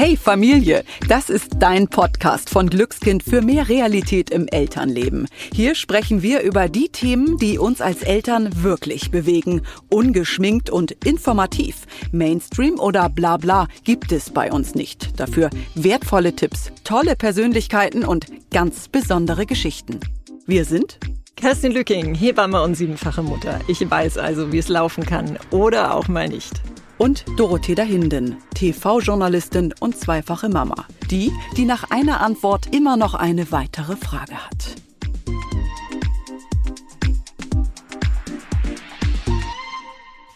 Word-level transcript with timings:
Hey 0.00 0.16
Familie, 0.16 0.82
das 1.10 1.28
ist 1.28 1.56
dein 1.58 1.86
Podcast 1.86 2.48
von 2.48 2.70
Glückskind 2.70 3.22
für 3.22 3.42
mehr 3.42 3.68
Realität 3.68 4.30
im 4.30 4.48
Elternleben. 4.48 5.28
Hier 5.52 5.74
sprechen 5.74 6.22
wir 6.22 6.40
über 6.40 6.70
die 6.70 6.88
Themen, 6.88 7.36
die 7.36 7.58
uns 7.58 7.82
als 7.82 8.00
Eltern 8.00 8.48
wirklich 8.62 9.10
bewegen. 9.10 9.60
Ungeschminkt 9.90 10.70
und 10.70 10.92
informativ. 11.04 11.86
Mainstream 12.12 12.80
oder 12.80 13.10
bla 13.10 13.36
bla 13.36 13.68
gibt 13.84 14.10
es 14.10 14.30
bei 14.30 14.50
uns 14.50 14.74
nicht. 14.74 15.20
Dafür 15.20 15.50
wertvolle 15.74 16.34
Tipps, 16.34 16.72
tolle 16.82 17.14
Persönlichkeiten 17.14 18.02
und 18.02 18.24
ganz 18.50 18.88
besondere 18.88 19.44
Geschichten. 19.44 20.00
Wir 20.46 20.64
sind 20.64 20.98
Kerstin 21.36 21.72
Lücking, 21.72 22.14
Hebamme 22.14 22.62
und 22.62 22.74
siebenfache 22.74 23.22
Mutter. 23.22 23.60
Ich 23.68 23.90
weiß 23.90 24.16
also, 24.16 24.50
wie 24.50 24.58
es 24.58 24.68
laufen 24.68 25.04
kann 25.04 25.38
oder 25.50 25.94
auch 25.94 26.08
mal 26.08 26.26
nicht 26.26 26.62
und 27.00 27.24
Dorothea 27.36 27.82
Hinden, 27.82 28.36
TV-Journalistin 28.54 29.72
und 29.80 29.96
zweifache 29.96 30.50
Mama. 30.50 30.86
Die, 31.10 31.32
die 31.56 31.64
nach 31.64 31.90
einer 31.90 32.20
Antwort 32.20 32.74
immer 32.74 32.98
noch 32.98 33.14
eine 33.14 33.50
weitere 33.50 33.96
Frage 33.96 34.34
hat. 34.34 34.76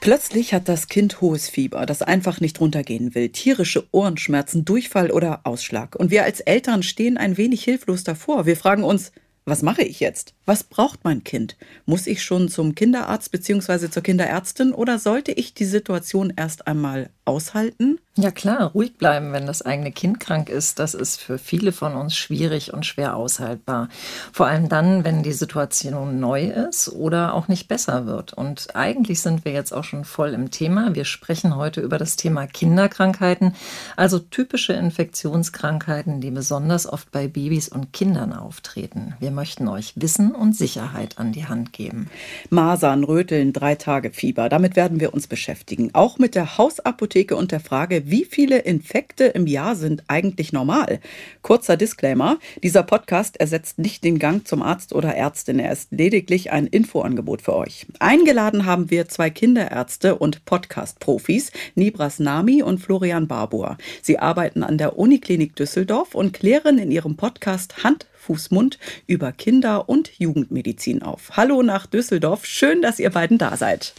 Plötzlich 0.00 0.54
hat 0.54 0.68
das 0.68 0.88
Kind 0.88 1.20
hohes 1.20 1.50
Fieber, 1.50 1.84
das 1.84 2.00
einfach 2.00 2.40
nicht 2.40 2.60
runtergehen 2.60 3.15
will, 3.15 3.28
tierische 3.28 3.87
Ohrenschmerzen, 3.90 4.65
Durchfall 4.65 5.10
oder 5.10 5.40
Ausschlag. 5.45 5.95
Und 5.96 6.10
wir 6.10 6.24
als 6.24 6.40
Eltern 6.40 6.82
stehen 6.82 7.18
ein 7.18 7.37
wenig 7.37 7.62
hilflos 7.62 8.04
davor. 8.04 8.46
Wir 8.46 8.56
fragen 8.56 8.84
uns, 8.84 9.12
was 9.45 9.62
mache 9.62 9.82
ich 9.82 10.01
jetzt? 10.01 10.34
Was 10.46 10.62
braucht 10.62 11.04
mein 11.04 11.24
Kind? 11.24 11.56
Muss 11.86 12.06
ich 12.06 12.22
schon 12.22 12.50
zum 12.50 12.74
Kinderarzt 12.74 13.30
bzw. 13.30 13.88
zur 13.88 14.02
Kinderärztin 14.02 14.74
oder 14.74 14.98
sollte 14.98 15.32
ich 15.32 15.54
die 15.54 15.64
Situation 15.64 16.32
erst 16.36 16.66
einmal 16.66 17.08
aushalten? 17.24 17.98
Ja 18.16 18.30
klar, 18.30 18.70
ruhig 18.70 18.96
bleiben, 18.96 19.32
wenn 19.32 19.46
das 19.46 19.62
eigene 19.62 19.90
Kind 19.90 20.20
krank 20.20 20.48
ist, 20.48 20.78
das 20.78 20.95
ist 20.95 21.20
für 21.20 21.36
viele 21.36 21.73
von 21.73 21.95
uns 21.95 22.14
schwierig 22.14 22.73
und 22.73 22.86
schwer 22.86 23.16
aushaltbar. 23.16 23.88
Vor 24.32 24.46
allem 24.46 24.68
dann, 24.68 25.02
wenn 25.02 25.24
die 25.24 25.32
Situation 25.32 26.20
neu 26.20 26.45
ist 26.45 26.90
oder 26.90 27.34
auch 27.34 27.48
nicht 27.48 27.66
besser 27.66 28.06
wird. 28.06 28.32
Und 28.32 28.76
eigentlich 28.76 29.20
sind 29.20 29.45
wir 29.45 29.52
jetzt 29.52 29.73
auch 29.73 29.82
schon 29.82 30.04
voll 30.04 30.32
im 30.32 30.52
Thema. 30.52 30.95
Wir 30.95 31.04
sprechen 31.04 31.56
heute 31.56 31.80
über 31.80 31.98
das 31.98 32.14
Thema 32.14 32.46
Kinderkrankheiten, 32.46 33.56
also 33.96 34.20
typische 34.20 34.74
Infektionskrankheiten, 34.74 36.20
die 36.20 36.30
besonders 36.30 36.86
oft 36.86 37.10
bei 37.10 37.26
Babys 37.26 37.68
und 37.68 37.92
Kindern 37.92 38.32
auftreten. 38.32 39.14
Wir 39.18 39.32
möchten 39.32 39.66
euch 39.66 39.92
Wissen 39.96 40.34
und 40.35 40.57
Sicherheit 40.57 41.18
an 41.18 41.32
die 41.32 41.46
Hand 41.46 41.73
geben. 41.73 42.09
Masern, 42.51 43.04
Röteln, 43.04 43.52
drei 43.52 43.74
Tage 43.74 44.10
Fieber, 44.10 44.49
damit 44.49 44.76
werden 44.76 45.01
wir 45.01 45.15
uns 45.15 45.26
beschäftigen. 45.26 45.91
Auch 45.93 46.18
mit 46.18 46.35
der 46.35 46.59
Hausapotheke 46.59 47.37
und 47.37 47.52
der 47.52 47.60
Frage, 47.60 48.10
wie 48.10 48.24
viele 48.24 48.59
Infekte 48.59 49.24
im 49.24 49.46
Jahr 49.46 49.76
sind 49.76 50.04
eigentlich 50.09 50.52
normal? 50.52 51.01
Kurzer 51.43 51.76
Disclaimer, 51.76 52.38
dieser 52.63 52.82
Podcast 52.82 53.38
ersetzt 53.38 53.79
nicht 53.79 54.04
den 54.04 54.18
Gang 54.18 54.46
zum 54.46 54.63
Arzt 54.63 54.93
oder 54.93 55.15
Ärztin, 55.15 55.59
er 55.59 55.73
ist 55.73 55.93
lediglich 55.93 56.52
ein 56.52 56.66
Infoangebot 56.66 57.43
für 57.43 57.57
euch. 57.57 57.87
Eingeladen 57.98 58.65
haben 58.66 58.91
wir 58.91 59.09
zwei 59.09 59.30
Kinderärzte 59.30 60.16
und 60.16 60.45
Podcast-Profis, 60.45 61.52
Nibras 61.74 62.19
Nami 62.19 62.63
und 62.63 62.79
Florian 62.79 63.29
Barbour. 63.29 63.79
Sie 64.03 64.19
arbeiten 64.19 64.62
an 64.62 64.78
der 64.78 64.98
Uniklinik 64.98 65.56
Düsseldorf 65.56 66.15
und 66.15 66.32
klären 66.32 66.78
in 66.78 66.91
ihrem 66.91 67.16
Podcast 67.16 67.84
Hand, 67.84 68.06
Fuß, 68.25 68.50
Mund 68.50 68.78
über 69.06 69.32
Kinder- 69.32 69.88
und 69.88 70.19
Jugendmedizin 70.19 71.03
auf. 71.03 71.32
Hallo 71.36 71.62
nach 71.62 71.86
Düsseldorf, 71.86 72.47
schön, 72.47 72.80
dass 72.80 72.98
ihr 72.98 73.10
beiden 73.10 73.36
da 73.36 73.56
seid. 73.56 73.94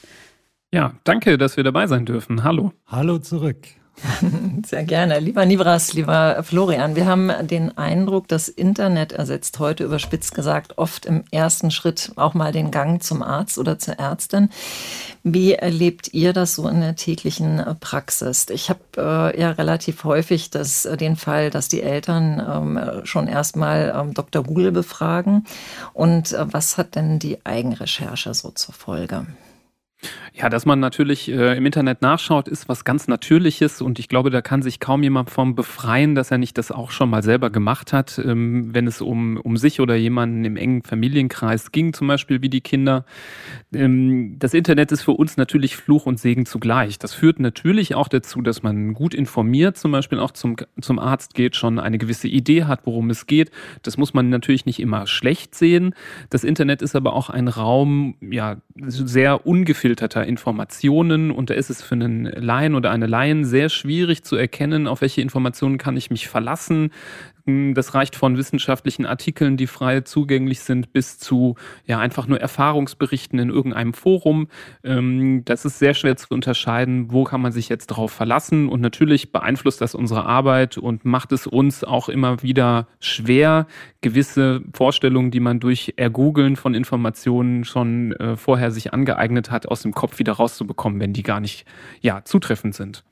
Ja, 0.73 0.95
danke, 1.03 1.37
dass 1.37 1.57
wir 1.57 1.63
dabei 1.63 1.85
sein 1.87 2.05
dürfen. 2.05 2.43
Hallo. 2.43 2.73
Hallo 2.87 3.19
zurück. 3.19 3.67
Sehr 4.65 4.83
gerne. 4.83 5.19
Lieber 5.19 5.45
Nibras, 5.45 5.93
lieber 5.93 6.43
Florian, 6.43 6.95
wir 6.95 7.05
haben 7.05 7.31
den 7.47 7.77
Eindruck, 7.77 8.27
das 8.27 8.49
Internet 8.49 9.13
ersetzt 9.13 9.59
heute 9.59 9.83
überspitzt 9.83 10.35
gesagt 10.35 10.77
oft 10.77 11.05
im 11.05 11.23
ersten 11.31 11.71
Schritt 11.71 12.11
auch 12.15 12.33
mal 12.33 12.51
den 12.51 12.71
Gang 12.71 13.01
zum 13.01 13.23
Arzt 13.23 13.57
oder 13.57 13.79
zur 13.79 13.95
Ärztin. 13.95 14.49
Wie 15.23 15.53
erlebt 15.53 16.13
ihr 16.13 16.33
das 16.33 16.55
so 16.55 16.67
in 16.67 16.81
der 16.81 16.95
täglichen 16.95 17.63
Praxis? 17.79 18.47
Ich 18.49 18.69
habe 18.69 18.81
äh, 18.97 19.39
ja 19.39 19.51
relativ 19.51 20.03
häufig 20.03 20.49
das, 20.49 20.85
äh, 20.85 20.97
den 20.97 21.15
Fall, 21.15 21.49
dass 21.49 21.69
die 21.69 21.81
Eltern 21.81 22.43
ähm, 22.47 23.05
schon 23.05 23.27
erstmal 23.27 23.93
ähm, 23.95 24.13
Dr. 24.13 24.43
Google 24.43 24.71
befragen. 24.71 25.45
Und 25.93 26.33
äh, 26.33 26.45
was 26.51 26.77
hat 26.77 26.95
denn 26.95 27.19
die 27.19 27.45
Eigenrecherche 27.45 28.33
so 28.33 28.51
zur 28.51 28.73
Folge? 28.73 29.25
Ja, 30.37 30.49
dass 30.49 30.65
man 30.65 30.81
natürlich 30.81 31.31
äh, 31.31 31.55
im 31.55 31.65
Internet 31.65 32.01
nachschaut, 32.01 32.49
ist 32.49 32.67
was 32.67 32.83
ganz 32.83 33.07
Natürliches 33.07 33.81
und 33.81 33.99
ich 33.99 34.09
glaube, 34.09 34.31
da 34.31 34.41
kann 34.41 34.61
sich 34.61 34.81
kaum 34.81 35.01
jemand 35.01 35.29
vom 35.29 35.55
befreien, 35.55 36.13
dass 36.13 36.29
er 36.29 36.37
nicht 36.37 36.57
das 36.57 36.71
auch 36.71 36.91
schon 36.91 37.09
mal 37.09 37.23
selber 37.23 37.49
gemacht 37.49 37.93
hat, 37.93 38.19
ähm, 38.19 38.75
wenn 38.75 38.85
es 38.85 38.99
um, 38.99 39.37
um 39.37 39.55
sich 39.55 39.79
oder 39.79 39.95
jemanden 39.95 40.43
im 40.43 40.57
engen 40.57 40.83
Familienkreis 40.83 41.71
ging, 41.71 41.93
zum 41.93 42.07
Beispiel 42.07 42.41
wie 42.41 42.49
die 42.49 42.59
Kinder. 42.59 43.05
Ähm, 43.73 44.35
das 44.37 44.53
Internet 44.53 44.91
ist 44.91 45.03
für 45.03 45.13
uns 45.13 45.37
natürlich 45.37 45.77
Fluch 45.77 46.05
und 46.05 46.19
Segen 46.19 46.45
zugleich. 46.45 46.99
Das 46.99 47.13
führt 47.13 47.39
natürlich 47.39 47.95
auch 47.95 48.09
dazu, 48.09 48.41
dass 48.41 48.61
man 48.61 48.93
gut 48.93 49.13
informiert, 49.13 49.77
zum 49.77 49.93
Beispiel 49.93 50.19
auch 50.19 50.31
zum, 50.31 50.57
zum 50.81 50.99
Arzt 50.99 51.33
geht, 51.33 51.55
schon 51.55 51.79
eine 51.79 51.97
gewisse 51.97 52.27
Idee 52.27 52.65
hat, 52.65 52.81
worum 52.83 53.09
es 53.09 53.25
geht. 53.25 53.51
Das 53.83 53.95
muss 53.95 54.13
man 54.13 54.27
natürlich 54.27 54.65
nicht 54.65 54.81
immer 54.81 55.07
schlecht 55.07 55.55
sehen. 55.55 55.95
Das 56.29 56.43
Internet 56.43 56.81
ist 56.81 56.93
aber 56.93 57.13
auch 57.13 57.29
ein 57.29 57.47
Raum, 57.47 58.15
ja, 58.19 58.57
sehr 58.75 59.47
ungefilterter 59.47 60.24
Informationen 60.25 61.31
und 61.31 61.49
da 61.49 61.53
ist 61.53 61.69
es 61.69 61.81
für 61.81 61.95
einen 61.95 62.25
Laien 62.25 62.75
oder 62.75 62.91
eine 62.91 63.07
Laien 63.07 63.45
sehr 63.45 63.69
schwierig 63.69 64.23
zu 64.23 64.35
erkennen, 64.35 64.87
auf 64.87 65.01
welche 65.01 65.21
Informationen 65.21 65.77
kann 65.77 65.97
ich 65.97 66.09
mich 66.09 66.27
verlassen. 66.27 66.91
Das 67.47 67.93
reicht 67.93 68.15
von 68.15 68.37
wissenschaftlichen 68.37 69.05
Artikeln, 69.05 69.55
die 69.55 69.67
frei 69.67 70.01
zugänglich 70.01 70.61
sind, 70.61 70.93
bis 70.93 71.19
zu 71.19 71.55
ja 71.85 71.99
einfach 71.99 72.25
nur 72.25 72.41
Erfahrungsberichten 72.41 73.37
in 73.37 73.51
irgendeinem 73.51 73.93
Forum. 73.93 74.47
Ähm, 74.83 75.45
das 75.45 75.63
ist 75.63 75.77
sehr 75.77 75.93
schwer 75.93 76.17
zu 76.17 76.27
unterscheiden, 76.31 77.11
wo 77.11 77.23
kann 77.23 77.41
man 77.41 77.51
sich 77.51 77.69
jetzt 77.69 77.91
darauf 77.91 78.11
verlassen. 78.11 78.67
Und 78.67 78.81
natürlich 78.81 79.31
beeinflusst 79.31 79.79
das 79.79 79.93
unsere 79.93 80.25
Arbeit 80.25 80.79
und 80.79 81.05
macht 81.05 81.31
es 81.33 81.45
uns 81.45 81.83
auch 81.83 82.09
immer 82.09 82.41
wieder 82.41 82.87
schwer, 82.99 83.67
gewisse 84.01 84.63
Vorstellungen, 84.73 85.29
die 85.29 85.39
man 85.39 85.59
durch 85.59 85.93
Ergoogeln 85.97 86.55
von 86.55 86.73
Informationen 86.73 87.63
schon 87.63 88.13
äh, 88.13 88.37
vorher 88.37 88.71
sich 88.71 88.91
angeeignet 88.91 89.51
hat, 89.51 89.67
aus 89.67 89.83
dem 89.83 89.93
Kopf 89.93 90.17
wieder 90.17 90.33
rauszubekommen, 90.33 90.99
wenn 90.99 91.13
die 91.13 91.23
gar 91.23 91.39
nicht 91.39 91.67
ja, 92.01 92.23
zutreffend 92.25 92.73
sind. 92.73 93.03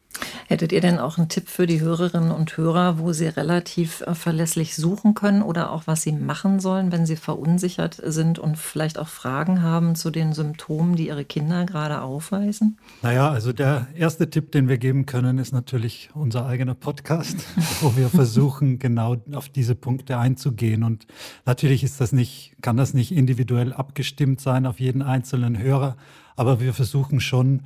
Hättet 0.48 0.72
ihr 0.72 0.82
denn 0.82 1.00
auch 1.00 1.18
einen 1.18 1.30
Tipp 1.30 1.48
für 1.50 1.66
die 1.66 1.82
Hörerinnen 1.82 2.32
und 2.32 2.58
Hörer, 2.58 3.00
wo 3.00 3.14
sie 3.14 3.28
relativ 3.28 4.02
äh, 4.02 4.14
verlässlich 4.14 4.76
suchen 4.76 5.14
können 5.14 5.42
oder 5.42 5.72
auch 5.72 5.88
was 5.88 6.04
sie 6.04 6.12
machen 6.12 6.60
sollen, 6.60 6.92
wenn 6.92 7.06
sie 7.06 7.16
verunsichert 7.16 8.00
sind 8.04 8.40
und 8.40 8.58
vielleicht 8.58 9.00
auch 9.00 9.08
Fragen 9.08 9.62
haben 9.62 9.96
zu 9.96 10.12
den 10.12 10.34
Symptomen, 10.34 10.96
die 10.96 11.08
ihre 11.08 11.26
Kinder 11.26 11.66
gerade 11.66 12.02
aufweisen? 12.02 12.78
Naja, 13.02 13.30
also 13.30 13.54
der 13.54 13.88
erste 13.96 14.30
Tipp, 14.30 14.52
den 14.52 14.68
wir 14.68 14.78
geben 14.78 15.06
können, 15.06 15.38
ist 15.38 15.54
natürlich 15.54 16.10
unser 16.14 16.46
eigener 16.46 16.76
Podcast, 16.76 17.38
wo 17.82 17.96
wir 17.96 18.10
versuchen, 18.10 18.80
genau 18.80 19.18
auf 19.34 19.50
diese 19.50 19.76
Punkte 19.76 20.18
einzugehen. 20.18 20.84
Und 20.84 21.08
natürlich 21.46 21.84
ist 21.84 22.00
das 22.02 22.12
nicht, 22.12 22.56
kann 22.62 22.78
das 22.78 22.94
nicht 22.94 23.12
individuell 23.12 23.74
abgestimmt 23.74 24.42
sein 24.42 24.66
auf 24.66 24.80
jeden 24.80 25.02
einzelnen 25.02 25.58
Hörer, 25.58 25.98
aber 26.36 26.60
wir 26.60 26.74
versuchen 26.74 27.20
schon, 27.20 27.62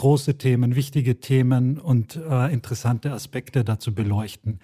große 0.00 0.38
Themen, 0.38 0.76
wichtige 0.76 1.20
Themen 1.20 1.78
und 1.78 2.16
äh, 2.16 2.50
interessante 2.50 3.12
Aspekte 3.12 3.64
dazu 3.64 3.94
beleuchten. 3.94 4.58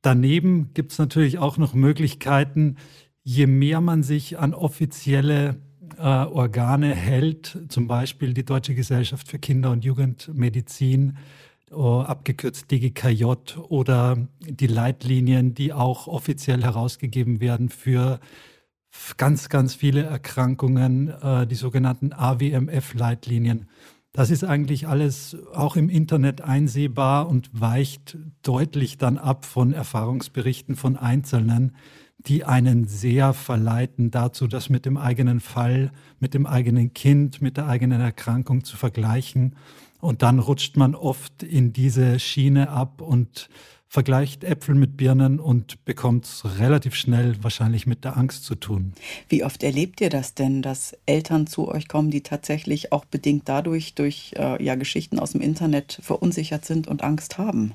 Daneben 0.00 0.72
gibt 0.72 0.92
es 0.92 0.98
natürlich 0.98 1.38
auch 1.38 1.58
noch 1.58 1.74
Möglichkeiten, 1.74 2.76
je 3.22 3.46
mehr 3.46 3.82
man 3.82 4.02
sich 4.02 4.38
an 4.38 4.54
offizielle 4.54 5.60
äh, 5.98 6.02
Organe 6.02 6.94
hält, 6.94 7.58
zum 7.68 7.86
Beispiel 7.86 8.32
die 8.32 8.46
Deutsche 8.46 8.74
Gesellschaft 8.74 9.28
für 9.28 9.38
Kinder- 9.38 9.72
und 9.72 9.84
Jugendmedizin, 9.84 11.18
uh, 11.70 12.00
abgekürzt 12.00 12.70
DGKJ 12.70 13.24
oder 13.68 14.26
die 14.40 14.68
Leitlinien, 14.68 15.52
die 15.52 15.74
auch 15.74 16.06
offiziell 16.06 16.62
herausgegeben 16.62 17.42
werden 17.42 17.68
für 17.68 18.20
ganz, 19.18 19.50
ganz 19.50 19.74
viele 19.74 20.04
Erkrankungen, 20.04 21.08
äh, 21.08 21.46
die 21.46 21.56
sogenannten 21.56 22.14
AWMF-Leitlinien. 22.14 23.66
Das 24.12 24.30
ist 24.30 24.44
eigentlich 24.44 24.88
alles 24.88 25.36
auch 25.54 25.74
im 25.74 25.88
Internet 25.88 26.42
einsehbar 26.42 27.28
und 27.28 27.48
weicht 27.58 28.18
deutlich 28.42 28.98
dann 28.98 29.16
ab 29.16 29.46
von 29.46 29.72
Erfahrungsberichten 29.72 30.76
von 30.76 30.98
Einzelnen, 30.98 31.74
die 32.18 32.44
einen 32.44 32.86
sehr 32.86 33.32
verleiten 33.32 34.10
dazu, 34.10 34.46
das 34.46 34.68
mit 34.68 34.84
dem 34.84 34.98
eigenen 34.98 35.40
Fall, 35.40 35.92
mit 36.20 36.34
dem 36.34 36.44
eigenen 36.44 36.92
Kind, 36.92 37.40
mit 37.40 37.56
der 37.56 37.66
eigenen 37.66 38.02
Erkrankung 38.02 38.64
zu 38.64 38.76
vergleichen. 38.76 39.56
Und 39.98 40.20
dann 40.22 40.40
rutscht 40.40 40.76
man 40.76 40.94
oft 40.94 41.42
in 41.42 41.72
diese 41.72 42.18
Schiene 42.20 42.68
ab 42.68 43.00
und 43.00 43.48
vergleicht 43.92 44.42
Äpfel 44.42 44.74
mit 44.74 44.96
Birnen 44.96 45.38
und 45.38 45.84
bekommt 45.84 46.24
es 46.24 46.58
relativ 46.58 46.94
schnell 46.94 47.36
wahrscheinlich 47.42 47.86
mit 47.86 48.04
der 48.04 48.16
Angst 48.16 48.46
zu 48.46 48.54
tun. 48.54 48.94
Wie 49.28 49.44
oft 49.44 49.62
erlebt 49.62 50.00
ihr 50.00 50.08
das 50.08 50.32
denn, 50.32 50.62
dass 50.62 50.96
Eltern 51.04 51.46
zu 51.46 51.68
euch 51.68 51.88
kommen, 51.88 52.10
die 52.10 52.22
tatsächlich 52.22 52.90
auch 52.90 53.04
bedingt 53.04 53.50
dadurch 53.50 53.94
durch 53.94 54.32
äh, 54.38 54.64
ja, 54.64 54.76
Geschichten 54.76 55.18
aus 55.18 55.32
dem 55.32 55.42
Internet 55.42 55.98
verunsichert 56.00 56.64
sind 56.64 56.88
und 56.88 57.04
Angst 57.04 57.36
haben? 57.36 57.74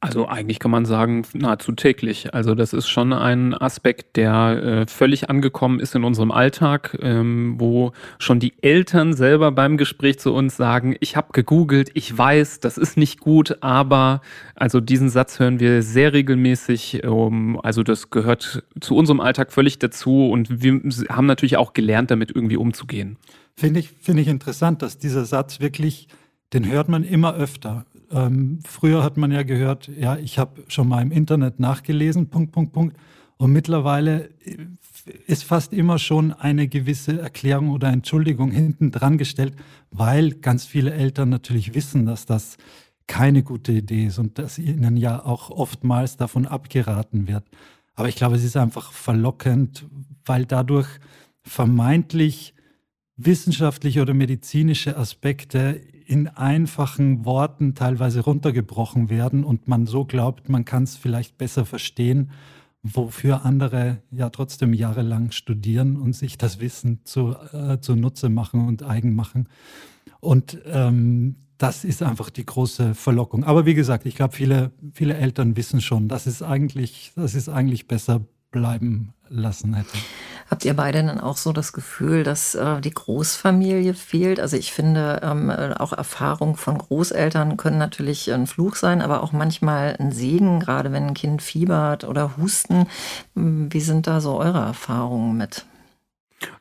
Also 0.00 0.28
eigentlich 0.28 0.60
kann 0.60 0.70
man 0.70 0.84
sagen, 0.84 1.24
nahezu 1.32 1.72
täglich. 1.72 2.32
Also 2.32 2.54
das 2.54 2.72
ist 2.72 2.88
schon 2.88 3.12
ein 3.12 3.52
Aspekt, 3.52 4.16
der 4.16 4.62
äh, 4.62 4.86
völlig 4.86 5.28
angekommen 5.28 5.80
ist 5.80 5.96
in 5.96 6.04
unserem 6.04 6.30
Alltag, 6.30 6.96
ähm, 7.02 7.56
wo 7.58 7.90
schon 8.20 8.38
die 8.38 8.52
Eltern 8.62 9.12
selber 9.12 9.50
beim 9.50 9.76
Gespräch 9.76 10.20
zu 10.20 10.32
uns 10.32 10.56
sagen, 10.56 10.94
ich 11.00 11.16
habe 11.16 11.32
gegoogelt, 11.32 11.90
ich 11.94 12.16
weiß, 12.16 12.60
das 12.60 12.78
ist 12.78 12.96
nicht 12.96 13.18
gut, 13.18 13.58
aber 13.60 14.20
also 14.54 14.78
diesen 14.80 15.10
Satz 15.10 15.40
hören 15.40 15.58
wir 15.58 15.82
sehr 15.82 16.12
regelmäßig. 16.12 17.04
Um, 17.04 17.60
also 17.60 17.82
das 17.82 18.10
gehört 18.10 18.62
zu 18.80 18.94
unserem 18.94 19.18
Alltag 19.18 19.52
völlig 19.52 19.80
dazu 19.80 20.30
und 20.30 20.62
wir 20.62 20.80
haben 21.08 21.26
natürlich 21.26 21.56
auch 21.56 21.72
gelernt, 21.72 22.12
damit 22.12 22.30
irgendwie 22.30 22.56
umzugehen. 22.56 23.16
Finde 23.56 23.80
ich, 23.80 23.90
finde 24.00 24.22
ich 24.22 24.28
interessant, 24.28 24.82
dass 24.82 24.98
dieser 24.98 25.24
Satz 25.24 25.58
wirklich, 25.58 26.06
den 26.52 26.70
hört 26.70 26.88
man 26.88 27.02
immer 27.02 27.34
öfter. 27.34 27.84
Ähm, 28.10 28.60
früher 28.64 29.02
hat 29.02 29.16
man 29.16 29.30
ja 29.32 29.42
gehört, 29.42 29.88
ja, 29.88 30.16
ich 30.16 30.38
habe 30.38 30.62
schon 30.68 30.88
mal 30.88 31.02
im 31.02 31.12
Internet 31.12 31.60
nachgelesen, 31.60 32.28
Punkt, 32.28 32.52
Punkt, 32.52 32.72
Punkt. 32.72 32.96
Und 33.36 33.52
mittlerweile 33.52 34.30
ist 35.26 35.44
fast 35.44 35.72
immer 35.72 35.98
schon 35.98 36.32
eine 36.32 36.68
gewisse 36.68 37.20
Erklärung 37.20 37.70
oder 37.70 37.88
Entschuldigung 37.88 38.50
hinten 38.50 38.90
dran 38.90 39.16
gestellt, 39.18 39.54
weil 39.90 40.32
ganz 40.32 40.64
viele 40.64 40.92
Eltern 40.92 41.28
natürlich 41.28 41.74
wissen, 41.74 42.04
dass 42.06 42.26
das 42.26 42.56
keine 43.06 43.42
gute 43.42 43.72
Idee 43.72 44.06
ist 44.06 44.18
und 44.18 44.38
dass 44.38 44.58
ihnen 44.58 44.96
ja 44.96 45.24
auch 45.24 45.50
oftmals 45.50 46.16
davon 46.16 46.46
abgeraten 46.46 47.26
wird. 47.28 47.44
Aber 47.94 48.08
ich 48.08 48.16
glaube, 48.16 48.36
es 48.36 48.44
ist 48.44 48.56
einfach 48.56 48.92
verlockend, 48.92 49.86
weil 50.24 50.44
dadurch 50.44 50.88
vermeintlich 51.42 52.54
wissenschaftliche 53.16 54.02
oder 54.02 54.14
medizinische 54.14 54.96
Aspekte 54.96 55.80
in 56.08 56.26
einfachen 56.26 57.26
Worten 57.26 57.74
teilweise 57.74 58.20
runtergebrochen 58.20 59.10
werden 59.10 59.44
und 59.44 59.68
man 59.68 59.84
so 59.84 60.06
glaubt, 60.06 60.48
man 60.48 60.64
kann 60.64 60.84
es 60.84 60.96
vielleicht 60.96 61.36
besser 61.36 61.66
verstehen, 61.66 62.30
wofür 62.82 63.44
andere 63.44 63.98
ja 64.10 64.30
trotzdem 64.30 64.72
jahrelang 64.72 65.32
studieren 65.32 65.96
und 65.96 66.14
sich 66.14 66.38
das 66.38 66.60
Wissen 66.60 67.00
zu, 67.04 67.36
äh, 67.52 67.78
zunutze 67.80 68.30
machen 68.30 68.66
und 68.66 68.82
eigen 68.82 69.14
machen. 69.14 69.50
Und 70.20 70.58
ähm, 70.64 71.36
das 71.58 71.84
ist 71.84 72.02
einfach 72.02 72.30
die 72.30 72.46
große 72.46 72.94
Verlockung. 72.94 73.44
Aber 73.44 73.66
wie 73.66 73.74
gesagt, 73.74 74.06
ich 74.06 74.14
glaube, 74.14 74.34
viele, 74.34 74.70
viele 74.94 75.14
Eltern 75.14 75.56
wissen 75.56 75.82
schon, 75.82 76.08
dass 76.08 76.24
es 76.24 76.42
eigentlich, 76.42 77.12
das 77.16 77.34
ist 77.34 77.50
eigentlich 77.50 77.86
besser 77.86 78.22
bleiben 78.50 79.12
lassen 79.28 79.74
hätte. 79.74 79.98
Habt 80.50 80.64
ihr 80.64 80.74
beide 80.74 81.02
dann 81.04 81.20
auch 81.20 81.36
so 81.36 81.52
das 81.52 81.72
Gefühl, 81.72 82.24
dass 82.24 82.54
äh, 82.54 82.80
die 82.80 82.90
Großfamilie 82.90 83.92
fehlt? 83.92 84.40
Also 84.40 84.56
ich 84.56 84.72
finde, 84.72 85.20
ähm, 85.22 85.50
äh, 85.50 85.74
auch 85.74 85.92
Erfahrungen 85.92 86.56
von 86.56 86.78
Großeltern 86.78 87.56
können 87.58 87.78
natürlich 87.78 88.32
ein 88.32 88.46
Fluch 88.46 88.76
sein, 88.76 89.02
aber 89.02 89.22
auch 89.22 89.32
manchmal 89.32 89.96
ein 89.98 90.10
Segen, 90.10 90.60
gerade 90.60 90.90
wenn 90.92 91.08
ein 91.08 91.14
Kind 91.14 91.42
fiebert 91.42 92.04
oder 92.04 92.36
husten. 92.38 92.86
Wie 93.34 93.80
sind 93.80 94.06
da 94.06 94.20
so 94.20 94.38
eure 94.38 94.60
Erfahrungen 94.60 95.36
mit? 95.36 95.66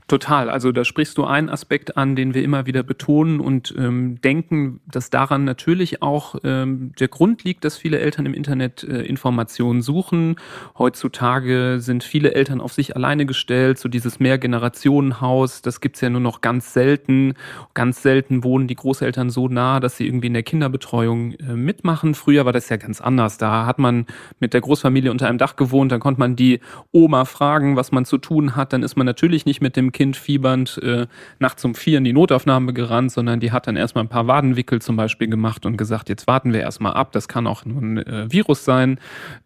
Total. 0.07 0.49
Also 0.49 0.71
da 0.71 0.85
sprichst 0.85 1.17
du 1.17 1.25
einen 1.25 1.49
Aspekt 1.49 1.97
an, 1.97 2.15
den 2.15 2.33
wir 2.33 2.41
immer 2.41 2.65
wieder 2.65 2.81
betonen 2.81 3.41
und 3.41 3.75
ähm, 3.77 4.21
denken, 4.21 4.79
dass 4.89 5.09
daran 5.09 5.43
natürlich 5.43 6.01
auch 6.01 6.35
ähm, 6.45 6.93
der 6.97 7.09
Grund 7.09 7.43
liegt, 7.43 7.65
dass 7.65 7.77
viele 7.77 7.99
Eltern 7.99 8.25
im 8.25 8.33
Internet 8.33 8.85
äh, 8.85 9.01
Informationen 9.01 9.81
suchen. 9.81 10.37
Heutzutage 10.77 11.79
sind 11.81 12.05
viele 12.05 12.35
Eltern 12.35 12.61
auf 12.61 12.71
sich 12.71 12.95
alleine 12.95 13.25
gestellt, 13.25 13.79
so 13.79 13.89
dieses 13.89 14.17
Mehrgenerationenhaus, 14.21 15.61
das 15.61 15.81
gibt's 15.81 15.99
ja 15.99 16.09
nur 16.09 16.21
noch 16.21 16.39
ganz 16.39 16.71
selten. 16.71 17.33
Ganz 17.73 18.01
selten 18.01 18.45
wohnen 18.45 18.69
die 18.69 18.75
Großeltern 18.75 19.29
so 19.29 19.49
nah, 19.49 19.81
dass 19.81 19.97
sie 19.97 20.07
irgendwie 20.07 20.27
in 20.27 20.33
der 20.33 20.43
Kinderbetreuung 20.43 21.33
äh, 21.33 21.53
mitmachen. 21.53 22.13
Früher 22.13 22.45
war 22.45 22.53
das 22.53 22.69
ja 22.69 22.77
ganz 22.77 23.01
anders. 23.01 23.37
Da 23.39 23.65
hat 23.65 23.77
man 23.77 24.05
mit 24.39 24.53
der 24.53 24.61
Großfamilie 24.61 25.11
unter 25.11 25.27
einem 25.27 25.37
Dach 25.37 25.57
gewohnt, 25.57 25.91
dann 25.91 25.99
konnte 25.99 26.21
man 26.21 26.37
die 26.37 26.61
Oma 26.93 27.25
fragen, 27.25 27.75
was 27.75 27.91
man 27.91 28.05
zu 28.05 28.17
tun 28.17 28.55
hat. 28.55 28.71
Dann 28.71 28.83
ist 28.83 28.95
man 28.95 29.05
natürlich 29.05 29.45
nicht 29.45 29.59
mit 29.59 29.75
dem 29.75 29.91
Kind 29.97 30.15
fiebernd 30.15 30.79
äh, 30.83 31.07
nachts 31.39 31.65
um 31.65 31.73
vier 31.73 31.97
in 31.97 32.03
die 32.03 32.13
Notaufnahme 32.13 32.71
gerannt, 32.71 33.11
sondern 33.11 33.39
die 33.39 33.51
hat 33.51 33.65
dann 33.65 33.75
erstmal 33.75 34.03
ein 34.03 34.09
paar 34.09 34.27
Wadenwickel 34.27 34.79
zum 34.79 34.95
Beispiel 34.95 35.27
gemacht 35.27 35.65
und 35.65 35.75
gesagt, 35.75 36.07
jetzt 36.07 36.27
warten 36.27 36.53
wir 36.53 36.59
erstmal 36.59 36.93
ab, 36.93 37.11
das 37.13 37.27
kann 37.27 37.47
auch 37.47 37.65
nur 37.65 37.81
ein 37.81 37.97
äh, 37.97 38.31
Virus 38.31 38.63
sein. 38.63 38.99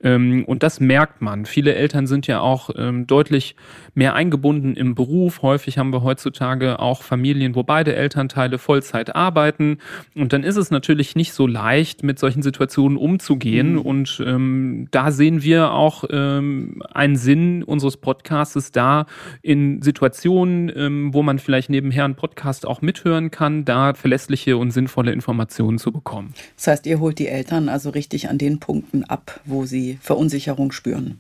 Ähm, 0.03 0.44
und 0.44 0.62
das 0.62 0.81
merkt 0.81 1.21
man. 1.21 1.45
Viele 1.45 1.74
Eltern 1.75 2.06
sind 2.06 2.27
ja 2.27 2.42
auch 2.42 2.69
ähm, 2.75 3.07
deutlich 3.07 3.56
mehr 3.94 4.13
eingebunden 4.13 4.75
im 4.75 4.94
Beruf. 4.94 5.42
Häufig 5.42 5.77
haben 5.77 5.94
wir 5.94 6.03
heutzutage 6.03 6.80
auch 6.80 7.01
Familien, 7.01 7.56
wo 7.56 7.63
beide 7.63 7.95
Elternteile 7.95 8.57
Vollzeit 8.57 9.15
arbeiten. 9.15 9.77
Und 10.15 10.33
dann 10.33 10.44
ist 10.44 10.57
es 10.57 10.69
natürlich 10.69 11.15
nicht 11.15 11.31
so 11.31 11.47
leicht, 11.47 12.04
mit 12.04 12.19
solchen 12.19 12.42
Situationen 12.42 12.97
umzugehen. 12.97 13.75
Mhm. 13.75 13.81
Und 13.81 14.21
ähm, 14.25 14.89
da 14.92 15.12
sehen 15.12 15.44
wir 15.44 15.71
auch 15.71 16.04
ähm, 16.09 16.83
einen 16.94 17.15
Sinn 17.15 17.63
unseres 17.63 17.95
Podcasts 17.95 18.74
da 18.74 19.06
in 19.42 19.81
Situationen, 19.81 20.40
ähm, 20.47 21.13
wo 21.13 21.23
man 21.23 21.39
vielleicht 21.39 21.69
nebenher 21.69 22.05
einen 22.05 22.15
Podcast 22.15 22.65
auch 22.65 22.81
mithören 22.81 23.31
kann, 23.31 23.65
da 23.65 23.93
verlässliche 23.93 24.57
und 24.57 24.71
sinnvolle 24.71 25.11
Informationen 25.11 25.77
zu 25.77 25.91
bekommen. 25.91 26.33
Das 26.55 26.67
heißt, 26.67 26.85
ihr 26.85 26.99
holt 26.99 27.19
die 27.19 27.27
Eltern 27.27 27.69
also 27.69 27.89
richtig 27.89 28.29
an 28.29 28.38
den 28.38 28.59
Punkten 28.59 29.03
ab, 29.03 29.39
wo 29.45 29.65
sie 29.65 29.97
Verunsicherung 30.01 30.71
spüren. 30.71 31.19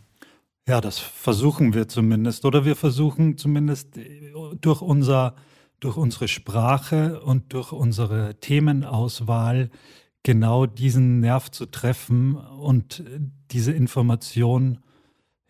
Ja, 0.67 0.79
das 0.81 0.99
versuchen 0.99 1.73
wir 1.73 1.87
zumindest. 1.87 2.45
Oder 2.45 2.65
wir 2.65 2.75
versuchen 2.75 3.37
zumindest 3.37 3.97
äh, 3.97 4.31
durch, 4.59 4.81
unser, 4.81 5.35
durch 5.79 5.97
unsere 5.97 6.27
Sprache 6.27 7.21
und 7.21 7.53
durch 7.53 7.71
unsere 7.71 8.35
Themenauswahl 8.39 9.69
genau 10.23 10.65
diesen 10.65 11.19
Nerv 11.19 11.49
zu 11.49 11.65
treffen 11.65 12.35
und 12.35 13.03
diese 13.51 13.71
Information 13.71 14.79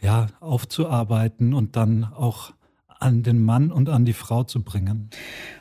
ja, 0.01 0.27
aufzuarbeiten 0.39 1.53
und 1.53 1.75
dann 1.75 2.03
auch 2.03 2.53
an 3.01 3.23
den 3.23 3.43
Mann 3.43 3.71
und 3.71 3.89
an 3.89 4.05
die 4.05 4.13
Frau 4.13 4.43
zu 4.43 4.63
bringen. 4.63 5.09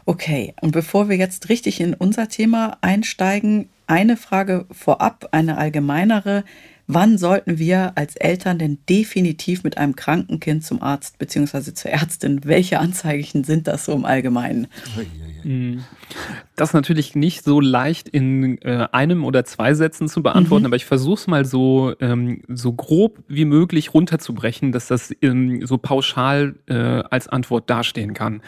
Okay, 0.04 0.54
und 0.60 0.72
bevor 0.72 1.08
wir 1.08 1.16
jetzt 1.16 1.48
richtig 1.48 1.80
in 1.80 1.94
unser 1.94 2.28
Thema 2.28 2.78
einsteigen, 2.80 3.68
eine 3.86 4.16
Frage 4.16 4.66
vorab, 4.70 5.28
eine 5.32 5.58
allgemeinere. 5.58 6.44
Wann 6.92 7.18
sollten 7.18 7.58
wir 7.58 7.92
als 7.96 8.16
Eltern 8.16 8.58
denn 8.58 8.78
definitiv 8.88 9.62
mit 9.62 9.78
einem 9.78 9.94
kranken 9.94 10.40
Kind 10.40 10.64
zum 10.64 10.82
Arzt 10.82 11.18
bzw. 11.18 11.72
zur 11.72 11.90
Ärztin? 11.90 12.40
Welche 12.44 12.80
Anzeichen 12.80 13.44
sind 13.44 13.68
das 13.68 13.84
so 13.84 13.92
im 13.92 14.04
Allgemeinen? 14.04 14.66
Mhm. 15.44 15.84
Das 16.56 16.70
ist 16.70 16.74
natürlich 16.74 17.14
nicht 17.14 17.44
so 17.44 17.60
leicht 17.60 18.08
in 18.08 18.60
äh, 18.62 18.88
einem 18.92 19.24
oder 19.24 19.44
zwei 19.44 19.74
Sätzen 19.74 20.08
zu 20.08 20.22
beantworten, 20.22 20.62
mhm. 20.62 20.66
aber 20.66 20.76
ich 20.76 20.84
versuche 20.84 21.20
es 21.20 21.26
mal 21.26 21.44
so, 21.44 21.94
ähm, 22.00 22.42
so 22.48 22.72
grob 22.72 23.22
wie 23.28 23.44
möglich 23.44 23.94
runterzubrechen, 23.94 24.72
dass 24.72 24.88
das 24.88 25.14
ähm, 25.22 25.64
so 25.64 25.78
pauschal 25.78 26.56
äh, 26.66 26.74
als 26.74 27.28
Antwort 27.28 27.70
dastehen 27.70 28.14
kann. 28.14 28.42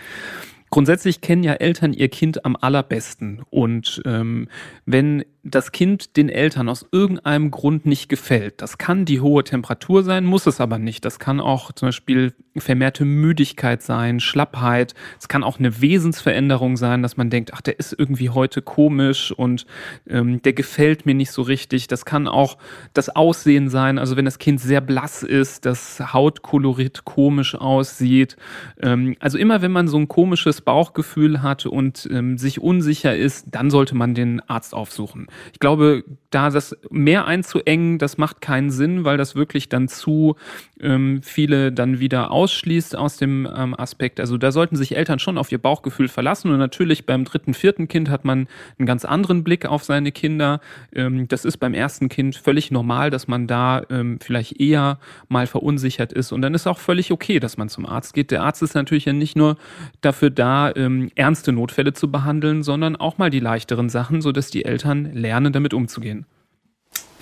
Grundsätzlich 0.72 1.20
kennen 1.20 1.44
ja 1.44 1.52
Eltern 1.52 1.92
ihr 1.92 2.08
Kind 2.08 2.46
am 2.46 2.56
allerbesten. 2.58 3.42
Und 3.50 4.00
ähm, 4.06 4.48
wenn 4.86 5.22
das 5.44 5.72
Kind 5.72 6.16
den 6.16 6.28
Eltern 6.28 6.68
aus 6.68 6.86
irgendeinem 6.92 7.50
Grund 7.50 7.84
nicht 7.84 8.08
gefällt. 8.08 8.62
Das 8.62 8.78
kann 8.78 9.04
die 9.04 9.20
hohe 9.20 9.42
Temperatur 9.42 10.04
sein, 10.04 10.24
muss 10.24 10.46
es 10.46 10.60
aber 10.60 10.78
nicht. 10.78 11.04
Das 11.04 11.18
kann 11.18 11.40
auch 11.40 11.72
zum 11.72 11.88
Beispiel 11.88 12.32
vermehrte 12.56 13.04
Müdigkeit 13.04 13.82
sein, 13.82 14.20
Schlappheit. 14.20 14.94
Es 15.18 15.26
kann 15.26 15.42
auch 15.42 15.58
eine 15.58 15.80
Wesensveränderung 15.80 16.76
sein, 16.76 17.02
dass 17.02 17.16
man 17.16 17.28
denkt, 17.28 17.52
ach, 17.54 17.60
der 17.60 17.78
ist 17.80 17.92
irgendwie 17.96 18.30
heute 18.30 18.62
komisch 18.62 19.32
und 19.32 19.66
ähm, 20.08 20.40
der 20.42 20.52
gefällt 20.52 21.06
mir 21.06 21.14
nicht 21.14 21.32
so 21.32 21.42
richtig. 21.42 21.88
Das 21.88 22.04
kann 22.04 22.28
auch 22.28 22.56
das 22.94 23.08
Aussehen 23.08 23.68
sein, 23.68 23.98
also 23.98 24.16
wenn 24.16 24.24
das 24.24 24.38
Kind 24.38 24.60
sehr 24.60 24.80
blass 24.80 25.24
ist, 25.24 25.66
das 25.66 26.12
Hautkolorit 26.12 27.04
komisch 27.04 27.56
aussieht. 27.56 28.36
Ähm, 28.80 29.16
also 29.18 29.38
immer 29.38 29.60
wenn 29.60 29.72
man 29.72 29.88
so 29.88 29.96
ein 29.98 30.06
komisches 30.06 30.60
Bauchgefühl 30.60 31.42
hat 31.42 31.66
und 31.66 32.08
ähm, 32.12 32.38
sich 32.38 32.60
unsicher 32.60 33.16
ist, 33.16 33.46
dann 33.50 33.70
sollte 33.70 33.96
man 33.96 34.14
den 34.14 34.40
Arzt 34.48 34.72
aufsuchen. 34.72 35.26
Ich 35.52 35.60
glaube, 35.60 36.04
da 36.30 36.50
das 36.50 36.76
mehr 36.90 37.26
einzuengen, 37.26 37.98
das 37.98 38.18
macht 38.18 38.40
keinen 38.40 38.70
Sinn, 38.70 39.04
weil 39.04 39.16
das 39.16 39.34
wirklich 39.36 39.68
dann 39.68 39.88
zu 39.88 40.36
ähm, 40.80 41.22
viele 41.22 41.72
dann 41.72 42.00
wieder 42.00 42.30
ausschließt 42.30 42.96
aus 42.96 43.16
dem 43.16 43.48
ähm, 43.54 43.78
Aspekt. 43.78 44.18
Also 44.20 44.36
da 44.38 44.50
sollten 44.50 44.76
sich 44.76 44.96
Eltern 44.96 45.18
schon 45.18 45.38
auf 45.38 45.52
ihr 45.52 45.58
Bauchgefühl 45.58 46.08
verlassen. 46.08 46.50
Und 46.50 46.58
natürlich 46.58 47.06
beim 47.06 47.24
dritten, 47.24 47.54
vierten 47.54 47.88
Kind 47.88 48.10
hat 48.10 48.24
man 48.24 48.48
einen 48.78 48.86
ganz 48.86 49.04
anderen 49.04 49.44
Blick 49.44 49.66
auf 49.66 49.84
seine 49.84 50.12
Kinder. 50.12 50.60
Ähm, 50.94 51.28
das 51.28 51.44
ist 51.44 51.58
beim 51.58 51.74
ersten 51.74 52.08
Kind 52.08 52.36
völlig 52.36 52.70
normal, 52.70 53.10
dass 53.10 53.28
man 53.28 53.46
da 53.46 53.82
ähm, 53.90 54.18
vielleicht 54.20 54.60
eher 54.60 54.98
mal 55.28 55.46
verunsichert 55.46 56.12
ist. 56.12 56.32
Und 56.32 56.42
dann 56.42 56.54
ist 56.54 56.66
auch 56.66 56.78
völlig 56.78 57.12
okay, 57.12 57.38
dass 57.38 57.56
man 57.56 57.68
zum 57.68 57.86
Arzt 57.86 58.14
geht. 58.14 58.30
Der 58.30 58.42
Arzt 58.42 58.62
ist 58.62 58.74
natürlich 58.74 59.04
ja 59.04 59.12
nicht 59.12 59.36
nur 59.36 59.56
dafür 60.00 60.30
da, 60.30 60.72
ähm, 60.74 61.10
ernste 61.14 61.52
Notfälle 61.52 61.92
zu 61.92 62.10
behandeln, 62.10 62.62
sondern 62.62 62.96
auch 62.96 63.18
mal 63.18 63.30
die 63.30 63.40
leichteren 63.40 63.88
Sachen, 63.88 64.20
sodass 64.22 64.50
die 64.50 64.64
Eltern 64.64 65.10
lernen, 65.22 65.52
damit 65.52 65.72
umzugehen. 65.72 66.26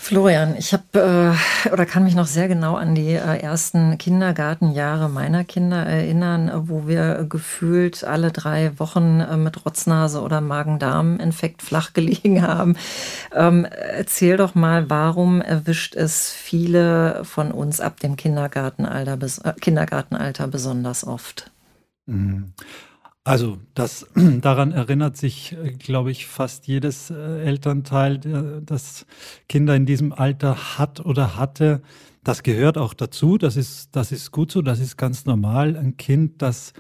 Florian, 0.02 0.56
ich 0.56 0.72
habe 0.72 1.36
äh, 1.66 1.68
oder 1.70 1.84
kann 1.84 2.04
mich 2.04 2.14
noch 2.14 2.26
sehr 2.26 2.48
genau 2.48 2.74
an 2.74 2.94
die 2.94 3.12
äh, 3.12 3.38
ersten 3.38 3.98
Kindergartenjahre 3.98 5.10
meiner 5.10 5.44
Kinder 5.44 5.84
erinnern, 5.84 6.50
wo 6.68 6.88
wir 6.88 7.26
gefühlt 7.28 8.02
alle 8.02 8.32
drei 8.32 8.72
Wochen 8.78 9.20
äh, 9.20 9.36
mit 9.36 9.64
Rotznase 9.64 10.22
oder 10.22 10.40
Magen-Darm-Infekt 10.40 11.60
flach 11.60 11.92
gelegen 11.92 12.42
haben. 12.46 12.76
Ähm, 13.34 13.66
erzähl 13.66 14.38
doch 14.38 14.54
mal, 14.54 14.88
warum 14.88 15.42
erwischt 15.42 15.94
es 15.94 16.32
viele 16.32 17.22
von 17.24 17.52
uns 17.52 17.78
ab 17.78 18.00
dem 18.00 18.16
Kindergartenalter, 18.16 19.18
äh, 19.44 19.52
Kindergartenalter 19.60 20.48
besonders 20.48 21.06
oft? 21.06 21.50
Mhm. 22.06 22.54
Also 23.24 23.58
das, 23.74 24.06
daran 24.40 24.72
erinnert 24.72 25.16
sich, 25.16 25.52
äh, 25.52 25.72
glaube 25.72 26.10
ich, 26.10 26.26
fast 26.26 26.66
jedes 26.66 27.10
äh, 27.10 27.42
Elternteil, 27.42 28.62
das 28.64 29.06
Kinder 29.48 29.76
in 29.76 29.86
diesem 29.86 30.12
Alter 30.12 30.78
hat 30.78 31.04
oder 31.04 31.36
hatte. 31.36 31.82
Das 32.24 32.42
gehört 32.42 32.78
auch 32.78 32.94
dazu. 32.94 33.38
Das 33.38 33.56
ist, 33.56 33.94
das 33.94 34.12
ist 34.12 34.30
gut 34.30 34.50
so. 34.50 34.62
Das 34.62 34.80
ist 34.80 34.96
ganz 34.96 35.26
normal. 35.26 35.76
Ein 35.76 35.96
Kind, 35.96 36.42
das 36.42 36.72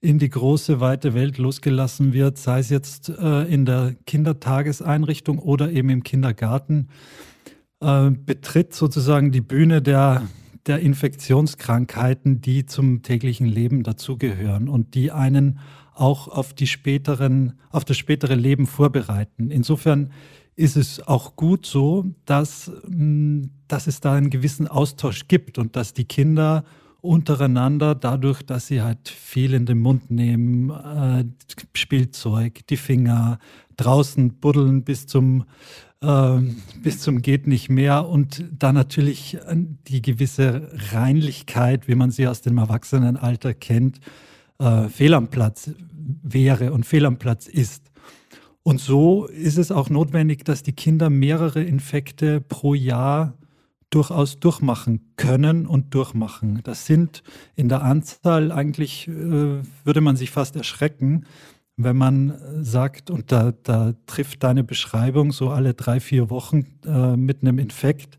in 0.00 0.18
die 0.18 0.30
große, 0.30 0.80
weite 0.80 1.12
Welt 1.12 1.38
losgelassen 1.38 2.12
wird, 2.12 2.38
sei 2.38 2.60
es 2.60 2.70
jetzt 2.70 3.10
äh, 3.10 3.42
in 3.42 3.66
der 3.66 3.94
Kindertageseinrichtung 4.06 5.38
oder 5.38 5.70
eben 5.70 5.90
im 5.90 6.02
Kindergarten, 6.02 6.88
betritt 7.82 8.74
sozusagen 8.74 9.32
die 9.32 9.40
Bühne 9.40 9.80
der, 9.80 10.28
der 10.66 10.80
Infektionskrankheiten, 10.80 12.42
die 12.42 12.66
zum 12.66 13.02
täglichen 13.02 13.46
Leben 13.46 13.84
dazugehören 13.84 14.68
und 14.68 14.94
die 14.94 15.10
einen 15.10 15.60
auch 16.00 16.28
auf 16.28 16.54
die 16.54 16.66
späteren, 16.66 17.58
auf 17.70 17.84
das 17.84 17.98
spätere 17.98 18.34
Leben 18.34 18.66
vorbereiten. 18.66 19.50
Insofern 19.50 20.10
ist 20.56 20.76
es 20.76 21.06
auch 21.06 21.36
gut 21.36 21.66
so, 21.66 22.06
dass, 22.24 22.70
mm, 22.88 23.42
dass 23.68 23.86
es 23.86 24.00
da 24.00 24.14
einen 24.14 24.30
gewissen 24.30 24.66
Austausch 24.66 25.28
gibt 25.28 25.58
und 25.58 25.76
dass 25.76 25.94
die 25.94 26.04
Kinder 26.04 26.64
untereinander, 27.00 27.94
dadurch, 27.94 28.42
dass 28.42 28.66
sie 28.66 28.82
halt 28.82 29.08
viel 29.08 29.54
in 29.54 29.64
den 29.64 29.78
Mund 29.78 30.10
nehmen, 30.10 30.70
äh, 30.70 31.24
Spielzeug, 31.74 32.66
die 32.68 32.76
Finger, 32.76 33.38
draußen 33.76 34.34
buddeln 34.34 34.84
bis 34.84 35.06
zum, 35.06 35.44
äh, 36.02 36.38
bis 36.82 37.00
zum 37.00 37.22
geht 37.22 37.46
nicht 37.46 37.70
mehr 37.70 38.06
und 38.06 38.44
da 38.50 38.72
natürlich 38.72 39.38
die 39.88 40.02
gewisse 40.02 40.70
Reinlichkeit, 40.92 41.88
wie 41.88 41.94
man 41.94 42.10
sie 42.10 42.26
aus 42.26 42.42
dem 42.42 42.58
Erwachsenenalter 42.58 43.54
kennt, 43.54 44.00
äh, 44.58 44.88
fehl 44.88 45.14
am 45.14 45.28
Platz 45.28 45.70
wäre 46.22 46.72
und 46.72 46.86
fehl 46.86 47.06
am 47.06 47.18
Platz 47.18 47.46
ist. 47.46 47.90
Und 48.62 48.80
so 48.80 49.26
ist 49.26 49.58
es 49.58 49.72
auch 49.72 49.90
notwendig, 49.90 50.44
dass 50.44 50.62
die 50.62 50.72
Kinder 50.72 51.10
mehrere 51.10 51.62
Infekte 51.62 52.40
pro 52.40 52.74
Jahr 52.74 53.34
durchaus 53.90 54.38
durchmachen 54.38 55.12
können 55.16 55.66
und 55.66 55.94
durchmachen. 55.94 56.60
Das 56.62 56.86
sind 56.86 57.22
in 57.56 57.68
der 57.68 57.82
Anzahl 57.82 58.52
eigentlich, 58.52 59.08
äh, 59.08 59.12
würde 59.12 60.00
man 60.00 60.16
sich 60.16 60.30
fast 60.30 60.56
erschrecken, 60.56 61.26
wenn 61.76 61.96
man 61.96 62.38
sagt, 62.62 63.10
und 63.10 63.32
da, 63.32 63.52
da 63.62 63.94
trifft 64.06 64.42
deine 64.42 64.62
Beschreibung 64.62 65.32
so 65.32 65.50
alle 65.50 65.74
drei, 65.74 65.98
vier 65.98 66.30
Wochen 66.30 66.66
äh, 66.86 67.16
mit 67.16 67.42
einem 67.42 67.58
Infekt, 67.58 68.18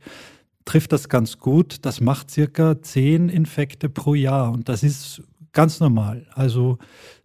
trifft 0.66 0.92
das 0.92 1.10
ganz 1.10 1.38
gut. 1.38 1.86
Das 1.86 2.02
macht 2.02 2.32
circa 2.32 2.82
zehn 2.82 3.30
Infekte 3.30 3.90
pro 3.90 4.16
Jahr. 4.16 4.52
Und 4.52 4.68
das 4.68 4.84
ist 4.84 5.24
ganz 5.54 5.80
normal. 5.80 6.26
Also 6.34 6.78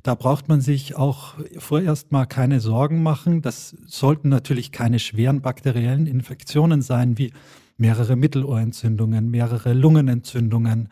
da 0.03 0.15
braucht 0.15 0.49
man 0.49 0.61
sich 0.61 0.97
auch 0.97 1.35
vorerst 1.59 2.13
mal 2.13 2.27
keine 2.27 2.61
Sorgen 2.61 3.03
machen. 3.03 3.43
Das 3.43 3.77
sollten 3.87 4.29
natürlich 4.29 4.73
keine 4.73 4.99
schweren 4.99 5.41
bakteriellen 5.41 6.07
Infektionen 6.07 6.83
sein, 6.83 7.19
wie 7.19 7.33
mehrere 7.77 8.17
Mittelohrentzündungen, 8.17 9.31
mehrere 9.31 9.73
Lungenentzündungen, 9.75 10.89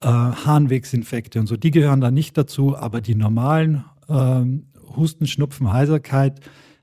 äh, 0.00 0.06
Harnwegsinfekte 0.08 1.40
und 1.40 1.46
so. 1.46 1.56
Die 1.56 1.70
gehören 1.70 2.00
da 2.00 2.10
nicht 2.10 2.36
dazu, 2.36 2.76
aber 2.76 3.00
die 3.00 3.14
normalen 3.14 3.84
äh, 4.08 4.44
Husten, 4.96 5.26
Schnupfen, 5.26 5.72
Heiserkeit, 5.72 6.40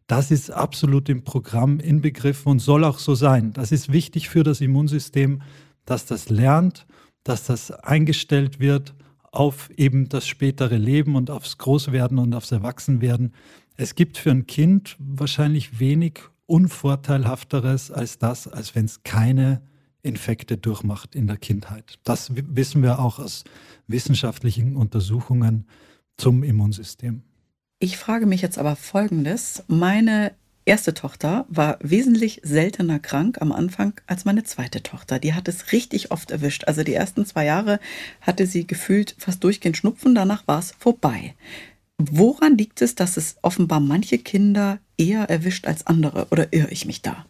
das 0.07 0.31
ist 0.31 0.49
absolut 0.49 1.07
im 1.09 1.23
Programm 1.23 1.79
inbegriffen 1.79 2.51
und 2.53 2.59
soll 2.59 2.83
auch 2.83 2.97
so 2.97 3.13
sein. 3.13 3.53
Das 3.53 3.71
ist 3.71 3.91
wichtig 3.91 4.29
für 4.29 4.43
das 4.43 4.59
Immunsystem, 4.61 5.41
dass 5.85 6.05
das 6.05 6.29
lernt, 6.29 6.87
dass 7.23 7.45
das 7.45 7.71
eingestellt 7.71 8.59
wird 8.59 8.95
auf 9.31 9.69
eben 9.77 10.09
das 10.09 10.27
spätere 10.27 10.77
Leben 10.77 11.15
und 11.15 11.29
aufs 11.29 11.57
Großwerden 11.57 12.19
und 12.19 12.33
aufs 12.33 12.51
Erwachsenwerden. 12.51 13.33
Es 13.77 13.95
gibt 13.95 14.17
für 14.17 14.31
ein 14.31 14.47
Kind 14.47 14.95
wahrscheinlich 14.99 15.79
wenig 15.79 16.21
unvorteilhafteres 16.45 17.91
als 17.91 18.17
das, 18.17 18.47
als 18.47 18.75
wenn 18.75 18.85
es 18.85 19.03
keine 19.03 19.61
Infekte 20.01 20.57
durchmacht 20.57 21.15
in 21.15 21.27
der 21.27 21.37
Kindheit. 21.37 21.99
Das 22.03 22.31
wissen 22.33 22.81
wir 22.81 22.99
auch 22.99 23.19
aus 23.19 23.43
wissenschaftlichen 23.87 24.75
Untersuchungen 24.75 25.67
zum 26.17 26.43
Immunsystem. 26.43 27.23
Ich 27.79 27.97
frage 27.97 28.25
mich 28.25 28.41
jetzt 28.41 28.57
aber 28.57 28.75
Folgendes. 28.75 29.63
Meine 29.67 30.33
erste 30.69 30.93
Tochter 30.93 31.45
war 31.49 31.79
wesentlich 31.81 32.41
seltener 32.43 32.99
krank 32.99 33.41
am 33.41 33.51
Anfang 33.51 33.93
als 34.05 34.23
meine 34.23 34.43
zweite 34.43 34.83
Tochter. 34.83 35.17
Die 35.17 35.33
hat 35.33 35.47
es 35.47 35.71
richtig 35.71 36.11
oft 36.11 36.29
erwischt. 36.29 36.65
Also 36.65 36.83
die 36.83 36.93
ersten 36.93 37.25
zwei 37.25 37.45
Jahre 37.45 37.79
hatte 38.21 38.45
sie 38.45 38.67
gefühlt 38.67 39.15
fast 39.17 39.43
durchgehend 39.43 39.77
Schnupfen, 39.77 40.13
danach 40.13 40.47
war 40.47 40.59
es 40.59 40.75
vorbei. 40.77 41.33
Woran 41.97 42.55
liegt 42.55 42.83
es, 42.83 42.93
dass 42.93 43.17
es 43.17 43.37
offenbar 43.41 43.79
manche 43.79 44.19
Kinder 44.19 44.79
eher 44.95 45.23
erwischt 45.29 45.65
als 45.65 45.87
andere? 45.87 46.27
Oder 46.29 46.53
irre 46.53 46.69
ich 46.69 46.85
mich 46.85 47.01
da? 47.01 47.25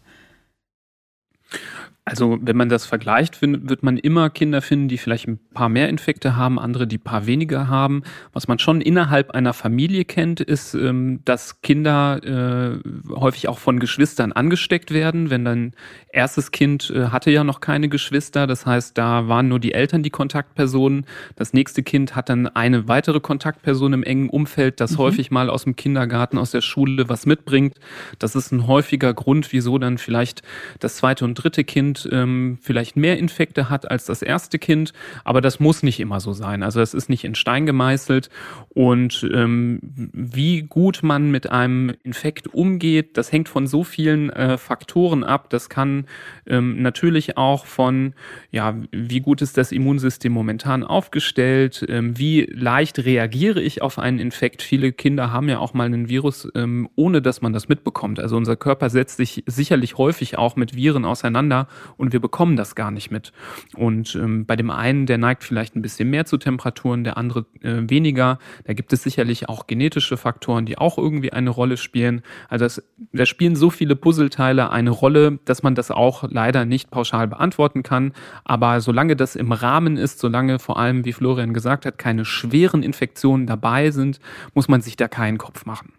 Also 2.10 2.39
wenn 2.42 2.58
man 2.58 2.70
das 2.70 2.88
vergleicht, 2.88 3.39
wird 3.44 3.84
man 3.84 3.98
immer 3.98 4.32
Kinder 4.32 4.63
finden, 4.63 4.88
die 4.88 4.98
vielleicht 4.98 5.28
ein 5.28 5.39
paar 5.54 5.70
mehr 5.70 5.89
Infekte 5.89 6.36
haben, 6.36 6.58
andere, 6.58 6.88
die 6.88 6.98
ein 6.98 7.04
paar 7.04 7.28
weniger 7.28 7.68
haben. 7.68 8.01
Was 8.34 8.48
man 8.48 8.58
schon 8.58 8.82
innerhalb 8.82 9.30
einer 9.32 9.54
Familie 9.54 10.06
kennt, 10.06 10.42
ist, 10.42 10.74
ähm, 10.74 11.20
dass 11.25 11.62
Kinder 11.62 12.24
äh, 12.24 12.80
häufig 13.13 13.48
auch 13.48 13.60
von 13.60 13.80
Geschwistern 13.80 14.32
angesteckt 14.32 14.92
werden. 14.92 15.30
Wenn 15.30 15.46
dein 15.46 15.75
erstes 16.12 16.50
Kind 16.50 16.89
äh, 16.89 17.10
hatte 17.10 17.30
ja 17.30 17.44
noch 17.44 17.62
keine 17.62 17.89
Geschwister, 17.89 18.48
das 18.48 18.66
heißt, 18.66 18.98
da 18.98 19.28
waren 19.28 19.48
nur 19.48 19.60
die 19.60 19.74
Eltern 19.74 20.01
die 20.01 20.10
Kontaktpersonen. 20.10 21.06
Das 21.36 21.54
nächste 21.54 21.84
Kind 21.84 22.16
hat 22.16 22.30
dann 22.30 22.48
eine 22.48 22.88
weitere 22.88 23.20
Kontaktperson 23.20 23.94
im 23.94 24.01
engen 24.01 24.30
Umfeld, 24.30 24.80
das 24.80 24.94
mhm. 24.94 24.98
häufig 24.98 25.30
mal 25.30 25.48
aus 25.48 25.66
dem 25.66 25.75
Kindergarten, 25.75 26.39
aus 26.39 26.50
der 26.50 26.62
Schule 26.62 27.08
was 27.08 27.28
mitbringt. 27.28 27.75
Das 28.18 28.36
ist 28.36 28.51
ein 28.51 28.66
häufiger 28.66 29.13
Grund, 29.13 29.54
wieso 29.54 29.78
dann 29.78 30.00
vielleicht 30.00 30.42
das 30.80 30.96
zweite 30.96 31.24
und 31.24 31.36
dritte 31.36 31.63
Kind 31.63 31.99
ähm, 32.12 32.58
vielleicht 32.62 32.96
mehr 32.96 33.18
Infekte 33.18 33.70
hat 33.70 33.89
als 33.89 34.06
das 34.06 34.22
erste 34.22 34.60
Kind, 34.60 34.94
aber 35.24 35.41
das 35.41 35.60
muss 35.60 35.84
nicht 35.84 36.00
immer 36.00 36.20
so 36.20 36.34
sein. 36.34 36.63
Also 36.63 36.79
das 36.79 36.94
ist 36.94 37.10
nicht 37.10 37.24
in 37.24 37.36
Stein 37.36 37.65
gemeißelt 37.65 38.29
und 38.70 39.27
ähm, 39.34 39.79
wie 39.82 40.62
gut 40.62 41.00
man 41.01 41.32
mit 41.32 41.50
einem 41.50 41.94
Infekt 42.03 42.53
umgeht, 42.53 43.18
das 43.18 43.32
hängt 43.32 43.50
von 43.50 43.68
so 43.68 43.84
vielen 43.84 44.29
äh, 44.29 44.58
Faktoren 44.58 45.24
ab. 45.24 45.50
Das 45.50 45.70
kann 45.70 46.06
ähm, 46.46 46.82
natürlich 46.82 47.38
auch 47.38 47.65
von, 47.65 48.13
ja, 48.51 48.75
wie 48.91 49.20
gut 49.20 49.41
ist 49.41 49.58
das 49.58 49.72
Immunsystem 49.72 50.32
momentan 50.32 50.84
aufgestellt, 50.84 51.86
ähm, 51.89 52.18
wie 52.18 52.41
leicht 52.51 53.00
reagiere 53.00 53.62
ich 53.62 53.82
auf 53.82 54.00
einen 54.00 54.20
Infekt. 54.20 54.62
Viele 54.62 54.91
Kinder 54.91 55.32
haben 55.32 55.50
ja 55.50 55.60
auch 55.60 55.74
mal 55.74 55.86
einen 55.86 56.10
Virus, 56.10 56.48
ähm, 56.56 56.89
ohne 56.96 57.22
dass 57.22 57.41
man 57.41 57.53
das 57.53 57.70
mitbekommt. 57.70 58.20
Also 58.20 58.38
unser 58.38 58.56
Körper 58.56 58.89
setzt 58.89 59.18
sich 59.18 59.44
sicherlich 59.46 59.98
häufig 59.98 60.38
auch 60.38 60.56
mit 60.56 60.75
Viren 60.75 61.06
auseinander 61.06 61.68
und 61.98 62.13
wir 62.13 62.19
bekommen 62.19 62.55
das 62.55 62.75
gar 62.75 62.91
nicht 62.91 63.12
mit. 63.12 63.31
Und 63.75 64.15
ähm, 64.15 64.46
bei 64.46 64.55
dem 64.55 64.69
einen, 64.69 65.05
der 65.05 65.17
neigt 65.17 65.43
vielleicht 65.43 65.75
ein 65.75 65.81
bisschen 65.81 66.10
mehr 66.10 66.25
zu 66.25 66.38
Temperaturen, 66.38 67.03
der 67.03 67.17
andere 67.17 67.46
äh, 67.62 67.81
weniger. 67.89 68.39
Da 68.65 68.74
gibt 68.74 68.93
es 68.93 69.03
sicherlich 69.03 69.50
auch 69.50 69.67
genetische 69.67 70.17
Faktoren, 70.17 70.65
die 70.65 70.77
auch 70.77 70.98
irgendwie 70.98 71.34
eine 71.34 71.50
Rolle 71.50 71.77
spielen. 71.77 72.22
Also 72.48 72.65
das, 72.65 72.84
da 73.13 73.25
spielen 73.25 73.55
so 73.55 73.69
viele 73.69 73.96
Puzzleteile 73.96 74.72
eine 74.72 74.89
Rolle, 74.89 75.39
dass 75.46 75.63
man 75.63 75.75
das 75.75 75.91
auch 75.91 76.24
leider 76.29 76.65
nicht 76.65 76.91
pauschal 76.91 77.27
beantworten 77.27 77.84
kann. 77.84 78.13
Aber 78.43 78.81
solange 78.81 79.15
das 79.15 79.36
im 79.36 79.51
Rahmen 79.51 79.98
ist, 79.98 80.19
solange 80.19 80.60
vor 80.60 80.77
allem, 80.79 81.05
wie 81.05 81.13
Florian 81.13 81.53
gesagt 81.53 81.86
hat, 81.86 81.98
keine 81.98 82.25
schweren 82.25 82.84
Infektionen 82.84 83.48
dabei 83.48 83.91
sind, 83.91 84.19
muss 84.53 84.67
man 84.67 84.81
sich 84.81 84.96
da 84.96 85.08
keinen 85.08 85.38
Kopf 85.38 85.65
machen. 85.65 85.93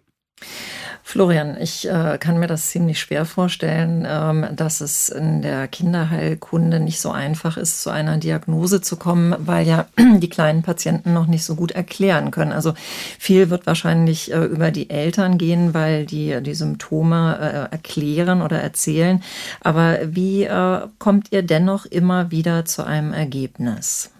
Florian, 1.03 1.57
ich 1.61 1.89
äh, 1.89 2.19
kann 2.19 2.39
mir 2.39 2.47
das 2.47 2.69
ziemlich 2.69 3.01
schwer 3.01 3.25
vorstellen, 3.25 4.07
ähm, 4.09 4.47
dass 4.55 4.81
es 4.81 5.09
in 5.09 5.43
der 5.43 5.67
Kinderheilkunde 5.67 6.79
nicht 6.79 7.01
so 7.01 7.11
einfach 7.11 7.57
ist, 7.57 7.83
zu 7.83 7.91
einer 7.91 8.19
Diagnose 8.19 8.81
zu 8.81 8.97
kommen, 8.97 9.35
weil 9.39 9.67
ja 9.67 9.87
die 10.19 10.29
kleinen 10.29 10.63
Patienten 10.63 11.13
noch 11.13 11.27
nicht 11.27 11.45
so 11.45 11.57
gut 11.57 11.73
erklären 11.73 12.31
können. 12.31 12.53
Also 12.53 12.75
viel 13.19 13.51
wird 13.51 13.67
wahrscheinlich 13.67 14.33
äh, 14.33 14.45
über 14.45 14.71
die 14.71 14.89
Eltern 14.89 15.37
gehen, 15.37 15.75
weil 15.75 16.07
die 16.07 16.41
die 16.43 16.55
Symptome 16.55 17.39
äh, 17.41 17.73
erklären 17.73 18.41
oder 18.41 18.61
erzählen. 18.61 19.21
Aber 19.63 19.99
wie 20.05 20.45
äh, 20.45 20.83
kommt 20.99 21.33
ihr 21.33 21.43
dennoch 21.43 21.87
immer 21.87 22.31
wieder 22.31 22.67
zu 22.67 22.85
einem 22.85 23.13
Ergebnis? 23.13 24.11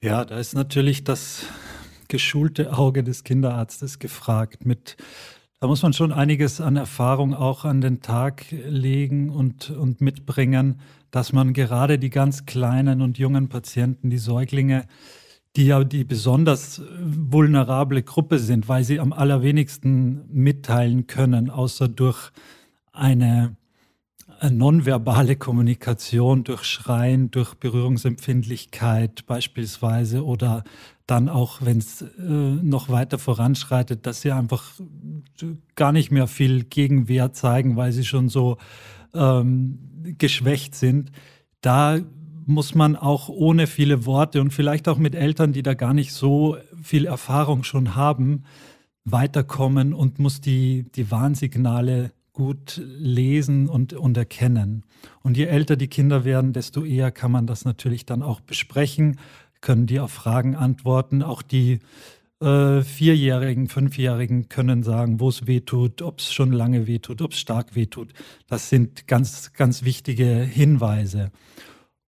Ja, 0.00 0.24
da 0.24 0.38
ist 0.38 0.54
natürlich 0.54 1.02
das 1.02 1.42
geschulte 2.08 2.76
Auge 2.76 3.04
des 3.04 3.24
Kinderarztes 3.24 3.98
gefragt 3.98 4.66
mit 4.66 4.96
Da 5.60 5.66
muss 5.66 5.82
man 5.82 5.92
schon 5.92 6.12
einiges 6.12 6.60
an 6.60 6.76
Erfahrung 6.76 7.34
auch 7.34 7.64
an 7.64 7.80
den 7.80 8.00
Tag 8.00 8.46
legen 8.50 9.28
und, 9.28 9.70
und 9.70 10.00
mitbringen, 10.00 10.80
dass 11.10 11.32
man 11.32 11.52
gerade 11.52 11.98
die 11.98 12.10
ganz 12.10 12.46
kleinen 12.46 13.02
und 13.02 13.18
jungen 13.18 13.48
Patienten, 13.48 14.08
die 14.08 14.18
Säuglinge, 14.18 14.86
die 15.56 15.66
ja 15.66 15.82
die 15.82 16.04
besonders 16.04 16.80
vulnerable 17.00 18.04
Gruppe 18.04 18.38
sind, 18.38 18.68
weil 18.68 18.84
sie 18.84 19.00
am 19.00 19.12
allerwenigsten 19.12 20.22
mitteilen 20.32 21.08
können, 21.08 21.50
außer 21.50 21.88
durch 21.88 22.30
eine 22.92 23.56
nonverbale 24.50 25.36
Kommunikation, 25.36 26.44
durch 26.44 26.64
Schreien, 26.64 27.30
durch 27.30 27.54
Berührungsempfindlichkeit 27.54 29.26
beispielsweise 29.26 30.24
oder 30.24 30.64
dann 31.06 31.28
auch, 31.28 31.62
wenn 31.62 31.78
es 31.78 32.02
äh, 32.02 32.22
noch 32.22 32.88
weiter 32.90 33.18
voranschreitet, 33.18 34.06
dass 34.06 34.20
sie 34.20 34.32
einfach 34.32 34.74
gar 35.74 35.92
nicht 35.92 36.10
mehr 36.10 36.26
viel 36.26 36.64
Gegenwehr 36.64 37.32
zeigen, 37.32 37.76
weil 37.76 37.92
sie 37.92 38.04
schon 38.04 38.28
so 38.28 38.58
ähm, 39.14 39.78
geschwächt 40.18 40.74
sind. 40.74 41.10
Da 41.60 41.98
muss 42.46 42.74
man 42.74 42.96
auch 42.96 43.28
ohne 43.28 43.66
viele 43.66 44.06
Worte 44.06 44.40
und 44.40 44.52
vielleicht 44.52 44.88
auch 44.88 44.98
mit 44.98 45.14
Eltern, 45.14 45.52
die 45.52 45.62
da 45.62 45.74
gar 45.74 45.94
nicht 45.94 46.12
so 46.12 46.56
viel 46.82 47.06
Erfahrung 47.06 47.64
schon 47.64 47.94
haben, 47.94 48.44
weiterkommen 49.04 49.92
und 49.94 50.18
muss 50.18 50.40
die, 50.40 50.86
die 50.94 51.10
Warnsignale 51.10 52.12
gut 52.38 52.80
lesen 52.86 53.68
und, 53.68 53.94
und 53.94 54.16
erkennen. 54.16 54.84
Und 55.24 55.36
je 55.36 55.46
älter 55.46 55.74
die 55.74 55.88
Kinder 55.88 56.24
werden, 56.24 56.52
desto 56.52 56.84
eher 56.84 57.10
kann 57.10 57.32
man 57.32 57.48
das 57.48 57.64
natürlich 57.64 58.06
dann 58.06 58.22
auch 58.22 58.38
besprechen 58.38 59.18
können 59.60 59.86
die 59.86 60.00
auf 60.00 60.12
Fragen 60.12 60.54
antworten. 60.54 61.22
Auch 61.22 61.42
die 61.42 61.80
äh, 62.40 62.82
Vierjährigen, 62.82 63.68
Fünfjährigen 63.68 64.48
können 64.48 64.82
sagen, 64.82 65.20
wo 65.20 65.28
es 65.28 65.46
weh 65.46 65.60
tut, 65.60 66.02
ob 66.02 66.20
es 66.20 66.32
schon 66.32 66.52
lange 66.52 66.86
weh 66.86 66.98
tut, 66.98 67.22
ob 67.22 67.32
es 67.32 67.40
stark 67.40 67.74
weh 67.74 67.86
tut. 67.86 68.12
Das 68.46 68.68
sind 68.68 69.06
ganz, 69.06 69.52
ganz 69.52 69.82
wichtige 69.82 70.26
Hinweise. 70.26 71.30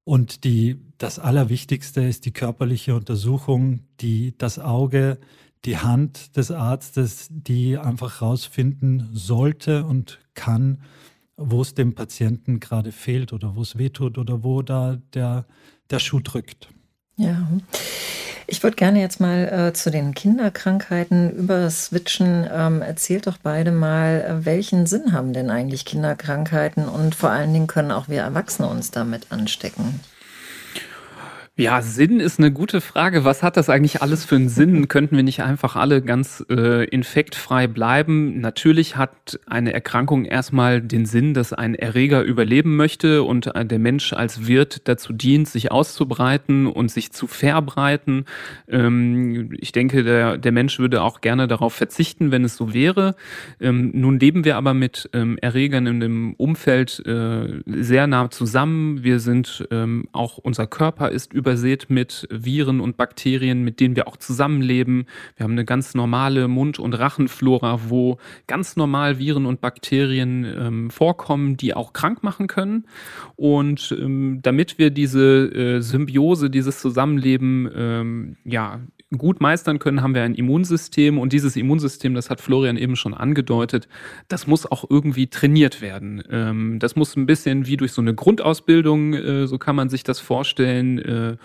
Und 0.05 0.45
die, 0.45 0.81
das 0.99 1.19
Allerwichtigste 1.19 2.03
ist 2.03 2.25
die 2.25 2.33
körperliche 2.33 2.95
Untersuchung, 2.95 3.81
die 4.01 4.37
das 4.39 4.59
Auge, 4.59 5.19
die 5.65 5.79
Hand 5.79 6.37
des 6.37 6.51
Arztes, 6.51 7.29
die 7.31 7.79
einfach 7.79 8.21
herausfinden 8.21 9.11
sollte 9.13 9.85
und 9.85 10.21
kann, 10.35 10.83
wo 11.37 11.63
es 11.63 11.75
dem 11.75 11.95
Patienten 11.95 12.61
gerade 12.61 12.93
fehlt 12.93 13.33
oder 13.33 13.57
wo 13.57 13.63
es 13.63 13.77
weh 13.79 13.91
tut 13.91 14.19
oder 14.19 14.43
wo 14.43 14.63
da 14.63 14.99
der, 15.15 15.47
der 15.91 15.99
Schuh 15.99 16.21
drückt. 16.21 16.69
Ja. 17.17 17.47
Ich 18.47 18.65
würde 18.65 18.77
gerne 18.77 19.01
jetzt 19.01 19.21
mal 19.21 19.69
äh, 19.69 19.73
zu 19.73 19.93
den 19.93 20.13
Kinderkrankheiten 20.13 21.31
überswitchen. 21.31 22.49
Ähm, 22.53 22.83
erzählt 22.83 23.29
doch 23.29 23.39
beide 23.41 23.71
mal, 23.71 24.23
äh, 24.23 24.45
welchen 24.45 24.87
Sinn 24.87 25.13
haben 25.13 25.33
denn 25.33 25.51
eigentlich 25.51 25.85
Kinderkrankheiten 25.85 26.89
und 26.89 27.15
vor 27.15 27.31
allen 27.31 27.53
Dingen 27.53 27.69
können 27.69 27.93
auch 27.93 28.09
wir 28.09 28.23
Erwachsene 28.23 28.67
uns 28.69 28.91
damit 28.91 29.31
anstecken? 29.31 30.01
Ja, 31.61 31.83
Sinn 31.83 32.21
ist 32.21 32.39
eine 32.39 32.51
gute 32.51 32.81
Frage. 32.81 33.27
Was 33.27 33.43
hat 33.43 33.59
das 33.59 33.69
eigentlich 33.69 34.01
alles 34.01 34.25
für 34.25 34.37
einen 34.37 34.49
Sinn? 34.49 34.89
Könnten 34.89 35.15
wir 35.15 35.23
nicht 35.23 35.43
einfach 35.43 35.77
alle 35.77 36.01
ganz 36.01 36.43
äh, 36.49 36.87
infektfrei 36.87 37.67
bleiben? 37.67 38.41
Natürlich 38.41 38.97
hat 38.97 39.39
eine 39.45 39.75
Erkrankung 39.75 40.25
erstmal 40.25 40.81
den 40.81 41.05
Sinn, 41.05 41.35
dass 41.35 41.53
ein 41.53 41.75
Erreger 41.75 42.23
überleben 42.23 42.77
möchte 42.77 43.25
und 43.25 43.55
äh, 43.55 43.67
der 43.67 43.79
Mensch 43.79 44.15
als 44.15 44.47
Wirt 44.47 44.89
dazu 44.89 45.13
dient, 45.13 45.49
sich 45.49 45.71
auszubreiten 45.71 46.67
und 46.67 46.91
sich 46.91 47.13
zu 47.13 47.27
verbreiten. 47.27 48.25
Ähm, 48.67 49.51
ich 49.61 49.73
denke, 49.73 50.03
der, 50.03 50.39
der 50.39 50.53
Mensch 50.53 50.79
würde 50.79 51.03
auch 51.03 51.21
gerne 51.21 51.47
darauf 51.47 51.75
verzichten, 51.75 52.31
wenn 52.31 52.43
es 52.43 52.57
so 52.57 52.73
wäre. 52.73 53.17
Ähm, 53.61 53.91
nun 53.93 54.19
leben 54.19 54.47
wir 54.47 54.57
aber 54.57 54.73
mit 54.73 55.11
ähm, 55.13 55.37
Erregern 55.37 55.87
in 55.87 56.01
dem 56.01 56.33
Umfeld 56.39 57.03
äh, 57.05 57.61
sehr 57.67 58.07
nah 58.07 58.31
zusammen. 58.31 59.05
Wir 59.05 59.21
sind 59.21 59.69
ähm, 59.71 60.09
auch 60.13 60.39
unser 60.39 60.67
Körper 60.67 61.11
ist 61.11 61.35
über 61.35 61.50
übersät 61.51 61.91
mit 61.91 62.29
Viren 62.31 62.81
und 62.81 62.97
Bakterien, 62.97 63.65
mit 63.65 63.81
denen 63.81 63.97
wir 63.97 64.07
auch 64.07 64.17
zusammenleben. 64.17 65.07
Wir 65.37 65.45
haben 65.45 65.53
eine 65.53 65.65
ganz 65.65 65.95
normale 65.95 66.47
Mund- 66.47 66.79
und 66.79 66.95
Rachenflora, 66.95 67.81
wo 67.89 68.19
ganz 68.47 68.77
normal 68.77 69.19
Viren 69.19 69.47
und 69.47 69.61
Bakterien 69.61 70.45
ähm, 70.45 70.91
vorkommen, 70.91 71.57
die 71.57 71.75
auch 71.75 71.93
krank 71.93 72.23
machen 72.23 72.47
können. 72.47 72.87
Und 73.35 73.97
ähm, 74.01 74.39
damit 74.43 74.79
wir 74.79 74.91
diese 74.91 75.47
äh, 75.53 75.81
Symbiose, 75.81 76.51
dieses 76.51 76.79
Zusammenleben 76.79 77.69
ähm, 77.75 78.37
ja 78.45 78.79
gut 79.17 79.41
meistern 79.41 79.79
können, 79.81 80.03
haben 80.03 80.15
wir 80.15 80.23
ein 80.23 80.35
Immunsystem 80.35 81.19
und 81.19 81.33
dieses 81.33 81.57
Immunsystem, 81.57 82.15
das 82.15 82.31
hat 82.31 82.41
Florian 82.41 82.77
eben 82.77 82.95
schon 82.95 83.13
angedeutet, 83.13 83.89
das 84.29 84.47
muss 84.47 84.71
auch 84.71 84.85
irgendwie 84.89 85.27
trainiert 85.27 85.81
werden. 85.81 86.23
Ähm, 86.31 86.79
das 86.79 86.95
muss 86.95 87.17
ein 87.17 87.27
bisschen 87.27 87.67
wie 87.67 87.77
durch 87.77 87.93
so 87.93 88.01
eine 88.01 88.15
Grundausbildung, 88.15 89.15
äh, 89.15 89.47
so 89.47 89.59
kann 89.59 89.75
man 89.75 89.89
sich 89.89 90.05
das 90.05 90.21
vorstellen, 90.21 90.99
äh, 90.99 91.37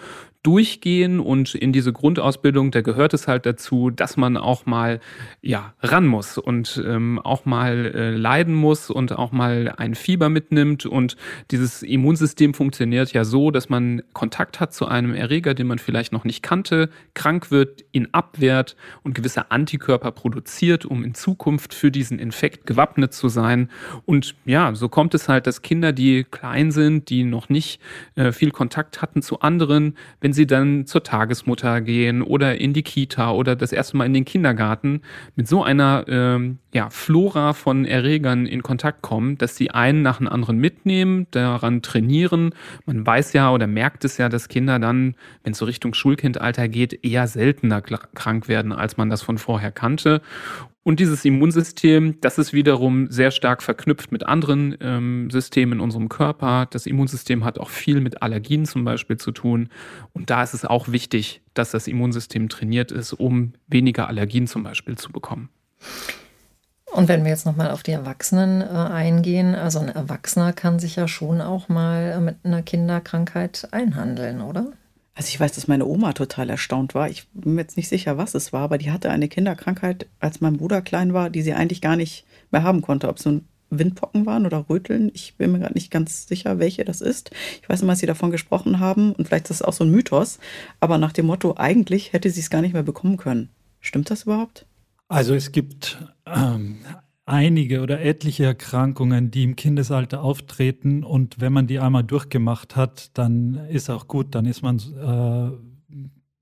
durchgehen 0.46 1.20
und 1.20 1.56
in 1.56 1.74
diese 1.74 1.92
Grundausbildung, 1.92 2.70
da 2.70 2.82
gehört 2.82 3.16
es 3.16 3.28
halt 3.28 3.48
dazu, 3.48 3.90
dass 3.90 4.16
man 4.16 4.38
auch 4.38 4.68
mal 4.68 5.00
ja 5.42 5.74
ran 5.82 6.06
muss 6.06 6.38
und 6.38 6.84
ähm, 6.86 7.20
auch 7.20 7.46
mal 7.46 7.92
äh, 7.96 8.12
leiden 8.12 8.54
muss 8.54 8.92
und 8.92 9.12
auch 9.14 9.32
mal 9.32 9.74
ein 9.78 9.96
Fieber 9.96 10.30
mitnimmt. 10.30 10.86
Und 10.86 11.16
dieses 11.50 11.82
Immunsystem 11.82 12.54
funktioniert 12.54 13.12
ja 13.12 13.26
so, 13.26 13.50
dass 13.50 13.70
man 13.70 14.04
Kontakt 14.14 14.60
hat 14.60 14.72
zu 14.72 14.88
einem 14.88 15.16
Erreger, 15.16 15.56
den 15.56 15.66
man 15.66 15.80
vielleicht 15.80 16.14
noch 16.14 16.26
nicht 16.26 16.44
kannte, 16.44 16.90
krank 17.16 17.50
wird, 17.50 17.84
ihn 17.92 18.10
abwehrt 18.12 18.76
und 19.02 19.16
gewisse 19.16 19.50
Antikörper 19.50 20.12
produziert, 20.12 20.86
um 20.86 21.04
in 21.04 21.16
Zukunft 21.16 21.74
für 21.74 21.90
diesen 21.90 22.20
Infekt 22.20 22.68
gewappnet 22.68 23.14
zu 23.14 23.30
sein. 23.30 23.72
Und 24.06 24.36
ja, 24.46 24.76
so 24.76 24.90
kommt 24.90 25.16
es 25.16 25.28
halt, 25.28 25.48
dass 25.48 25.64
Kinder, 25.64 25.92
die 25.92 26.24
klein 26.24 26.70
sind, 26.70 27.10
die 27.10 27.24
noch 27.24 27.50
nicht 27.50 27.82
äh, 28.14 28.32
viel 28.32 28.52
Kontakt 28.52 29.02
hatten 29.02 29.24
zu 29.24 29.40
anderen, 29.40 29.98
wenn 30.22 30.35
sie 30.36 30.46
dann 30.46 30.86
zur 30.86 31.02
Tagesmutter 31.02 31.82
gehen 31.82 32.22
oder 32.22 32.60
in 32.60 32.74
die 32.74 32.84
Kita 32.84 33.32
oder 33.32 33.56
das 33.56 33.72
erste 33.72 33.98
Mal 33.98 34.06
in 34.06 34.14
den 34.14 34.26
Kindergarten 34.26 35.02
mit 35.36 35.48
so 35.48 35.64
einer 35.64 36.06
ähm, 36.08 36.60
ja, 36.74 36.90
Flora 36.92 37.54
von 37.54 37.86
Erregern 37.86 38.46
in 38.46 38.62
Kontakt 38.62 39.02
kommen, 39.02 39.38
dass 39.40 39.56
sie 39.56 39.72
einen 39.72 40.04
nach 40.04 40.18
dem 40.18 40.28
anderen 40.28 40.58
mitnehmen, 40.58 41.26
daran 41.32 41.82
trainieren. 41.82 42.54
Man 42.86 43.06
weiß 43.06 43.34
ja 43.34 43.52
oder 43.52 43.66
merkt 43.66 44.06
es 44.06 44.18
ja, 44.18 44.30
dass 44.30 44.50
Kinder 44.50 44.78
dann, 44.78 45.16
wenn 45.44 45.54
es 45.54 45.58
so 45.58 45.66
Richtung 45.66 45.94
Schulkindalter 45.94 46.68
geht, 46.68 47.04
eher 47.04 47.28
seltener 47.28 47.82
krank 47.82 48.48
werden, 48.48 48.74
als 48.74 48.98
man 48.98 49.10
das 49.10 49.24
von 49.24 49.38
vorher 49.38 49.72
kannte. 49.72 50.22
Und 50.88 51.00
dieses 51.00 51.26
Immunsystem, 51.26 52.22
das 52.22 52.38
ist 52.38 52.54
wiederum 52.54 53.10
sehr 53.10 53.32
stark 53.32 53.64
verknüpft 53.64 54.12
mit 54.12 54.28
anderen 54.28 54.78
ähm, 54.80 55.32
Systemen 55.32 55.80
in 55.80 55.80
unserem 55.80 56.10
Körper. 56.10 56.68
Das 56.70 56.86
Immunsystem 56.86 57.44
hat 57.44 57.58
auch 57.58 57.70
viel 57.72 58.02
mit 58.02 58.22
Allergien 58.22 58.68
zum 58.68 58.86
Beispiel 58.86 59.18
zu 59.18 59.32
tun. 59.32 59.70
Und 60.14 60.30
da 60.30 60.44
ist 60.44 60.54
es 60.54 60.64
auch 60.64 60.90
wichtig, 60.90 61.42
dass 61.56 61.72
das 61.72 61.88
Immunsystem 61.88 62.50
trainiert 62.50 62.92
ist, 62.92 63.14
um 63.14 63.54
weniger 63.66 64.08
Allergien 64.08 64.46
zum 64.46 64.62
Beispiel 64.62 64.96
zu 64.96 65.12
bekommen. 65.12 65.50
Und 66.92 67.08
wenn 67.08 67.24
wir 67.24 67.32
jetzt 67.32 67.48
nochmal 67.48 67.72
auf 67.72 67.82
die 67.82 67.92
Erwachsenen 67.92 68.62
äh, 68.62 68.66
eingehen, 68.66 69.56
also 69.56 69.80
ein 69.80 69.90
Erwachsener 69.90 70.54
kann 70.54 70.78
sich 70.78 70.98
ja 70.98 71.08
schon 71.08 71.42
auch 71.42 71.68
mal 71.68 72.22
mit 72.22 72.36
einer 72.44 72.62
Kinderkrankheit 72.62 73.68
einhandeln, 73.72 74.40
oder? 74.40 74.68
Also 75.16 75.30
ich 75.30 75.40
weiß, 75.40 75.54
dass 75.54 75.70
meine 75.70 75.86
Oma 75.86 76.14
total 76.14 76.50
erstaunt 76.50 76.94
war. 76.94 77.10
Ich 77.10 77.28
bin 77.30 77.56
mir 77.56 77.62
jetzt 77.62 77.78
nicht 77.78 77.88
sicher, 77.88 78.18
was 78.18 78.36
es 78.36 78.52
war, 78.52 78.62
aber 78.62 78.78
die 78.78 78.92
hatte 78.92 79.10
eine 79.10 79.30
Kinderkrankheit, 79.30 80.08
als 80.20 80.42
mein 80.42 80.58
Bruder 80.58 80.82
klein 80.82 81.14
war, 81.14 81.30
die 81.30 81.42
sie 81.42 81.54
eigentlich 81.54 81.82
gar 81.82 81.96
nicht 81.96 82.26
mehr 82.52 82.64
haben 82.64 82.82
konnte. 82.82 83.08
Ob 83.08 83.18
es 83.18 83.24
so 83.24 83.40
Windpocken 83.70 84.26
waren 84.26 84.46
oder 84.46 84.70
Röteln. 84.70 85.10
Ich 85.14 85.36
bin 85.36 85.52
mir 85.52 85.60
gerade 85.60 85.74
nicht 85.74 85.90
ganz 85.90 86.28
sicher, 86.28 86.60
welche 86.60 86.86
das 86.86 87.02
ist. 87.02 87.32
Ich 87.62 87.70
weiß 87.70 87.82
immer, 87.82 87.94
dass 87.94 88.00
sie 88.00 88.06
davon 88.06 88.32
gesprochen 88.32 88.80
haben 88.80 89.14
und 89.14 89.28
vielleicht 89.28 89.50
ist 89.50 89.62
das 89.62 89.68
auch 89.68 89.74
so 89.74 89.84
ein 89.84 89.92
Mythos. 89.92 90.40
Aber 90.80 90.98
nach 90.98 91.14
dem 91.14 91.26
Motto, 91.26 91.56
eigentlich 91.58 92.14
hätte 92.14 92.30
sie 92.30 92.42
es 92.42 92.50
gar 92.50 92.62
nicht 92.62 92.74
mehr 92.74 92.84
bekommen 92.84 93.18
können. 93.18 93.50
Stimmt 93.80 94.10
das 94.10 94.24
überhaupt? 94.24 94.66
Also 95.08 95.34
es 95.34 95.52
gibt 95.52 95.98
ähm, 96.26 96.80
einige 97.26 97.82
oder 97.82 98.02
etliche 98.02 98.46
Erkrankungen, 98.46 99.32
die 99.32 99.44
im 99.44 99.56
Kindesalter 99.56 100.22
auftreten. 100.22 101.04
Und 101.04 101.40
wenn 101.40 101.54
man 101.54 101.68
die 101.68 101.80
einmal 101.80 102.04
durchgemacht 102.04 102.76
hat, 102.76 103.18
dann 103.18 103.56
ist 103.70 103.90
auch 103.90 104.08
gut, 104.08 104.36
dann 104.36 104.46
ist 104.46 104.62
man, 104.62 104.78
äh, 104.78 105.98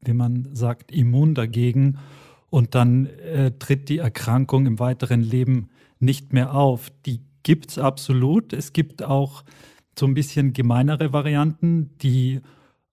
wie 0.05 0.13
man 0.13 0.49
sagt, 0.53 0.91
immun 0.91 1.35
dagegen. 1.35 1.99
Und 2.49 2.75
dann 2.75 3.07
äh, 3.07 3.51
tritt 3.57 3.89
die 3.89 3.97
Erkrankung 3.97 4.65
im 4.65 4.79
weiteren 4.79 5.21
Leben 5.21 5.69
nicht 5.99 6.33
mehr 6.33 6.53
auf. 6.53 6.91
Die 7.05 7.21
gibt 7.43 7.71
es 7.71 7.79
absolut. 7.79 8.53
Es 8.53 8.73
gibt 8.73 9.03
auch 9.03 9.43
so 9.97 10.05
ein 10.05 10.13
bisschen 10.13 10.53
gemeinere 10.53 11.13
Varianten, 11.13 11.97
die, 11.99 12.41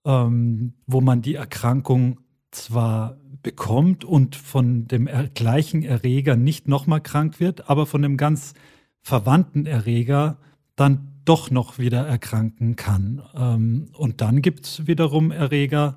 ähm, 0.04 0.74
wo 0.86 1.00
man 1.00 1.22
die 1.22 1.34
Erkrankung 1.34 2.20
zwar 2.50 3.16
bekommt 3.42 4.04
und 4.04 4.36
von 4.36 4.86
dem 4.86 5.08
gleichen 5.34 5.82
Erreger 5.82 6.36
nicht 6.36 6.68
nochmal 6.68 7.00
krank 7.00 7.40
wird, 7.40 7.68
aber 7.68 7.86
von 7.86 8.02
dem 8.02 8.16
ganz 8.16 8.54
verwandten 9.00 9.66
Erreger 9.66 10.38
dann 10.76 11.08
doch 11.24 11.50
noch 11.50 11.78
wieder 11.78 12.06
erkranken 12.06 12.76
kann. 12.76 13.22
Ähm, 13.34 13.88
und 13.96 14.20
dann 14.20 14.42
gibt 14.42 14.66
es 14.66 14.86
wiederum 14.86 15.30
Erreger, 15.30 15.96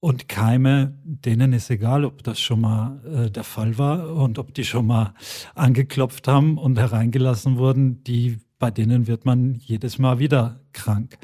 Und 0.00 0.28
Keime, 0.28 0.94
denen 1.04 1.52
ist 1.52 1.70
egal, 1.70 2.04
ob 2.04 2.22
das 2.22 2.38
schon 2.38 2.60
mal 2.60 3.00
äh, 3.04 3.30
der 3.30 3.42
Fall 3.42 3.78
war 3.78 4.14
und 4.14 4.38
ob 4.38 4.54
die 4.54 4.64
schon 4.64 4.86
mal 4.86 5.12
angeklopft 5.56 6.28
haben 6.28 6.56
und 6.56 6.78
hereingelassen 6.78 7.58
wurden, 7.58 8.04
die, 8.04 8.38
bei 8.60 8.70
denen 8.70 9.08
wird 9.08 9.24
man 9.24 9.56
jedes 9.56 9.98
Mal 9.98 10.20
wieder 10.20 10.60
krank. 10.72 11.18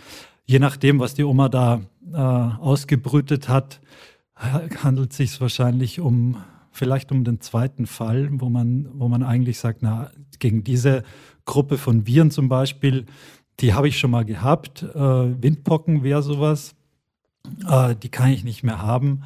Je 0.45 0.59
nachdem, 0.59 0.99
was 0.99 1.15
die 1.15 1.23
Oma 1.23 1.49
da 1.49 1.83
äh, 2.13 2.17
ausgebrütet 2.17 3.49
hat, 3.49 3.81
handelt 4.37 5.13
es 5.13 5.17
sich 5.17 5.41
wahrscheinlich 5.41 6.01
um 6.01 6.37
vielleicht 6.71 7.13
um 7.13 7.23
den 7.23 7.41
zweiten 7.41 7.87
Fall, 7.87 8.29
wo 8.33 8.49
man, 8.49 8.89
wo 8.95 9.09
man 9.09 9.23
eigentlich 9.23 9.59
sagt, 9.59 9.83
na, 9.83 10.11
gegen 10.41 10.65
diese 10.65 11.05
Gruppe 11.45 11.79
von 11.79 12.07
Viren 12.07 12.33
zum 12.33 12.49
Beispiel, 12.49 13.07
die 13.61 13.75
habe 13.75 13.87
ich 13.87 13.99
schon 13.99 14.11
mal 14.11 14.25
gehabt. 14.25 14.83
Äh, 14.83 14.99
Windpocken 15.43 16.03
wäre 16.03 16.23
sowas 16.23 16.75
äh, 17.69 17.95
die 17.97 18.09
kann 18.09 18.31
ich 18.31 18.45
nicht 18.45 18.63
mehr 18.63 18.83
haben. 18.83 19.25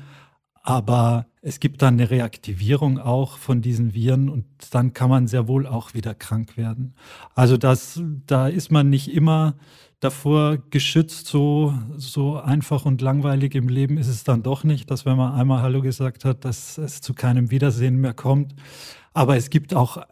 Aber 0.63 1.27
es 1.41 1.61
gibt 1.61 1.81
dann 1.81 1.95
eine 1.95 2.11
Reaktivierung 2.11 2.99
auch 2.99 3.39
von 3.39 3.63
diesen 3.63 3.95
Viren 3.95 4.29
und 4.29 4.45
dann 4.73 4.93
kann 4.93 5.09
man 5.09 5.27
sehr 5.27 5.49
wohl 5.49 5.67
auch 5.67 5.95
wieder 5.95 6.15
krank 6.15 6.57
werden. 6.57 6.95
Also 7.35 7.57
das, 7.57 8.03
da 8.27 8.49
ist 8.49 8.71
man 8.71 8.91
nicht 8.91 9.11
immer 9.11 9.55
davor 10.01 10.59
geschützt, 10.71 11.27
so, 11.27 11.75
so 11.97 12.39
einfach 12.39 12.85
und 12.85 13.01
langweilig 13.01 13.55
im 13.55 13.69
Leben 13.69 13.99
ist 13.99 14.09
es 14.09 14.25
dann 14.25 14.43
doch 14.43 14.63
nicht, 14.63 14.91
dass 14.91 15.05
wenn 15.05 15.17
man 15.17 15.35
einmal 15.35 15.63
Hallo 15.63 15.83
gesagt 15.83 16.25
hat, 16.25 16.45
dass 16.45 16.79
es 16.79 17.01
zu 17.01 17.15
keinem 17.15 17.51
Wiedersehen 17.51 17.97
mehr 18.01 18.15
kommt. 18.15 18.55
Aber 19.13 19.37
es 19.37 19.51
gibt 19.51 19.75
auch 19.75 19.97
äh, 19.97 20.05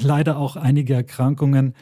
leider 0.00 0.38
auch 0.38 0.56
einige 0.56 0.94
Erkrankungen, 0.94 1.74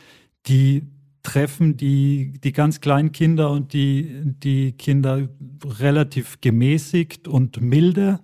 die 0.46 0.86
treffen 1.22 1.78
die, 1.78 2.34
die 2.44 2.52
ganz 2.52 2.82
kleinen 2.82 3.10
Kinder 3.10 3.50
und 3.50 3.72
die, 3.72 4.20
die 4.24 4.72
Kinder 4.72 5.26
relativ 5.64 6.42
gemäßigt 6.42 7.26
und 7.26 7.62
milde. 7.62 8.20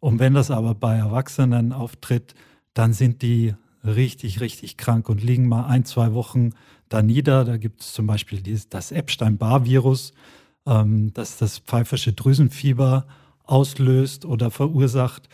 Und 0.00 0.18
wenn 0.18 0.32
das 0.32 0.50
aber 0.50 0.74
bei 0.74 0.96
Erwachsenen 0.96 1.72
auftritt, 1.74 2.34
dann 2.72 2.94
sind 2.94 3.20
die 3.20 3.54
richtig, 3.84 4.40
richtig 4.40 4.78
krank 4.78 5.10
und 5.10 5.22
liegen 5.22 5.46
mal 5.46 5.66
ein, 5.66 5.84
zwei 5.84 6.14
Wochen 6.14 6.52
da 6.88 7.02
nieder. 7.02 7.44
Da 7.44 7.56
gibt 7.56 7.80
es 7.80 7.92
zum 7.92 8.06
Beispiel 8.06 8.42
das 8.70 8.92
Epstein-Barr-Virus, 8.92 10.12
ähm, 10.66 11.12
das 11.14 11.38
das 11.38 11.58
pfeifersche 11.58 12.12
Drüsenfieber 12.12 13.06
auslöst 13.44 14.24
oder 14.24 14.50
verursacht. 14.50 15.28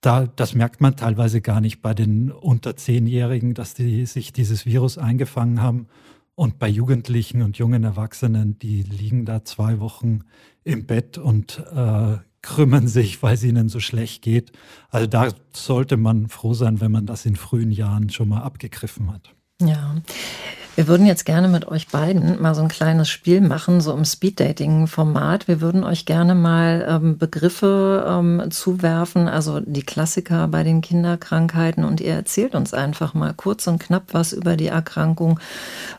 Da, 0.00 0.26
das 0.26 0.54
merkt 0.54 0.80
man 0.80 0.96
teilweise 0.96 1.40
gar 1.40 1.60
nicht 1.60 1.82
bei 1.82 1.92
den 1.92 2.30
unter 2.32 2.76
Zehnjährigen, 2.76 3.54
dass 3.54 3.74
die 3.74 4.06
sich 4.06 4.32
dieses 4.32 4.64
Virus 4.64 4.96
eingefangen 4.96 5.60
haben. 5.60 5.88
Und 6.34 6.58
bei 6.58 6.68
Jugendlichen 6.68 7.42
und 7.42 7.58
jungen 7.58 7.84
Erwachsenen, 7.84 8.58
die 8.58 8.82
liegen 8.82 9.26
da 9.26 9.44
zwei 9.44 9.78
Wochen 9.78 10.20
im 10.64 10.86
Bett 10.86 11.18
und 11.18 11.62
äh, 11.74 12.16
krümmen 12.40 12.88
sich, 12.88 13.22
weil 13.22 13.34
es 13.34 13.44
ihnen 13.44 13.68
so 13.68 13.80
schlecht 13.80 14.22
geht. 14.22 14.52
Also 14.88 15.06
da 15.06 15.28
sollte 15.52 15.98
man 15.98 16.28
froh 16.28 16.54
sein, 16.54 16.80
wenn 16.80 16.92
man 16.92 17.04
das 17.04 17.26
in 17.26 17.36
frühen 17.36 17.70
Jahren 17.70 18.08
schon 18.08 18.30
mal 18.30 18.40
abgegriffen 18.40 19.12
hat. 19.12 19.34
Ja. 19.60 19.96
Wir 20.76 20.86
würden 20.86 21.04
jetzt 21.04 21.26
gerne 21.26 21.48
mit 21.48 21.68
euch 21.68 21.88
beiden 21.88 22.40
mal 22.40 22.54
so 22.54 22.62
ein 22.62 22.68
kleines 22.68 23.08
Spiel 23.08 23.40
machen, 23.40 23.80
so 23.80 23.92
im 23.92 24.04
Speed-Dating-Format. 24.04 25.48
Wir 25.48 25.60
würden 25.60 25.84
euch 25.84 26.06
gerne 26.06 26.34
mal 26.34 26.86
ähm, 26.88 27.18
Begriffe 27.18 28.06
ähm, 28.08 28.50
zuwerfen, 28.50 29.28
also 29.28 29.60
die 29.60 29.82
Klassiker 29.82 30.48
bei 30.48 30.62
den 30.62 30.80
Kinderkrankheiten. 30.80 31.84
Und 31.84 32.00
ihr 32.00 32.14
erzählt 32.14 32.54
uns 32.54 32.72
einfach 32.72 33.14
mal 33.14 33.34
kurz 33.34 33.66
und 33.66 33.78
knapp 33.78 34.04
was 34.12 34.32
über 34.32 34.56
die 34.56 34.68
Erkrankung 34.68 35.40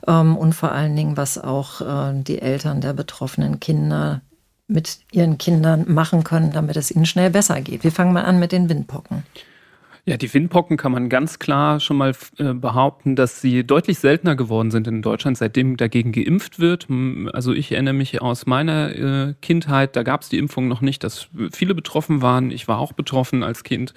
ähm, 0.07 0.35
und 0.37 0.53
vor 0.53 0.71
allen 0.71 0.95
Dingen, 0.95 1.17
was 1.17 1.37
auch 1.37 1.81
äh, 1.81 2.13
die 2.23 2.41
Eltern 2.41 2.81
der 2.81 2.93
betroffenen 2.93 3.59
Kinder 3.59 4.21
mit 4.67 4.99
ihren 5.11 5.37
Kindern 5.37 5.85
machen 5.87 6.23
können, 6.23 6.53
damit 6.53 6.77
es 6.77 6.91
ihnen 6.91 7.05
schnell 7.05 7.29
besser 7.29 7.61
geht. 7.61 7.83
Wir 7.83 7.91
fangen 7.91 8.13
mal 8.13 8.23
an 8.23 8.39
mit 8.39 8.51
den 8.51 8.69
Windpocken. 8.69 9.23
Ja, 10.03 10.17
die 10.17 10.33
Windpocken 10.33 10.77
kann 10.77 10.91
man 10.91 11.09
ganz 11.09 11.37
klar 11.37 11.79
schon 11.79 11.97
mal 11.97 12.13
äh, 12.37 12.53
behaupten, 12.53 13.15
dass 13.15 13.39
sie 13.39 13.63
deutlich 13.63 13.99
seltener 13.99 14.35
geworden 14.35 14.71
sind 14.71 14.87
in 14.87 15.03
Deutschland, 15.03 15.37
seitdem 15.37 15.77
dagegen 15.77 16.11
geimpft 16.11 16.59
wird. 16.59 16.87
Also 17.33 17.53
ich 17.53 17.71
erinnere 17.71 17.93
mich 17.93 18.19
aus 18.19 18.47
meiner 18.47 18.95
äh, 18.95 19.33
Kindheit, 19.43 19.95
da 19.95 20.01
gab 20.01 20.23
es 20.23 20.29
die 20.29 20.39
Impfung 20.39 20.67
noch 20.67 20.81
nicht, 20.81 21.03
dass 21.03 21.29
viele 21.51 21.75
betroffen 21.75 22.23
waren. 22.23 22.49
Ich 22.49 22.67
war 22.67 22.79
auch 22.79 22.93
betroffen 22.93 23.43
als 23.43 23.63
Kind. 23.63 23.93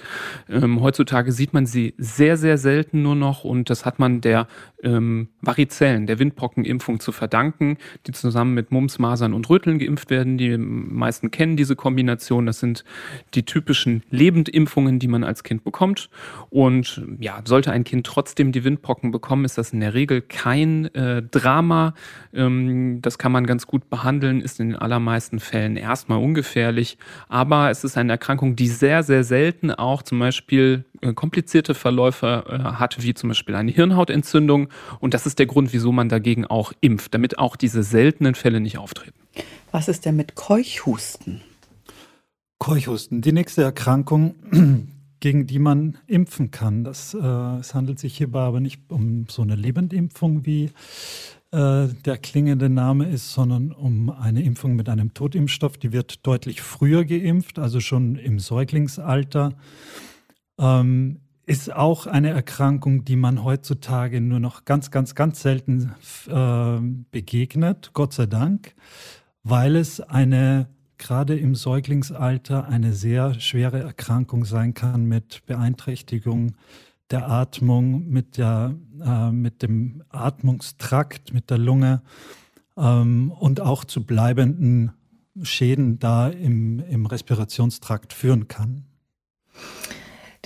Ähm, 0.51 0.83
heutzutage 0.83 1.33
sieht 1.33 1.55
man 1.55 1.65
sie 1.65 1.95
sehr, 1.97 2.37
sehr 2.37 2.59
selten 2.59 3.03
nur 3.03 3.17
noch 3.17 3.45
und 3.45 3.71
das 3.71 3.87
hat 3.87 3.99
man 3.99 4.21
der 4.21 4.47
ähm, 4.85 5.29
Varizellen, 5.41 6.07
der 6.07 6.19
Windpockenimpfung 6.19 7.01
zu 7.01 7.13
verdanken, 7.13 7.79
die 8.07 8.13
zusammen 8.13 8.55
mit 8.55 8.71
Mumps, 8.71 8.99
Masern 8.99 9.35
und 9.35 9.49
Röteln 9.49 9.79
geimpft 9.79 10.11
werden. 10.11 10.39
Die 10.39 10.57
meisten 10.57 11.31
kennen 11.31 11.57
diese 11.57 11.77
Kombination. 11.77 12.47
Das 12.47 12.61
sind 12.61 12.85
die 13.35 13.45
typischen 13.45 14.03
Lebendimpfungen, 14.11 14.99
die 14.99 15.09
man 15.09 15.25
als 15.25 15.43
Kind 15.43 15.65
bekommt. 15.65 16.11
Und 16.51 17.03
ja, 17.19 17.41
sollte 17.45 17.73
ein 17.73 17.85
Kind 17.85 18.07
trotzdem 18.07 18.53
die 18.53 18.65
Windpocken 18.65 19.11
bekommen, 19.11 19.45
ist 19.45 19.59
das 19.59 19.73
in 19.73 19.81
der 19.81 19.95
Regel 19.95 20.21
kein 20.21 20.95
äh, 20.95 21.23
Drama. 21.23 21.95
Ähm, 22.33 23.01
das 23.03 23.19
kann 23.19 23.33
man 23.33 23.47
ganz 23.47 23.67
gut 23.67 23.91
behandeln, 23.91 24.41
ist 24.41 24.61
in 24.61 24.71
den 24.71 24.77
allermeisten 24.77 25.41
Fällen 25.41 25.77
erstmal 25.77 26.19
ungefährlich. 26.19 26.99
Aber 27.29 27.71
es 27.71 27.85
ist 27.85 27.97
eine 27.97 28.13
Erkrankung, 28.13 28.57
die 28.57 28.69
sehr, 28.69 29.03
sehr 29.03 29.25
selten 29.25 29.71
auch 29.71 30.03
zum 30.03 30.19
Beispiel 30.19 30.85
äh, 31.01 31.13
komplizierte 31.13 31.75
Verläufe 31.75 32.45
äh, 32.49 32.59
hat, 32.79 33.03
wie 33.03 33.15
zum 33.15 33.29
Beispiel 33.29 33.55
eine 33.55 33.71
Hirnhautentzündung. 33.71 34.69
Und 35.01 35.15
das 35.15 35.27
ist 35.27 35.39
der 35.39 35.47
Grund, 35.47 35.73
wieso 35.73 35.93
man 35.93 36.09
dagegen 36.09 36.45
auch 36.45 36.73
impft, 36.81 37.15
damit 37.15 37.39
auch 37.39 37.57
diese 37.57 37.83
seltenen 37.83 38.35
Fälle 38.35 38.61
nicht 38.61 38.79
auftreten. 38.79 39.19
Was 39.71 39.89
ist 39.89 40.05
denn 40.05 40.17
mit 40.17 40.35
Keuchhusten? 40.35 41.41
Keuchhusten, 42.59 43.21
die 43.21 43.33
nächste 43.33 43.63
Erkrankung, 43.63 44.37
gegen 45.21 45.47
die 45.47 45.59
man 45.59 45.99
impfen 46.07 46.51
kann. 46.51 46.85
Das, 46.85 47.15
äh, 47.15 47.19
es 47.19 47.75
handelt 47.75 47.99
sich 47.99 48.17
hierbei 48.17 48.41
aber 48.41 48.61
nicht 48.61 48.81
um 48.91 49.27
so 49.29 49.43
eine 49.43 49.57
Lebendimpfung, 49.57 50.47
wie 50.47 50.71
äh, 51.51 51.89
der 52.05 52.19
klingende 52.19 52.69
Name 52.69 53.09
ist, 53.09 53.33
sondern 53.33 53.71
um 53.73 54.11
eine 54.11 54.43
Impfung 54.43 54.77
mit 54.77 54.89
einem 54.89 55.15
Totimpfstoff. 55.15 55.77
Die 55.79 55.93
wird 55.93 56.27
deutlich 56.27 56.63
früher 56.63 57.05
geimpft, 57.05 57.59
also 57.59 57.81
schon 57.81 58.17
im 58.17 58.39
Säuglingsalter. 58.39 59.53
Ähm, 60.59 61.21
ist 61.47 61.73
auch 61.73 62.07
eine 62.07 62.31
Erkrankung, 62.31 63.05
die 63.05 63.17
man 63.17 63.45
heutzutage 63.45 64.21
nur 64.21 64.41
noch 64.41 64.65
ganz, 64.65 64.91
ganz, 64.91 65.15
ganz 65.15 65.43
selten 65.43 65.95
äh, 66.29 66.79
begegnet, 67.11 67.91
Gott 67.93 68.13
sei 68.13 68.27
Dank, 68.27 68.75
weil 69.43 69.77
es 69.77 70.01
eine 70.01 70.69
gerade 70.97 71.37
im 71.37 71.55
Säuglingsalter 71.55 72.67
eine 72.67 72.93
sehr 72.93 73.39
schwere 73.41 73.81
Erkrankung 73.81 74.45
sein 74.45 74.75
kann 74.75 75.05
mit 75.05 75.45
Beeinträchtigung 75.45 76.55
der 77.11 77.29
Atmung, 77.29 78.09
mit, 78.09 78.39
der, 78.39 78.75
äh, 79.05 79.31
mit 79.31 79.63
dem 79.63 80.03
Atmungstrakt, 80.09 81.35
mit 81.35 81.51
der 81.51 81.59
Lunge 81.59 82.03
ähm, 82.77 83.31
und 83.33 83.61
auch 83.61 83.85
zu 83.85 84.05
bleibenden 84.05 84.93
Schäden 85.43 85.99
da 85.99 86.29
im, 86.29 86.79
im 86.79 87.07
Respirationstrakt 87.07 88.13
führen 88.13 88.49
kann. 88.49 88.85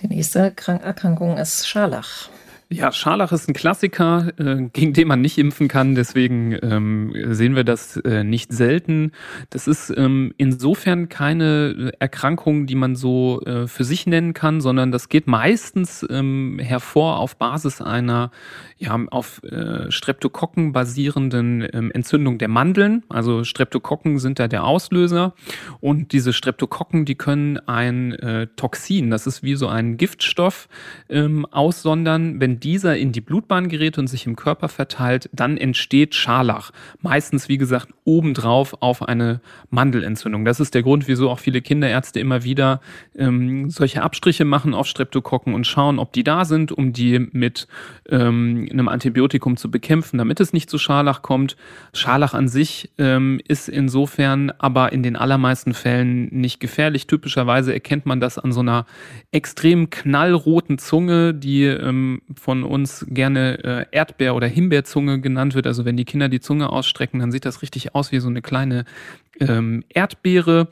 Die 0.00 0.06
nächste 0.06 0.38
Erkrankung 0.38 1.38
ist 1.38 1.66
Scharlach. 1.66 2.28
Ja, 2.70 2.92
Scharlach 2.92 3.32
ist 3.32 3.48
ein 3.48 3.54
Klassiker, 3.54 4.28
äh, 4.36 4.68
gegen 4.74 4.92
den 4.92 5.08
man 5.08 5.22
nicht 5.22 5.38
impfen 5.38 5.68
kann. 5.68 5.94
Deswegen 5.94 6.54
ähm, 6.60 7.14
sehen 7.30 7.56
wir 7.56 7.64
das 7.64 7.96
äh, 7.96 8.24
nicht 8.24 8.52
selten. 8.52 9.12
Das 9.48 9.66
ist 9.66 9.90
ähm, 9.96 10.34
insofern 10.36 11.08
keine 11.08 11.92
Erkrankung, 11.98 12.66
die 12.66 12.74
man 12.74 12.94
so 12.94 13.40
äh, 13.46 13.66
für 13.68 13.84
sich 13.84 14.06
nennen 14.06 14.34
kann, 14.34 14.60
sondern 14.60 14.92
das 14.92 15.08
geht 15.08 15.26
meistens 15.26 16.06
ähm, 16.10 16.58
hervor 16.62 17.20
auf 17.20 17.36
Basis 17.36 17.80
einer 17.80 18.32
ja, 18.76 19.00
auf 19.10 19.42
äh, 19.44 19.90
Streptokokken 19.90 20.72
basierenden 20.72 21.62
Entzündung 21.62 22.36
der 22.36 22.48
Mandeln. 22.48 23.02
Also 23.08 23.44
Streptokokken 23.44 24.18
sind 24.18 24.38
da 24.38 24.46
der 24.46 24.64
Auslöser. 24.64 25.34
Und 25.80 26.12
diese 26.12 26.34
Streptokokken, 26.34 27.06
die 27.06 27.14
können 27.14 27.56
ein 27.66 28.12
äh, 28.12 28.46
Toxin, 28.56 29.08
das 29.08 29.26
ist 29.26 29.42
wie 29.42 29.54
so 29.54 29.68
ein 29.68 29.96
Giftstoff, 29.96 30.68
aussondern. 31.50 32.38
Dieser 32.58 32.96
in 32.96 33.12
die 33.12 33.20
Blutbahn 33.20 33.68
gerät 33.68 33.98
und 33.98 34.06
sich 34.06 34.26
im 34.26 34.36
Körper 34.36 34.68
verteilt, 34.68 35.28
dann 35.32 35.56
entsteht 35.56 36.14
Scharlach. 36.14 36.70
Meistens, 37.00 37.48
wie 37.48 37.58
gesagt, 37.58 37.88
obendrauf 38.04 38.76
auf 38.80 39.02
eine 39.02 39.40
Mandelentzündung. 39.70 40.44
Das 40.44 40.60
ist 40.60 40.74
der 40.74 40.82
Grund, 40.82 41.08
wieso 41.08 41.30
auch 41.30 41.38
viele 41.38 41.60
Kinderärzte 41.60 42.20
immer 42.20 42.44
wieder 42.44 42.80
ähm, 43.16 43.70
solche 43.70 44.02
Abstriche 44.02 44.44
machen 44.44 44.74
auf 44.74 44.86
Streptokokken 44.86 45.54
und 45.54 45.66
schauen, 45.66 45.98
ob 45.98 46.12
die 46.12 46.24
da 46.24 46.44
sind, 46.44 46.72
um 46.72 46.92
die 46.92 47.18
mit 47.18 47.68
ähm, 48.08 48.66
einem 48.70 48.88
Antibiotikum 48.88 49.56
zu 49.56 49.70
bekämpfen, 49.70 50.18
damit 50.18 50.40
es 50.40 50.52
nicht 50.52 50.70
zu 50.70 50.78
Scharlach 50.78 51.22
kommt. 51.22 51.56
Scharlach 51.92 52.34
an 52.34 52.48
sich 52.48 52.90
ähm, 52.98 53.40
ist 53.46 53.68
insofern 53.68 54.50
aber 54.58 54.92
in 54.92 55.02
den 55.02 55.16
allermeisten 55.16 55.74
Fällen 55.74 56.28
nicht 56.30 56.60
gefährlich. 56.60 57.06
Typischerweise 57.06 57.72
erkennt 57.72 58.06
man 58.06 58.20
das 58.20 58.38
an 58.38 58.52
so 58.52 58.60
einer 58.60 58.86
extrem 59.32 59.90
knallroten 59.90 60.78
Zunge, 60.78 61.34
die 61.34 61.64
ähm, 61.64 62.22
von 62.48 62.64
uns 62.64 63.04
gerne 63.10 63.62
äh, 63.62 63.84
Erdbeer- 63.94 64.34
oder 64.34 64.46
Himbeerzunge 64.46 65.20
genannt 65.20 65.54
wird. 65.54 65.66
Also 65.66 65.84
wenn 65.84 65.98
die 65.98 66.06
Kinder 66.06 66.30
die 66.30 66.40
Zunge 66.40 66.70
ausstrecken, 66.70 67.20
dann 67.20 67.30
sieht 67.30 67.44
das 67.44 67.60
richtig 67.60 67.94
aus 67.94 68.10
wie 68.10 68.20
so 68.20 68.28
eine 68.30 68.40
kleine 68.40 68.86
ähm, 69.40 69.84
Erdbeere. 69.88 70.68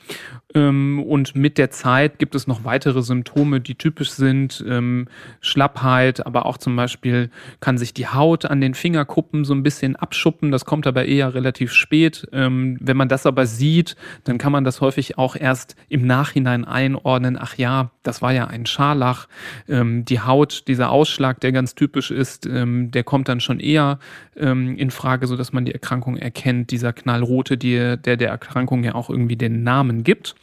Ähm, 0.55 1.03
und 1.03 1.35
mit 1.35 1.59
der 1.59 1.71
Zeit 1.71 2.19
gibt 2.19 2.35
es 2.35 2.47
noch 2.47 2.65
weitere 2.65 3.03
Symptome, 3.03 3.61
die 3.61 3.75
typisch 3.75 4.11
sind. 4.11 4.65
Ähm, 4.67 5.09
Schlappheit, 5.41 6.25
aber 6.27 6.47
auch 6.47 6.59
zum 6.59 6.77
Beispiel 6.77 7.31
kann 7.61 7.79
sich 7.79 7.95
die 7.95 8.09
Haut 8.09 8.47
an 8.47 8.61
den 8.61 8.75
Fingerkuppen 8.75 9.45
so 9.45 9.55
ein 9.55 9.63
bisschen 9.63 9.97
abschuppen. 9.97 10.51
Das 10.51 10.65
kommt 10.65 10.87
aber 10.87 11.05
eher 11.05 11.35
relativ 11.35 11.73
spät. 11.73 12.27
Ähm, 12.33 12.79
wenn 12.81 12.97
man 12.97 13.09
das 13.09 13.27
aber 13.27 13.47
sieht, 13.47 13.97
dann 14.25 14.39
kann 14.39 14.53
man 14.53 14.65
das 14.65 14.81
häufig 14.81 15.19
auch 15.19 15.37
erst 15.37 15.77
im 15.89 16.07
Nachhinein 16.07 16.65
einordnen. 16.65 17.37
Ach 17.39 17.57
ja, 17.57 17.91
das 18.03 18.23
war 18.23 18.33
ja 18.33 18.47
ein 18.47 18.67
Scharlach. 18.67 19.27
Ähm, 19.69 20.05
die 20.05 20.21
Haut, 20.21 20.69
dieser 20.69 20.91
Ausschlag, 20.91 21.41
der 21.41 21.53
ganz 21.53 21.75
typisch 21.75 22.11
ist, 22.11 22.47
ähm, 22.47 22.91
der 22.91 23.05
kommt 23.05 23.29
dann 23.29 23.41
schon 23.41 23.61
eher 23.61 23.99
ähm, 24.37 24.77
in 24.77 24.91
Frage, 24.91 25.27
sodass 25.27 25.53
man 25.53 25.65
die 25.65 25.73
Erkrankung 25.73 26.17
erkennt. 26.17 26.71
Dieser 26.71 26.93
knallrote, 26.93 27.59
die, 27.59 27.97
der 27.99 28.17
der 28.17 28.29
Erkrankung 28.31 28.56
ja 28.85 28.95
auch 28.95 29.11
irgendwie 29.11 29.37
den 29.37 29.63
Namen 29.63 30.05
gibt. 30.05 30.35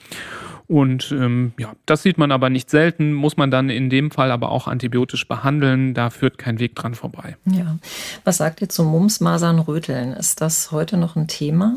Und 0.67 1.12
ähm, 1.12 1.54
ja, 1.60 1.73
das 1.86 2.04
sieht 2.04 2.17
man 2.17 2.32
aber 2.32 2.49
nicht 2.49 2.69
selten, 2.69 3.13
muss 3.13 3.38
man 3.38 3.52
dann 3.52 3.69
in 3.69 3.89
dem 3.89 4.12
Fall 4.12 4.32
aber 4.32 4.49
auch 4.49 4.67
antibiotisch 4.67 5.28
behandeln. 5.28 5.93
Da 5.93 6.10
führt 6.10 6.38
kein 6.38 6.60
Weg 6.60 6.76
dran 6.76 6.95
vorbei. 6.95 7.36
Ja. 7.45 7.78
Was 8.23 8.38
sagt 8.38 8.62
ihr 8.62 8.69
zu 8.69 8.84
Mumps, 8.84 9.19
Masern, 9.19 9.60
Röteln? 9.60 10.13
Ist 10.13 10.41
das 10.41 10.71
heute 10.71 10.97
noch 10.97 11.15
ein 11.15 11.28
Thema? 11.28 11.76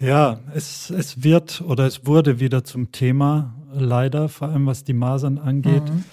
Ja, 0.00 0.40
es, 0.54 0.90
es 0.90 1.22
wird 1.22 1.60
oder 1.60 1.86
es 1.86 2.06
wurde 2.06 2.40
wieder 2.40 2.64
zum 2.64 2.90
Thema, 2.90 3.54
leider, 3.72 4.28
vor 4.28 4.48
allem 4.48 4.66
was 4.66 4.82
die 4.82 4.94
Masern 4.94 5.38
angeht. 5.38 5.84
Mhm. 5.84 6.04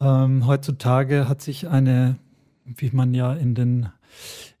Ähm, 0.00 0.46
heutzutage 0.46 1.28
hat 1.28 1.42
sich 1.42 1.68
eine, 1.68 2.16
wie 2.64 2.90
man 2.92 3.14
ja 3.14 3.32
in 3.32 3.54
den, 3.54 3.88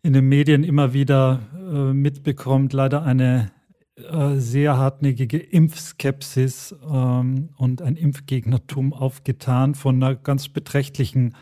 in 0.02 0.12
den 0.12 0.28
Medien 0.28 0.64
immer 0.64 0.92
wieder 0.92 1.40
äh, 1.54 1.92
mitbekommt, 1.92 2.72
leider 2.72 3.02
eine 3.02 3.50
äh, 4.08 4.36
sehr 4.36 4.78
hartnäckige 4.78 5.38
Impfskepsis 5.38 6.74
ähm, 6.90 7.50
und 7.56 7.82
ein 7.82 7.96
Impfgegnertum 7.96 8.92
aufgetan 8.92 9.74
von 9.74 9.96
einer 9.96 10.14
ganz 10.14 10.48
beträchtlichen, 10.48 11.34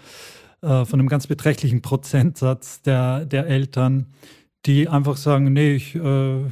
äh, 0.62 0.85
von 0.85 0.99
einem 0.99 1.09
ganz 1.09 1.27
beträchtlichen 1.27 1.83
Prozentsatz 1.83 2.83
der, 2.83 3.27
der 3.27 3.47
Eltern, 3.47 4.07
die 4.66 4.88
einfach 4.88 5.16
sagen, 5.16 5.53
nee, 5.53 5.75
ich, 5.75 5.94
äh, 5.94 6.44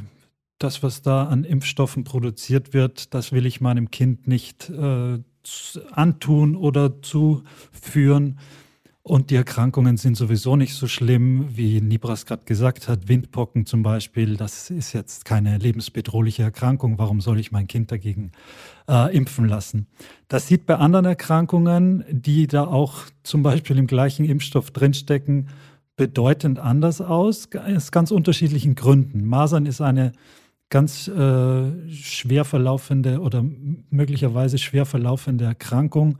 das, 0.58 0.82
was 0.82 1.02
da 1.02 1.24
an 1.24 1.44
Impfstoffen 1.44 2.04
produziert 2.04 2.72
wird, 2.72 3.12
das 3.14 3.32
will 3.32 3.46
ich 3.46 3.60
meinem 3.60 3.90
Kind 3.90 4.26
nicht 4.26 4.70
äh, 4.70 5.18
antun 5.92 6.56
oder 6.56 7.02
zuführen. 7.02 8.38
Und 9.08 9.30
die 9.30 9.36
Erkrankungen 9.36 9.98
sind 9.98 10.16
sowieso 10.16 10.56
nicht 10.56 10.74
so 10.74 10.88
schlimm, 10.88 11.46
wie 11.56 11.80
Nibras 11.80 12.26
gerade 12.26 12.44
gesagt 12.44 12.88
hat. 12.88 13.06
Windpocken 13.06 13.64
zum 13.64 13.84
Beispiel, 13.84 14.36
das 14.36 14.68
ist 14.68 14.94
jetzt 14.94 15.24
keine 15.24 15.58
lebensbedrohliche 15.58 16.42
Erkrankung. 16.42 16.98
Warum 16.98 17.20
soll 17.20 17.38
ich 17.38 17.52
mein 17.52 17.68
Kind 17.68 17.92
dagegen 17.92 18.32
äh, 18.88 19.16
impfen 19.16 19.46
lassen? 19.46 19.86
Das 20.26 20.48
sieht 20.48 20.66
bei 20.66 20.74
anderen 20.74 21.04
Erkrankungen, 21.04 22.04
die 22.10 22.48
da 22.48 22.66
auch 22.66 23.04
zum 23.22 23.44
Beispiel 23.44 23.78
im 23.78 23.86
gleichen 23.86 24.24
Impfstoff 24.24 24.72
drinstecken, 24.72 25.50
bedeutend 25.94 26.58
anders 26.58 27.00
aus, 27.00 27.48
aus 27.54 27.92
ganz 27.92 28.10
unterschiedlichen 28.10 28.74
Gründen. 28.74 29.24
Masern 29.24 29.66
ist 29.66 29.80
eine 29.80 30.10
ganz 30.68 31.06
äh, 31.06 31.90
schwer 31.92 32.44
verlaufende 32.44 33.20
oder 33.20 33.44
möglicherweise 33.90 34.58
schwer 34.58 34.84
verlaufende 34.84 35.44
Erkrankung, 35.44 36.18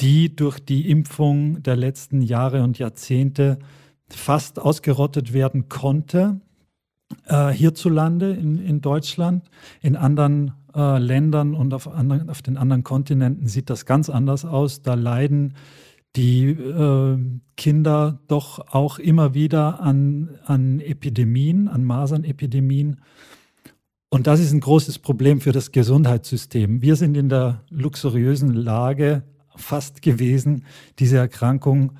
die 0.00 0.34
durch 0.34 0.58
die 0.58 0.88
Impfung 0.88 1.62
der 1.62 1.76
letzten 1.76 2.22
Jahre 2.22 2.62
und 2.62 2.78
Jahrzehnte 2.78 3.58
fast 4.08 4.58
ausgerottet 4.58 5.32
werden 5.32 5.68
konnte. 5.68 6.40
Äh, 7.26 7.48
hierzulande 7.48 8.32
in, 8.32 8.58
in 8.58 8.80
Deutschland, 8.80 9.50
in 9.80 9.96
anderen 9.96 10.52
äh, 10.74 10.98
Ländern 10.98 11.54
und 11.54 11.74
auf, 11.74 11.88
anderen, 11.88 12.30
auf 12.30 12.42
den 12.42 12.56
anderen 12.56 12.84
Kontinenten 12.84 13.46
sieht 13.46 13.68
das 13.68 13.84
ganz 13.84 14.08
anders 14.08 14.44
aus. 14.44 14.82
Da 14.82 14.94
leiden 14.94 15.54
die 16.16 16.50
äh, 16.50 17.18
Kinder 17.56 18.20
doch 18.26 18.58
auch 18.72 18.98
immer 18.98 19.34
wieder 19.34 19.80
an, 19.80 20.30
an 20.44 20.80
Epidemien, 20.80 21.68
an 21.68 21.84
Masernepidemien. 21.84 23.00
Und 24.08 24.26
das 24.26 24.40
ist 24.40 24.52
ein 24.52 24.60
großes 24.60 24.98
Problem 24.98 25.40
für 25.40 25.52
das 25.52 25.70
Gesundheitssystem. 25.70 26.82
Wir 26.82 26.96
sind 26.96 27.16
in 27.16 27.28
der 27.28 27.62
luxuriösen 27.70 28.52
Lage, 28.54 29.22
fast 29.56 30.02
gewesen, 30.02 30.64
diese 30.98 31.18
Erkrankung 31.18 31.92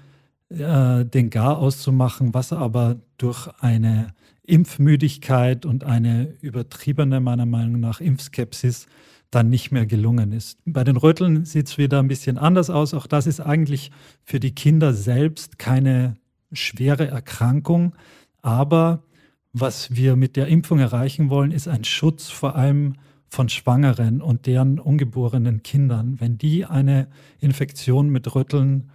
äh, 0.51 1.05
den 1.05 1.31
Gar 1.31 1.59
auszumachen, 1.59 2.35
was 2.35 2.53
aber 2.53 2.97
durch 3.19 3.49
eine 3.61 4.09
Impfmüdigkeit 4.43 5.65
und 5.65 5.85
eine 5.85 6.35
übertriebene, 6.41 7.21
meiner 7.21 7.47
Meinung 7.47 7.81
nach, 7.81 8.01
Impfskepsis 8.01 8.87
dann 9.31 9.49
nicht 9.49 9.71
mehr 9.71 9.87
gelungen 9.87 10.33
ist. 10.33 10.59
Bei 10.65 10.83
den 10.83 10.97
Röteln 10.97 11.45
sieht 11.45 11.69
es 11.69 11.79
wieder 11.79 12.01
ein 12.01 12.09
bisschen 12.09 12.37
anders 12.37 12.69
aus. 12.69 12.95
Auch 12.95 13.07
das 13.07 13.29
ist 13.29 13.41
eigentlich 13.41 13.93
für 14.25 14.41
die 14.41 14.55
Kinder 14.55 14.93
selbst 14.93 15.59
keine 15.59 16.17
schwere 16.53 17.07
Erkrankung. 17.07 17.95
Aber 18.43 19.05
was 19.53 19.95
wir 19.95 20.17
mit 20.17 20.35
der 20.35 20.49
Impfung 20.49 20.81
erreichen 20.81 21.31
wollen, 21.31 21.53
ist 21.53 21.69
ein 21.69 21.85
Schutz 21.85 22.29
vor 22.29 22.57
allem 22.57 22.95
von 23.31 23.49
Schwangeren 23.49 24.21
und 24.21 24.47
deren 24.47 24.81
ungeborenen 24.81 25.63
Kindern, 25.63 26.21
wenn 26.21 26.37
die 26.37 26.67
eine 26.67 27.07
Infektion 27.39 28.11
mit 28.11 28.35
Rütteln 28.35 28.91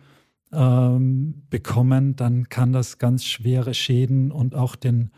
ähm, 0.52 1.44
bekommen, 1.50 2.18
dann 2.18 2.50
kann 2.50 2.74
das 2.74 2.98
ganz 2.98 3.24
schwere 3.24 3.74
Schäden 3.74 4.32
und 4.32 4.54
auch 4.54 4.76
den, 4.76 5.12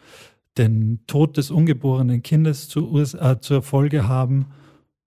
den 0.57 0.99
Tod 1.07 1.37
des 1.37 1.49
ungeborenen 1.49 2.21
Kindes 2.21 2.69
zu, 2.69 2.95
äh, 2.99 3.39
zur 3.39 3.63
Folge 3.63 4.07
haben, 4.07 4.47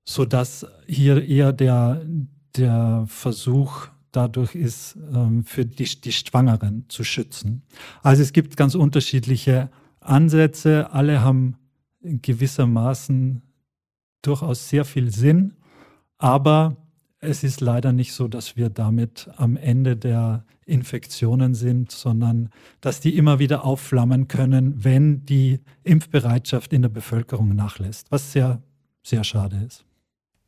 sodass 0.05 0.67
hier 0.87 1.25
eher 1.25 1.53
der, 1.53 2.05
der 2.57 3.05
Versuch 3.07 3.87
dadurch 4.11 4.57
ist, 4.57 4.99
ähm, 5.15 5.45
für 5.45 5.65
die, 5.65 5.85
die 5.85 6.13
Schwangeren 6.13 6.85
zu 6.89 7.05
schützen. 7.05 7.63
Also 8.03 8.23
es 8.23 8.33
gibt 8.33 8.57
ganz 8.57 8.75
unterschiedliche 8.75 9.71
Ansätze, 10.01 10.93
alle 10.93 11.23
haben 11.23 11.57
gewissermaßen 12.03 13.43
durchaus 14.23 14.69
sehr 14.69 14.85
viel 14.85 15.13
Sinn, 15.13 15.57
aber 16.19 16.77
es 17.21 17.45
ist 17.45 17.61
leider 17.61 17.93
nicht 17.93 18.13
so, 18.15 18.29
dass 18.29 18.57
wir 18.57 18.71
damit 18.71 19.29
am 19.37 19.57
Ende 19.57 19.97
der 19.97 20.45
Infektionen 20.65 21.55
sind, 21.55 21.91
sondern 21.91 22.51
dass 22.81 23.01
die 23.01 23.17
immer 23.17 23.39
wieder 23.39 23.65
aufflammen 23.65 24.29
können, 24.29 24.85
wenn 24.85 25.27
die 25.27 25.61
Impfbereitschaft 25.83 26.73
in 26.73 26.83
der 26.83 26.89
Bevölkerung 26.89 27.55
nachlässt, 27.55 28.11
was 28.11 28.33
sehr, 28.33 28.63
sehr 29.03 29.25
schade 29.25 29.63
ist. 29.67 29.85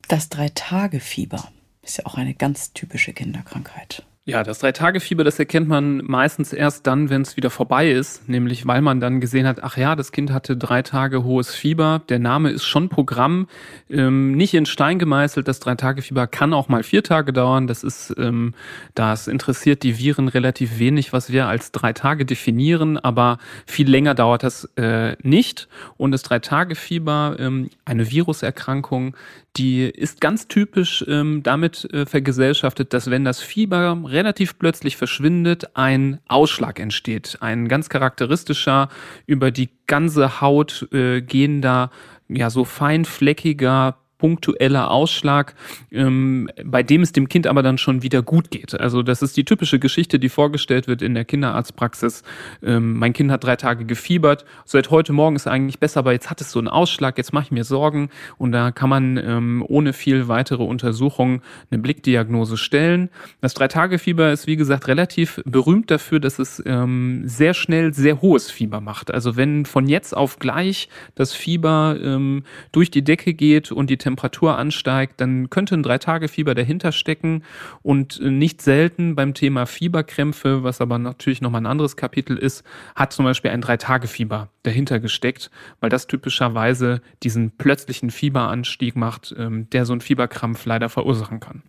Das 0.08 0.28
Drei-Tage-Fieber 0.28 1.48
ist 1.82 1.98
ja 1.98 2.06
auch 2.06 2.14
eine 2.14 2.34
ganz 2.34 2.72
typische 2.72 3.12
Kinderkrankheit. 3.12 4.06
Ja, 4.24 4.44
das 4.44 4.60
Drei-Tage-Fieber, 4.60 5.24
das 5.24 5.40
erkennt 5.40 5.66
man 5.66 5.96
meistens 6.04 6.52
erst 6.52 6.86
dann, 6.86 7.10
wenn 7.10 7.22
es 7.22 7.36
wieder 7.36 7.50
vorbei 7.50 7.90
ist, 7.90 8.28
nämlich 8.28 8.64
weil 8.68 8.80
man 8.80 9.00
dann 9.00 9.20
gesehen 9.20 9.48
hat, 9.48 9.64
ach 9.64 9.76
ja, 9.76 9.96
das 9.96 10.12
Kind 10.12 10.30
hatte 10.30 10.56
drei 10.56 10.82
Tage 10.82 11.24
hohes 11.24 11.56
Fieber. 11.56 12.02
Der 12.08 12.20
Name 12.20 12.50
ist 12.50 12.64
schon 12.64 12.88
Programm, 12.88 13.48
ähm, 13.90 14.30
nicht 14.36 14.54
in 14.54 14.64
Stein 14.64 15.00
gemeißelt. 15.00 15.48
Das 15.48 15.58
Drei-Tage-Fieber 15.58 16.28
kann 16.28 16.54
auch 16.54 16.68
mal 16.68 16.84
vier 16.84 17.02
Tage 17.02 17.32
dauern. 17.32 17.66
Das 17.66 17.82
ist, 17.82 18.14
ähm, 18.16 18.54
das 18.94 19.26
interessiert 19.26 19.82
die 19.82 19.98
Viren 19.98 20.28
relativ 20.28 20.78
wenig, 20.78 21.12
was 21.12 21.32
wir 21.32 21.48
als 21.48 21.72
drei 21.72 21.92
Tage 21.92 22.24
definieren, 22.24 22.98
aber 22.98 23.38
viel 23.66 23.90
länger 23.90 24.14
dauert 24.14 24.44
das 24.44 24.66
äh, 24.76 25.16
nicht. 25.22 25.66
Und 25.96 26.12
das 26.12 26.22
Drei-Tage-Fieber, 26.22 27.38
ähm, 27.40 27.70
eine 27.84 28.08
Viruserkrankung, 28.08 29.16
die 29.56 29.82
ist 29.82 30.20
ganz 30.20 30.48
typisch 30.48 31.04
ähm, 31.08 31.42
damit 31.42 31.84
äh, 31.92 32.06
vergesellschaftet, 32.06 32.94
dass 32.94 33.10
wenn 33.10 33.24
das 33.24 33.40
Fieber 33.40 34.02
relativ 34.06 34.58
plötzlich 34.58 34.96
verschwindet, 34.96 35.76
ein 35.76 36.20
Ausschlag 36.26 36.80
entsteht. 36.80 37.38
Ein 37.40 37.68
ganz 37.68 37.88
charakteristischer, 37.90 38.88
über 39.26 39.50
die 39.50 39.68
ganze 39.86 40.40
Haut 40.40 40.88
äh, 40.92 41.20
gehender, 41.20 41.90
ja, 42.28 42.48
so 42.48 42.64
feinfleckiger 42.64 43.98
punktueller 44.22 44.92
Ausschlag, 44.92 45.56
ähm, 45.90 46.48
bei 46.64 46.84
dem 46.84 47.02
es 47.02 47.10
dem 47.10 47.28
Kind 47.28 47.48
aber 47.48 47.64
dann 47.64 47.76
schon 47.76 48.04
wieder 48.04 48.22
gut 48.22 48.52
geht. 48.52 48.72
Also 48.72 49.02
das 49.02 49.20
ist 49.20 49.36
die 49.36 49.44
typische 49.44 49.80
Geschichte, 49.80 50.20
die 50.20 50.28
vorgestellt 50.28 50.86
wird 50.86 51.02
in 51.02 51.14
der 51.14 51.24
Kinderarztpraxis. 51.24 52.22
Ähm, 52.62 52.94
mein 53.00 53.14
Kind 53.14 53.32
hat 53.32 53.42
drei 53.42 53.56
Tage 53.56 53.84
gefiebert, 53.84 54.44
seit 54.64 54.90
heute 54.90 55.12
Morgen 55.12 55.34
ist 55.34 55.48
eigentlich 55.48 55.80
besser, 55.80 55.98
aber 55.98 56.12
jetzt 56.12 56.30
hat 56.30 56.40
es 56.40 56.52
so 56.52 56.60
einen 56.60 56.68
Ausschlag, 56.68 57.18
jetzt 57.18 57.32
mache 57.32 57.46
ich 57.46 57.50
mir 57.50 57.64
Sorgen 57.64 58.10
und 58.38 58.52
da 58.52 58.70
kann 58.70 58.88
man 58.88 59.16
ähm, 59.16 59.64
ohne 59.66 59.92
viel 59.92 60.28
weitere 60.28 60.62
Untersuchung 60.62 61.42
eine 61.72 61.80
Blickdiagnose 61.80 62.56
stellen. 62.56 63.08
Das 63.40 63.54
Drei-Tage-Fieber 63.54 64.30
ist 64.30 64.46
wie 64.46 64.54
gesagt 64.54 64.86
relativ 64.86 65.42
berühmt 65.44 65.90
dafür, 65.90 66.20
dass 66.20 66.38
es 66.38 66.62
ähm, 66.64 67.22
sehr 67.24 67.54
schnell 67.54 67.92
sehr 67.92 68.22
hohes 68.22 68.52
Fieber 68.52 68.80
macht. 68.80 69.10
Also 69.10 69.34
wenn 69.34 69.66
von 69.66 69.88
jetzt 69.88 70.16
auf 70.16 70.38
gleich 70.38 70.88
das 71.16 71.32
Fieber 71.32 71.96
ähm, 72.00 72.44
durch 72.70 72.92
die 72.92 73.02
Decke 73.02 73.34
geht 73.34 73.72
und 73.72 73.90
die 73.90 73.96
Temperatur 73.96 74.11
Temperatur 74.12 74.58
ansteigt, 74.58 75.20
dann 75.20 75.50
könnte 75.50 75.74
ein 75.74 75.82
Drei-Tage-Fieber 75.82 76.54
dahinter 76.54 76.92
stecken 76.92 77.42
und 77.82 78.20
äh, 78.20 78.30
nicht 78.30 78.62
selten 78.62 79.14
beim 79.14 79.34
Thema 79.34 79.66
Fieberkrämpfe, 79.66 80.62
was 80.62 80.80
aber 80.80 80.98
natürlich 80.98 81.40
nochmal 81.40 81.62
ein 81.62 81.66
anderes 81.66 81.96
Kapitel 81.96 82.36
ist, 82.36 82.62
hat 82.94 83.12
zum 83.12 83.24
Beispiel 83.24 83.50
ein 83.50 83.62
Drei-Tage-Fieber 83.62 84.48
dahinter 84.62 85.00
gesteckt, 85.00 85.50
weil 85.80 85.90
das 85.90 86.06
typischerweise 86.06 87.00
diesen 87.22 87.52
plötzlichen 87.52 88.10
Fieberanstieg 88.10 88.96
macht, 88.96 89.34
ähm, 89.38 89.68
der 89.70 89.86
so 89.86 89.92
einen 89.92 90.02
Fieberkrampf 90.02 90.64
leider 90.66 90.88
verursachen 90.88 91.40
kann. 91.40 91.62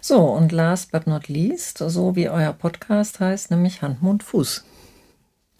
So, 0.00 0.18
und 0.18 0.52
last 0.52 0.90
but 0.92 1.06
not 1.06 1.28
least, 1.28 1.78
so 1.78 2.16
wie 2.16 2.28
euer 2.28 2.52
Podcast 2.52 3.20
heißt, 3.20 3.50
nämlich 3.50 3.82
Hand, 3.82 4.02
Mund, 4.02 4.22
Fuß. 4.22 4.64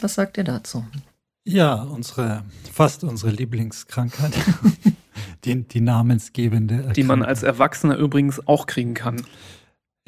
Was 0.01 0.15
sagt 0.15 0.39
ihr 0.39 0.45
dazu? 0.45 0.85
Ja, 1.45 1.75
unsere, 1.75 2.45
fast 2.73 3.05
unsere 3.05 3.31
Lieblingskrankheit. 3.31 4.33
die, 5.45 5.63
die 5.63 5.81
namensgebende. 5.81 6.75
Erkrankung. 6.75 6.95
Die 6.95 7.05
man 7.05 7.23
als 7.23 7.43
Erwachsener 7.43 7.97
übrigens 7.97 8.47
auch 8.47 8.67
kriegen 8.67 8.95
kann. 8.95 9.23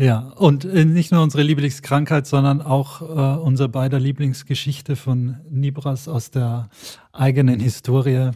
Ja, 0.00 0.32
und 0.36 0.64
äh, 0.64 0.84
nicht 0.84 1.12
nur 1.12 1.22
unsere 1.22 1.42
Lieblingskrankheit, 1.42 2.26
sondern 2.26 2.62
auch 2.62 3.02
äh, 3.02 3.40
unser 3.40 3.68
beider 3.68 4.00
Lieblingsgeschichte 4.00 4.96
von 4.96 5.36
Nibras 5.50 6.08
aus 6.08 6.30
der 6.30 6.68
eigenen 7.12 7.60
Historie. 7.60 8.30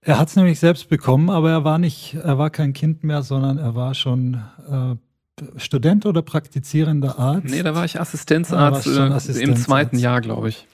Er 0.00 0.18
hat 0.18 0.28
es 0.28 0.36
nämlich 0.36 0.60
selbst 0.60 0.88
bekommen, 0.88 1.30
aber 1.30 1.50
er 1.50 1.64
war 1.64 1.78
nicht, 1.78 2.14
er 2.14 2.38
war 2.38 2.50
kein 2.50 2.74
Kind 2.74 3.02
mehr, 3.02 3.22
sondern 3.22 3.58
er 3.58 3.74
war 3.74 3.94
schon 3.94 4.42
äh, 4.70 4.94
Student 5.58 6.06
oder 6.06 6.22
praktizierender 6.22 7.18
Arzt. 7.18 7.46
Nee, 7.46 7.62
da 7.62 7.74
war 7.74 7.84
ich 7.84 8.00
Assistenzarzt, 8.00 8.86
äh, 8.86 9.00
Assistenzarzt. 9.00 9.40
im 9.40 9.56
zweiten 9.56 9.98
Jahr, 9.98 10.20
glaube 10.20 10.50
ich. 10.50 10.66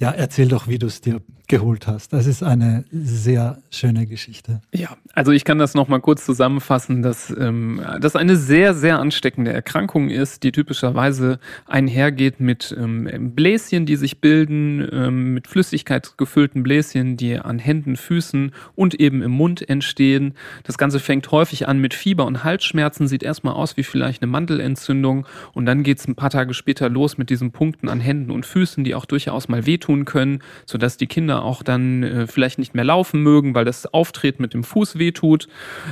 Ja, 0.00 0.10
erzähl 0.10 0.48
doch, 0.48 0.68
wie 0.68 0.78
du 0.78 0.86
es 0.86 1.00
dir 1.00 1.20
geholt 1.48 1.86
hast. 1.86 2.12
Das 2.12 2.26
ist 2.26 2.42
eine 2.42 2.84
sehr 2.92 3.58
schöne 3.70 4.06
Geschichte. 4.06 4.60
Ja, 4.72 4.96
also 5.14 5.32
ich 5.32 5.44
kann 5.44 5.58
das 5.58 5.74
nochmal 5.74 6.00
kurz 6.00 6.26
zusammenfassen, 6.26 7.02
dass 7.02 7.30
ähm, 7.30 7.82
das 8.00 8.16
eine 8.16 8.36
sehr, 8.36 8.74
sehr 8.74 8.98
ansteckende 8.98 9.50
Erkrankung 9.50 10.10
ist, 10.10 10.42
die 10.42 10.52
typischerweise 10.52 11.40
einhergeht 11.66 12.38
mit 12.38 12.76
ähm, 12.78 13.32
Bläschen, 13.34 13.86
die 13.86 13.96
sich 13.96 14.20
bilden, 14.20 14.86
ähm, 14.92 15.34
mit 15.34 15.48
Flüssigkeit 15.48 16.18
gefüllten 16.18 16.62
Bläschen, 16.62 17.16
die 17.16 17.38
an 17.38 17.58
Händen, 17.58 17.96
Füßen 17.96 18.52
und 18.74 18.94
eben 19.00 19.22
im 19.22 19.30
Mund 19.30 19.66
entstehen. 19.66 20.34
Das 20.64 20.76
Ganze 20.76 21.00
fängt 21.00 21.30
häufig 21.32 21.66
an 21.66 21.78
mit 21.78 21.94
Fieber 21.94 22.26
und 22.26 22.44
Halsschmerzen, 22.44 23.08
sieht 23.08 23.22
erstmal 23.22 23.54
aus 23.54 23.78
wie 23.78 23.84
vielleicht 23.84 24.22
eine 24.22 24.30
Mandelentzündung 24.30 25.26
und 25.54 25.64
dann 25.64 25.82
geht 25.82 25.98
es 25.98 26.06
ein 26.06 26.14
paar 26.14 26.30
Tage 26.30 26.52
später 26.52 26.90
los 26.90 27.16
mit 27.16 27.30
diesen 27.30 27.52
Punkten 27.52 27.88
an 27.88 28.00
Händen 28.00 28.30
und 28.30 28.44
Füßen, 28.44 28.84
die 28.84 28.94
auch 28.94 29.06
durchaus 29.06 29.48
mal 29.48 29.64
wehtun 29.64 30.04
können, 30.04 30.42
sodass 30.66 30.98
die 30.98 31.06
Kinder 31.06 31.37
auch 31.42 31.62
dann 31.62 32.02
äh, 32.02 32.26
vielleicht 32.26 32.58
nicht 32.58 32.74
mehr 32.74 32.84
laufen 32.84 33.22
mögen, 33.22 33.54
weil 33.54 33.64
das 33.64 33.92
Auftreten 33.92 34.42
mit 34.42 34.54
dem 34.54 34.64
Fuß 34.64 34.98
wehtut. 34.98 35.48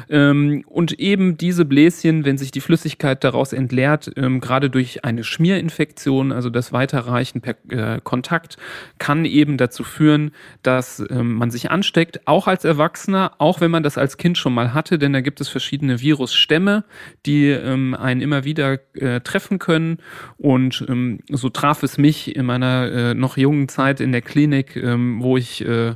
Ähm, 0.09 0.65
und 0.67 0.99
eben 0.99 1.37
diese 1.37 1.65
Bläschen, 1.65 2.25
wenn 2.25 2.39
sich 2.39 2.51
die 2.51 2.61
Flüssigkeit 2.61 3.25
daraus 3.25 3.53
entleert, 3.53 4.11
ähm, 4.17 4.41
gerade 4.41 4.71
durch 4.71 5.05
eine 5.05 5.25
Schmierinfektion, 5.25 6.33
also 6.33 6.51
das 6.51 6.73
Weiterreichen 6.73 7.41
per 7.41 7.57
äh, 7.69 8.01
Kontakt, 8.03 8.57
kann 8.99 9.25
eben 9.25 9.57
dazu 9.57 9.85
führen, 9.85 10.33
dass 10.63 11.03
ähm, 11.11 11.35
man 11.35 11.51
sich 11.51 11.71
ansteckt, 11.71 12.27
auch 12.27 12.47
als 12.47 12.65
Erwachsener, 12.65 13.33
auch 13.39 13.61
wenn 13.61 13.71
man 13.71 13.83
das 13.83 13.99
als 13.99 14.17
Kind 14.17 14.39
schon 14.39 14.55
mal 14.55 14.75
hatte, 14.75 14.99
denn 14.99 15.13
da 15.13 15.21
gibt 15.21 15.41
es 15.41 15.49
verschiedene 15.49 16.01
Virusstämme, 16.01 16.85
die 17.25 17.49
ähm, 17.49 17.95
einen 17.95 18.21
immer 18.21 18.45
wieder 18.45 18.79
äh, 18.95 19.21
treffen 19.21 19.59
können. 19.59 19.99
Und 20.39 20.85
ähm, 20.89 21.21
so 21.31 21.49
traf 21.49 21.83
es 21.83 21.99
mich 21.99 22.35
in 22.37 22.47
meiner 22.47 22.91
äh, 22.93 23.15
noch 23.15 23.37
jungen 23.37 23.69
Zeit 23.69 24.01
in 24.01 24.13
der 24.13 24.23
Klinik, 24.23 24.77
ähm, 24.77 25.23
wo 25.37 25.39
ich 25.39 25.63
äh, 25.67 25.95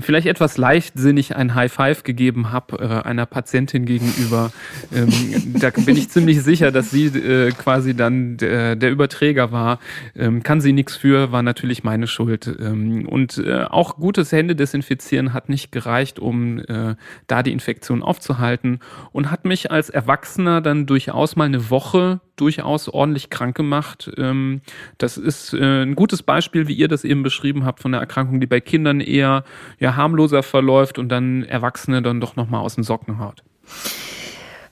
vielleicht 0.00 0.26
etwas 0.26 0.58
leichtsinnig 0.58 1.36
ein 1.36 1.54
High 1.54 1.72
Five 1.72 2.02
gegeben 2.02 2.50
habe 2.50 2.78
äh, 2.78 3.08
einer 3.08 3.24
Patientin 3.24 3.86
gegenüber. 3.86 4.50
Ähm, 4.92 5.54
da 5.60 5.70
bin 5.70 5.96
ich 5.96 6.10
ziemlich 6.10 6.42
sicher, 6.42 6.72
dass 6.72 6.90
sie 6.90 7.06
äh, 7.06 7.52
quasi 7.52 7.94
dann 7.94 8.36
der, 8.36 8.74
der 8.74 8.90
Überträger 8.90 9.52
war. 9.52 9.78
Ähm, 10.16 10.42
kann 10.42 10.60
sie 10.60 10.72
nichts 10.72 10.96
für, 10.96 11.30
war 11.30 11.44
natürlich 11.44 11.84
meine 11.84 12.08
Schuld. 12.08 12.52
Ähm, 12.60 13.06
und 13.08 13.38
äh, 13.38 13.62
auch 13.62 13.96
gutes 13.96 14.32
Hände 14.32 14.56
desinfizieren 14.56 15.32
hat 15.32 15.48
nicht 15.48 15.70
gereicht, 15.70 16.18
um 16.18 16.58
äh, 16.58 16.96
da 17.28 17.44
die 17.44 17.52
Infektion 17.52 18.02
aufzuhalten 18.02 18.80
und 19.12 19.30
hat 19.30 19.44
mich 19.44 19.70
als 19.70 19.88
Erwachsener 19.88 20.60
dann 20.60 20.86
durchaus 20.86 21.36
mal 21.36 21.44
eine 21.44 21.70
Woche 21.70 22.20
durchaus 22.40 22.88
ordentlich 22.88 23.30
krank 23.30 23.56
gemacht. 23.56 24.10
Ähm, 24.16 24.62
das 24.98 25.18
ist 25.18 25.52
äh, 25.52 25.82
ein 25.82 25.94
gutes 25.94 26.22
Beispiel, 26.22 26.68
wie 26.68 26.74
ihr 26.74 26.88
das 26.88 27.04
eben 27.04 27.22
beschrieben 27.22 27.64
habt, 27.64 27.80
von 27.80 27.92
einer 27.94 28.00
Erkrankung, 28.00 28.40
die 28.40 28.46
bei 28.46 28.60
Kindern 28.60 28.79
eher 29.00 29.44
ja, 29.78 29.96
harmloser 29.96 30.42
verläuft 30.42 30.98
und 30.98 31.08
dann 31.08 31.44
Erwachsene 31.44 32.02
dann 32.02 32.20
doch 32.20 32.36
nochmal 32.36 32.62
aus 32.62 32.74
den 32.74 32.84
Socken 32.84 33.18
haut. 33.18 33.42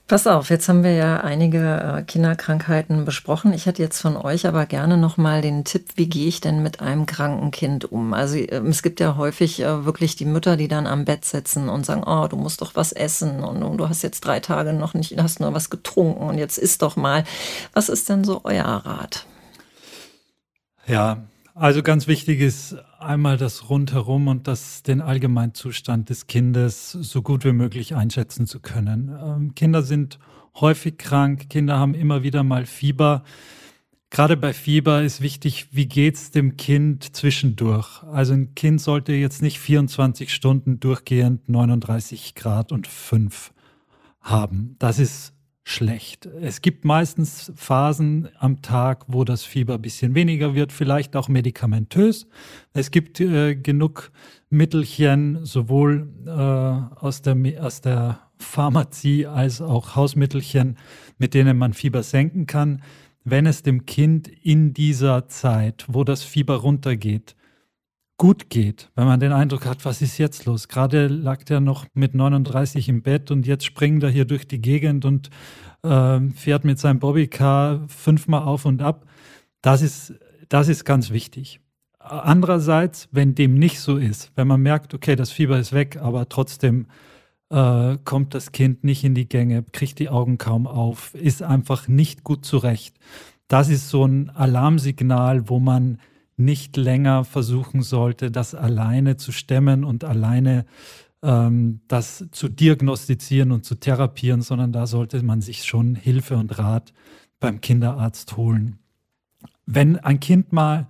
Pass 0.09 0.25
auf, 0.25 0.49
jetzt 0.49 0.67
haben 0.67 0.83
wir 0.83 0.93
ja 0.93 1.17
einige 1.17 1.59
äh, 1.99 2.01
Kinderkrankheiten 2.01 3.05
besprochen. 3.05 3.53
Ich 3.53 3.67
hätte 3.67 3.83
jetzt 3.83 4.01
von 4.01 4.17
euch 4.17 4.47
aber 4.47 4.65
gerne 4.65 4.97
nochmal 4.97 5.43
den 5.43 5.65
Tipp, 5.65 5.85
wie 5.97 6.09
gehe 6.09 6.27
ich 6.27 6.41
denn 6.41 6.63
mit 6.63 6.79
einem 6.79 7.05
kranken 7.05 7.51
Kind 7.51 7.91
um? 7.91 8.15
Also 8.15 8.37
ähm, 8.37 8.65
es 8.65 8.81
gibt 8.81 8.99
ja 8.99 9.17
häufig 9.17 9.61
äh, 9.61 9.85
wirklich 9.85 10.15
die 10.15 10.25
Mütter, 10.25 10.57
die 10.57 10.67
dann 10.67 10.87
am 10.87 11.05
Bett 11.05 11.25
sitzen 11.25 11.69
und 11.69 11.85
sagen, 11.85 12.01
oh, 12.07 12.27
du 12.27 12.37
musst 12.37 12.63
doch 12.63 12.75
was 12.75 12.91
essen 12.91 13.43
und 13.43 13.77
du 13.77 13.87
hast 13.87 14.01
jetzt 14.01 14.21
drei 14.21 14.39
Tage 14.39 14.73
noch 14.73 14.95
nicht, 14.95 15.15
hast 15.21 15.41
nur 15.41 15.53
was 15.53 15.69
getrunken 15.69 16.23
und 16.23 16.39
jetzt 16.39 16.57
isst 16.57 16.81
doch 16.81 16.95
mal. 16.95 17.23
Was 17.73 17.87
ist 17.87 18.09
denn 18.09 18.23
so 18.23 18.41
euer 18.45 18.65
Rat? 18.65 19.27
Ja, 20.87 21.17
also 21.59 21.83
ganz 21.83 22.07
wichtig 22.07 22.39
ist 22.39 22.77
einmal 22.99 23.35
das 23.35 23.69
Rundherum 23.69 24.29
und 24.29 24.47
das, 24.47 24.81
den 24.81 25.01
Allgemeinzustand 25.01 26.09
des 26.09 26.27
Kindes 26.27 26.91
so 26.93 27.21
gut 27.21 27.43
wie 27.43 27.51
möglich 27.51 27.95
einschätzen 27.95 28.47
zu 28.47 28.61
können. 28.61 29.11
Ähm, 29.21 29.55
Kinder 29.55 29.81
sind 29.83 30.19
häufig 30.55 30.97
krank, 30.97 31.49
Kinder 31.49 31.77
haben 31.77 31.95
immer 31.95 32.23
wieder 32.23 32.43
mal 32.43 32.65
Fieber. 32.65 33.23
Gerade 34.09 34.37
bei 34.37 34.53
Fieber 34.53 35.03
ist 35.03 35.19
wichtig, 35.19 35.67
wie 35.71 35.87
geht's 35.87 36.31
dem 36.31 36.55
Kind 36.55 37.15
zwischendurch? 37.15 38.03
Also 38.03 38.33
ein 38.33 38.55
Kind 38.55 38.79
sollte 38.79 39.11
jetzt 39.11 39.41
nicht 39.41 39.59
24 39.59 40.33
Stunden 40.33 40.79
durchgehend 40.79 41.49
39 41.49 42.35
Grad 42.35 42.71
und 42.71 42.87
5 42.87 43.51
haben. 44.21 44.77
Das 44.79 44.97
ist 44.97 45.33
schlecht. 45.69 46.25
Es 46.41 46.61
gibt 46.61 46.83
meistens 46.83 47.51
Phasen 47.55 48.29
am 48.39 48.61
Tag, 48.61 49.05
wo 49.07 49.23
das 49.23 49.43
Fieber 49.43 49.75
ein 49.75 49.81
bisschen 49.81 50.15
weniger 50.15 50.55
wird, 50.55 50.71
vielleicht 50.71 51.15
auch 51.15 51.27
medikamentös. 51.27 52.27
Es 52.73 52.91
gibt 52.91 53.19
äh, 53.19 53.55
genug 53.55 54.11
Mittelchen, 54.49 55.45
sowohl 55.45 56.09
äh, 56.25 56.29
aus, 56.31 57.21
der, 57.21 57.37
aus 57.61 57.81
der 57.81 58.19
Pharmazie 58.37 59.27
als 59.27 59.61
auch 59.61 59.95
Hausmittelchen, 59.95 60.77
mit 61.17 61.33
denen 61.33 61.57
man 61.57 61.73
Fieber 61.73 62.03
senken 62.03 62.47
kann. 62.47 62.81
Wenn 63.23 63.45
es 63.45 63.61
dem 63.61 63.85
Kind 63.85 64.27
in 64.27 64.73
dieser 64.73 65.27
Zeit, 65.27 65.85
wo 65.87 66.03
das 66.03 66.23
Fieber 66.23 66.55
runtergeht, 66.55 67.35
gut 68.19 68.49
geht, 68.49 68.91
wenn 68.95 69.07
man 69.07 69.19
den 69.19 69.31
Eindruck 69.31 69.65
hat, 69.65 69.85
was 69.85 70.03
ist 70.03 70.19
jetzt 70.19 70.45
los? 70.45 70.67
Gerade 70.67 71.07
lag 71.07 71.43
der 71.45 71.61
noch 71.61 71.87
mit 71.93 72.13
39 72.13 72.89
im 72.89 73.01
Bett 73.01 73.31
und 73.31 73.47
jetzt 73.47 73.65
springt 73.65 74.03
er 74.03 74.09
hier 74.09 74.25
durch 74.25 74.45
die 74.45 74.61
Gegend 74.61 75.05
und 75.05 75.29
äh, 75.83 76.19
fährt 76.35 76.65
mit 76.65 76.77
seinem 76.77 76.99
Bobbycar 76.99 77.87
fünfmal 77.87 78.43
auf 78.43 78.65
und 78.65 78.81
ab. 78.81 79.05
Das 79.61 79.81
ist, 79.81 80.13
das 80.49 80.67
ist 80.67 80.83
ganz 80.83 81.11
wichtig. 81.11 81.61
Andererseits, 81.97 83.07
wenn 83.11 83.35
dem 83.35 83.53
nicht 83.53 83.79
so 83.79 83.95
ist, 83.95 84.31
wenn 84.35 84.47
man 84.47 84.61
merkt, 84.61 84.93
okay, 84.93 85.15
das 85.15 85.31
Fieber 85.31 85.57
ist 85.57 85.71
weg, 85.71 85.97
aber 86.01 86.27
trotzdem 86.27 86.87
äh, 87.49 87.97
kommt 88.03 88.33
das 88.33 88.51
Kind 88.51 88.83
nicht 88.83 89.05
in 89.05 89.15
die 89.15 89.29
Gänge, 89.29 89.63
kriegt 89.71 89.97
die 89.97 90.09
Augen 90.09 90.37
kaum 90.37 90.67
auf, 90.67 91.15
ist 91.15 91.41
einfach 91.41 91.87
nicht 91.87 92.25
gut 92.25 92.43
zurecht. 92.43 92.97
Das 93.47 93.69
ist 93.69 93.89
so 93.89 94.05
ein 94.05 94.29
Alarmsignal, 94.29 95.47
wo 95.47 95.59
man 95.59 95.99
nicht 96.39 96.77
länger 96.77 97.25
versuchen 97.25 97.81
sollte, 97.81 98.31
das 98.31 98.55
alleine 98.55 99.17
zu 99.17 99.31
stemmen 99.31 99.83
und 99.83 100.03
alleine 100.03 100.65
ähm, 101.21 101.81
das 101.87 102.25
zu 102.31 102.47
diagnostizieren 102.49 103.51
und 103.51 103.65
zu 103.65 103.75
therapieren, 103.75 104.41
sondern 104.41 104.71
da 104.71 104.87
sollte 104.87 105.21
man 105.23 105.41
sich 105.41 105.65
schon 105.65 105.95
Hilfe 105.95 106.37
und 106.37 106.57
Rat 106.57 106.93
beim 107.39 107.61
Kinderarzt 107.61 108.37
holen. 108.37 108.79
Wenn 109.65 109.97
ein 109.97 110.19
Kind 110.19 110.53
mal 110.53 110.87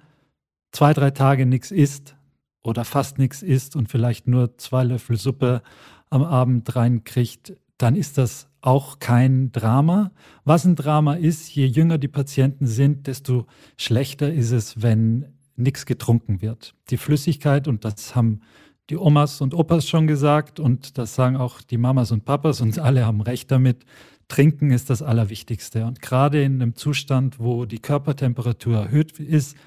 zwei, 0.71 0.93
drei 0.93 1.11
Tage 1.11 1.45
nichts 1.45 1.71
isst 1.71 2.15
oder 2.63 2.85
fast 2.85 3.17
nichts 3.17 3.41
isst 3.41 3.75
und 3.75 3.89
vielleicht 3.89 4.27
nur 4.27 4.57
zwei 4.57 4.83
Löffel 4.83 5.17
Suppe 5.17 5.61
am 6.09 6.23
Abend 6.23 6.75
reinkriegt, 6.75 7.53
dann 7.77 7.95
ist 7.95 8.17
das 8.17 8.47
auch 8.61 8.99
kein 8.99 9.51
Drama. 9.51 10.11
Was 10.43 10.65
ein 10.65 10.75
Drama 10.75 11.13
ist, 11.15 11.53
je 11.55 11.65
jünger 11.65 11.97
die 11.97 12.07
Patienten 12.07 12.67
sind, 12.67 13.07
desto 13.07 13.47
schlechter 13.77 14.31
ist 14.33 14.51
es, 14.51 14.81
wenn 14.81 15.38
nichts 15.59 15.85
getrunken 15.85 16.41
wird. 16.41 16.75
Die 16.89 16.97
Flüssigkeit, 16.97 17.67
und 17.67 17.85
das 17.85 18.15
haben 18.15 18.41
die 18.89 18.97
Omas 18.97 19.41
und 19.41 19.53
Opas 19.53 19.87
schon 19.87 20.07
gesagt, 20.07 20.59
und 20.59 20.97
das 20.97 21.15
sagen 21.15 21.37
auch 21.37 21.61
die 21.61 21.77
Mamas 21.77 22.11
und 22.11 22.25
Papas, 22.25 22.61
und 22.61 22.79
alle 22.79 23.05
haben 23.05 23.21
recht 23.21 23.51
damit, 23.51 23.85
Trinken 24.27 24.71
ist 24.71 24.89
das 24.89 25.01
Allerwichtigste. 25.01 25.85
Und 25.85 26.01
gerade 26.01 26.43
in 26.43 26.61
einem 26.61 26.75
Zustand, 26.75 27.39
wo 27.39 27.65
die 27.65 27.79
Körpertemperatur 27.79 28.77
erhöht 28.77 29.19
ist, 29.19 29.57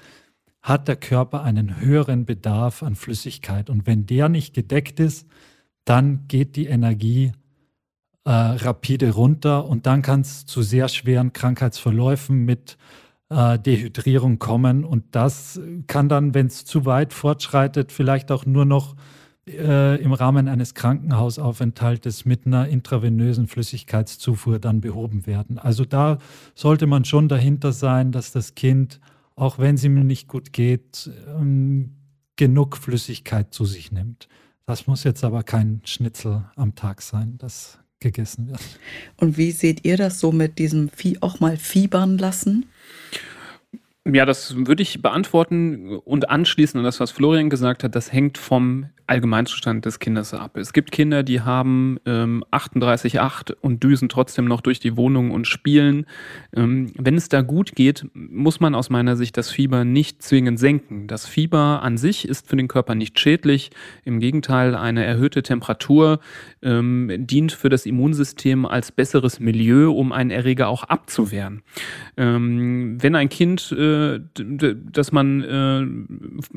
hat 0.61 0.87
der 0.87 0.95
Körper 0.95 1.43
einen 1.43 1.81
höheren 1.81 2.25
Bedarf 2.25 2.83
an 2.83 2.95
Flüssigkeit. 2.95 3.69
Und 3.69 3.85
wenn 3.85 4.05
der 4.05 4.29
nicht 4.29 4.53
gedeckt 4.53 4.99
ist, 4.99 5.27
dann 5.83 6.27
geht 6.29 6.55
die 6.55 6.67
Energie 6.67 7.33
äh, 8.23 8.31
rapide 8.31 9.11
runter 9.11 9.65
und 9.65 9.85
dann 9.85 10.01
kann 10.01 10.21
es 10.21 10.45
zu 10.45 10.61
sehr 10.61 10.87
schweren 10.87 11.33
Krankheitsverläufen 11.33 12.45
mit 12.45 12.77
äh, 13.33 13.59
Dehydrierung 13.59 14.39
kommen 14.39 14.83
und 14.83 15.03
das 15.11 15.59
kann 15.87 16.09
dann, 16.09 16.33
wenn 16.33 16.47
es 16.47 16.65
zu 16.65 16.85
weit 16.85 17.13
fortschreitet, 17.13 17.91
vielleicht 17.91 18.31
auch 18.31 18.45
nur 18.45 18.65
noch 18.65 18.95
äh, 19.47 20.01
im 20.01 20.13
Rahmen 20.13 20.47
eines 20.47 20.73
Krankenhausaufenthaltes 20.73 22.25
mit 22.25 22.45
einer 22.45 22.67
intravenösen 22.67 23.47
Flüssigkeitszufuhr 23.47 24.59
dann 24.59 24.81
behoben 24.81 25.25
werden. 25.25 25.57
Also 25.57 25.83
da 25.83 26.19
sollte 26.55 26.87
man 26.87 27.05
schon 27.05 27.27
dahinter 27.27 27.73
sein, 27.73 28.11
dass 28.11 28.31
das 28.31 28.55
Kind, 28.55 28.99
auch 29.35 29.59
wenn 29.59 29.75
es 29.75 29.83
ihm 29.83 29.95
nicht 30.05 30.27
gut 30.27 30.53
geht, 30.53 31.09
ähm, 31.27 31.97
genug 32.35 32.77
Flüssigkeit 32.77 33.53
zu 33.53 33.65
sich 33.65 33.91
nimmt. 33.91 34.27
Das 34.65 34.87
muss 34.87 35.03
jetzt 35.03 35.23
aber 35.23 35.43
kein 35.43 35.81
Schnitzel 35.83 36.45
am 36.55 36.75
Tag 36.75 37.01
sein. 37.01 37.37
Das 37.37 37.79
gegessen 38.03 38.49
wird. 38.49 38.61
Und 39.17 39.37
wie 39.37 39.51
seht 39.51 39.83
ihr 39.83 39.97
das 39.97 40.19
so 40.19 40.31
mit 40.31 40.59
diesem 40.59 40.89
Vieh 40.89 41.17
auch 41.21 41.39
mal 41.39 41.57
fiebern 41.57 42.19
lassen? 42.19 42.67
Ja, 44.05 44.25
das 44.25 44.53
würde 44.67 44.83
ich 44.83 45.01
beantworten 45.01 45.97
und 45.97 46.29
anschließen 46.29 46.77
an 46.77 46.83
das, 46.83 46.99
was 46.99 47.11
Florian 47.11 47.49
gesagt 47.49 47.85
hat. 47.85 47.95
Das 47.95 48.11
hängt 48.11 48.37
vom 48.37 48.87
Allgemeinzustand 49.07 49.85
des 49.85 49.99
Kindes 49.99 50.33
ab. 50.33 50.57
Es 50.57 50.71
gibt 50.71 50.91
Kinder, 50.91 51.23
die 51.23 51.41
haben 51.41 51.99
ähm, 52.05 52.43
38,8 52.51 53.53
und 53.61 53.83
düsen 53.83 54.07
trotzdem 54.07 54.45
noch 54.45 54.61
durch 54.61 54.79
die 54.79 54.95
Wohnung 54.95 55.31
und 55.31 55.45
spielen. 55.45 56.05
Ähm, 56.55 56.91
wenn 56.97 57.15
es 57.15 57.27
da 57.27 57.41
gut 57.41 57.75
geht, 57.75 58.05
muss 58.13 58.59
man 58.59 58.75
aus 58.75 58.89
meiner 58.89 59.17
Sicht 59.17 59.37
das 59.37 59.51
Fieber 59.51 59.83
nicht 59.83 60.21
zwingend 60.23 60.57
senken. 60.57 61.07
Das 61.07 61.25
Fieber 61.25 61.81
an 61.83 61.97
sich 61.97 62.27
ist 62.27 62.47
für 62.47 62.55
den 62.55 62.67
Körper 62.67 62.95
nicht 62.95 63.19
schädlich. 63.19 63.71
Im 64.05 64.19
Gegenteil, 64.19 64.75
eine 64.75 65.03
erhöhte 65.03 65.43
Temperatur 65.43 66.19
ähm, 66.61 67.09
dient 67.17 67.51
für 67.51 67.69
das 67.69 67.85
Immunsystem 67.85 68.65
als 68.65 68.91
besseres 68.91 69.39
Milieu, 69.39 69.91
um 69.91 70.13
einen 70.13 70.31
Erreger 70.31 70.69
auch 70.69 70.85
abzuwehren. 70.85 71.61
Ähm, 72.15 72.97
wenn 73.01 73.15
ein 73.15 73.29
Kind, 73.29 73.73
äh, 73.77 73.92
das 73.93 75.11
man 75.11 75.43
äh, 75.43 75.79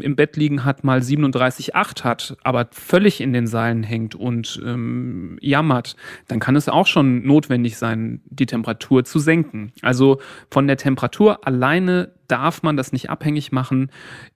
im 0.02 0.16
Bett 0.16 0.36
liegen 0.36 0.64
hat, 0.64 0.84
mal 0.84 1.00
37,8 1.00 2.04
hat, 2.04 2.36
aber 2.42 2.68
völlig 2.72 3.20
in 3.20 3.32
den 3.32 3.46
Seilen 3.46 3.82
hängt 3.82 4.14
und 4.14 4.60
ähm, 4.64 5.38
jammert, 5.40 5.96
dann 6.28 6.40
kann 6.40 6.56
es 6.56 6.68
auch 6.68 6.86
schon 6.86 7.26
notwendig 7.26 7.78
sein, 7.78 8.20
die 8.26 8.46
Temperatur 8.46 9.04
zu 9.04 9.18
senken. 9.18 9.72
Also 9.82 10.20
von 10.50 10.66
der 10.66 10.76
Temperatur 10.76 11.46
alleine 11.46 12.10
darf 12.28 12.62
man 12.62 12.76
das 12.76 12.92
nicht 12.92 13.10
abhängig 13.10 13.52
machen, 13.52 13.90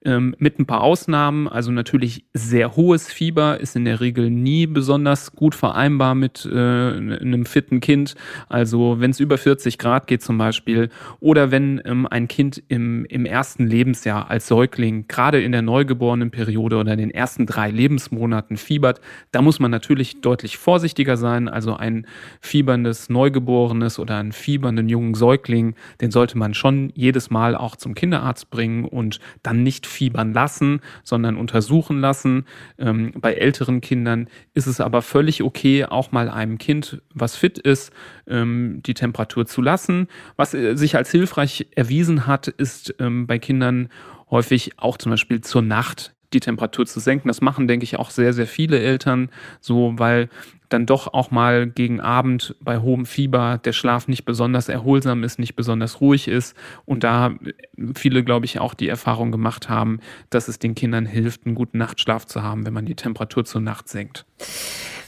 ähm, 0.05 0.35
mit 0.39 0.59
ein 0.59 0.65
paar 0.65 0.81
Ausnahmen. 0.81 1.47
Also 1.47 1.71
natürlich 1.71 2.25
sehr 2.33 2.75
hohes 2.75 3.11
Fieber 3.11 3.59
ist 3.59 3.75
in 3.75 3.85
der 3.85 4.01
Regel 4.01 4.29
nie 4.29 4.67
besonders 4.67 5.33
gut 5.33 5.55
vereinbar 5.55 6.15
mit 6.15 6.45
äh, 6.45 6.57
einem 6.57 7.45
fitten 7.45 7.79
Kind. 7.79 8.15
Also 8.49 8.99
wenn 8.99 9.11
es 9.11 9.19
über 9.19 9.37
40 9.37 9.77
Grad 9.77 10.07
geht 10.07 10.21
zum 10.21 10.37
Beispiel 10.37 10.89
oder 11.19 11.51
wenn 11.51 11.81
ähm, 11.85 12.07
ein 12.07 12.27
Kind 12.27 12.61
im, 12.67 13.05
im 13.05 13.25
ersten 13.25 13.67
Lebensjahr 13.67 14.29
als 14.29 14.47
Säugling, 14.47 15.07
gerade 15.07 15.41
in 15.41 15.51
der 15.51 15.61
neugeborenen 15.61 16.31
Periode 16.31 16.77
oder 16.77 16.93
in 16.93 16.99
den 16.99 17.11
ersten 17.11 17.45
drei 17.45 17.71
Lebensmonaten 17.71 18.57
fiebert, 18.57 19.01
da 19.31 19.41
muss 19.41 19.59
man 19.59 19.71
natürlich 19.71 20.21
deutlich 20.21 20.57
vorsichtiger 20.57 21.17
sein. 21.17 21.47
Also 21.47 21.75
ein 21.75 22.05
fieberndes 22.41 23.09
Neugeborenes 23.09 23.99
oder 23.99 24.17
einen 24.17 24.31
fiebernden 24.31 24.89
jungen 24.89 25.13
Säugling, 25.13 25.75
den 25.99 26.11
sollte 26.11 26.37
man 26.37 26.53
schon 26.53 26.91
jedes 26.95 27.29
Mal 27.29 27.55
auch 27.55 27.75
zum 27.81 27.95
Kinderarzt 27.95 28.49
bringen 28.49 28.85
und 28.85 29.19
dann 29.43 29.63
nicht 29.63 29.85
fiebern 29.85 30.33
lassen, 30.33 30.79
sondern 31.03 31.35
untersuchen 31.35 31.99
lassen. 31.99 32.45
Ähm, 32.77 33.11
bei 33.15 33.33
älteren 33.33 33.81
Kindern 33.81 34.29
ist 34.53 34.67
es 34.67 34.79
aber 34.79 35.01
völlig 35.01 35.43
okay, 35.43 35.85
auch 35.85 36.11
mal 36.11 36.29
einem 36.29 36.57
Kind, 36.57 37.01
was 37.13 37.35
fit 37.35 37.57
ist, 37.57 37.91
ähm, 38.27 38.81
die 38.85 38.93
Temperatur 38.93 39.45
zu 39.45 39.61
lassen. 39.61 40.07
Was 40.37 40.53
äh, 40.53 40.75
sich 40.75 40.95
als 40.95 41.11
hilfreich 41.11 41.67
erwiesen 41.75 42.27
hat, 42.27 42.47
ist 42.47 42.95
ähm, 42.99 43.27
bei 43.27 43.39
Kindern 43.39 43.89
häufig 44.29 44.79
auch 44.79 44.97
zum 44.97 45.11
Beispiel 45.11 45.41
zur 45.41 45.61
Nacht 45.61 46.13
die 46.33 46.39
Temperatur 46.39 46.85
zu 46.85 46.99
senken. 46.99 47.27
Das 47.27 47.41
machen, 47.41 47.67
denke 47.67 47.83
ich, 47.83 47.97
auch 47.97 48.09
sehr, 48.09 48.33
sehr 48.33 48.47
viele 48.47 48.79
Eltern 48.79 49.29
so, 49.59 49.93
weil 49.97 50.29
dann 50.69 50.85
doch 50.85 51.13
auch 51.13 51.31
mal 51.31 51.67
gegen 51.67 51.99
Abend 51.99 52.55
bei 52.61 52.79
hohem 52.79 53.05
Fieber 53.05 53.57
der 53.57 53.73
Schlaf 53.73 54.07
nicht 54.07 54.25
besonders 54.25 54.69
erholsam 54.69 55.23
ist, 55.23 55.37
nicht 55.37 55.55
besonders 55.55 56.01
ruhig 56.01 56.27
ist 56.27 56.55
und 56.85 57.03
da 57.03 57.33
viele, 57.95 58.23
glaube 58.23 58.45
ich, 58.45 58.59
auch 58.59 58.73
die 58.73 58.87
Erfahrung 58.87 59.31
gemacht 59.31 59.69
haben, 59.69 59.99
dass 60.29 60.47
es 60.47 60.59
den 60.59 60.75
Kindern 60.75 61.05
hilft, 61.05 61.45
einen 61.45 61.55
guten 61.55 61.77
Nachtschlaf 61.77 62.25
zu 62.25 62.41
haben, 62.41 62.65
wenn 62.65 62.73
man 62.73 62.85
die 62.85 62.95
Temperatur 62.95 63.43
zur 63.45 63.61
Nacht 63.61 63.89
senkt. 63.89 64.25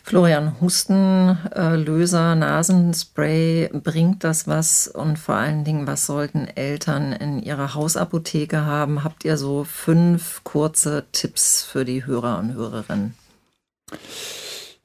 Florian, 0.06 0.60
Hustenlöser, 0.60 2.36
Nasenspray, 2.36 3.70
bringt 3.72 4.26
das 4.26 4.50
was? 4.50 4.90
Und 4.90 5.18
vor 5.18 5.36
allen 5.36 5.64
Dingen, 5.64 5.88
was 5.88 6.06
sollten 6.06 6.46
Eltern 6.46 7.14
in 7.14 7.42
ihrer 7.42 7.74
Hausapotheke 7.74 8.66
haben? 8.66 9.06
Habt 9.06 9.24
ihr 9.24 9.38
so 9.38 9.64
fünf 9.64 10.44
kurze 10.44 11.06
Tipps 11.14 11.64
für 11.64 11.86
die 11.86 12.06
Hörer 12.06 12.38
und 12.40 12.54
Hörerinnen? 12.54 13.16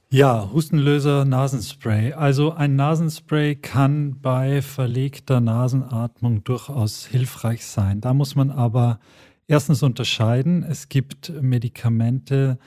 Ja, 0.09 0.51
Hustenlöser, 0.53 1.25
Nasenspray. 1.25 2.13
Also 2.13 2.53
ein 2.53 2.77
Nasenspray 2.77 3.57
kann 3.57 4.21
bei 4.21 4.63
verlegter 4.63 5.41
Nasenatmung 5.41 6.45
durchaus 6.45 7.05
hilfreich 7.05 7.67
sein. 7.67 8.01
Da 8.01 8.15
muss 8.15 8.37
man 8.37 8.53
aber 8.53 9.01
erstens 9.49 9.83
unterscheiden. 9.83 10.63
Es 10.63 10.89
gibt 10.89 11.33
Medikamente, 11.43 12.59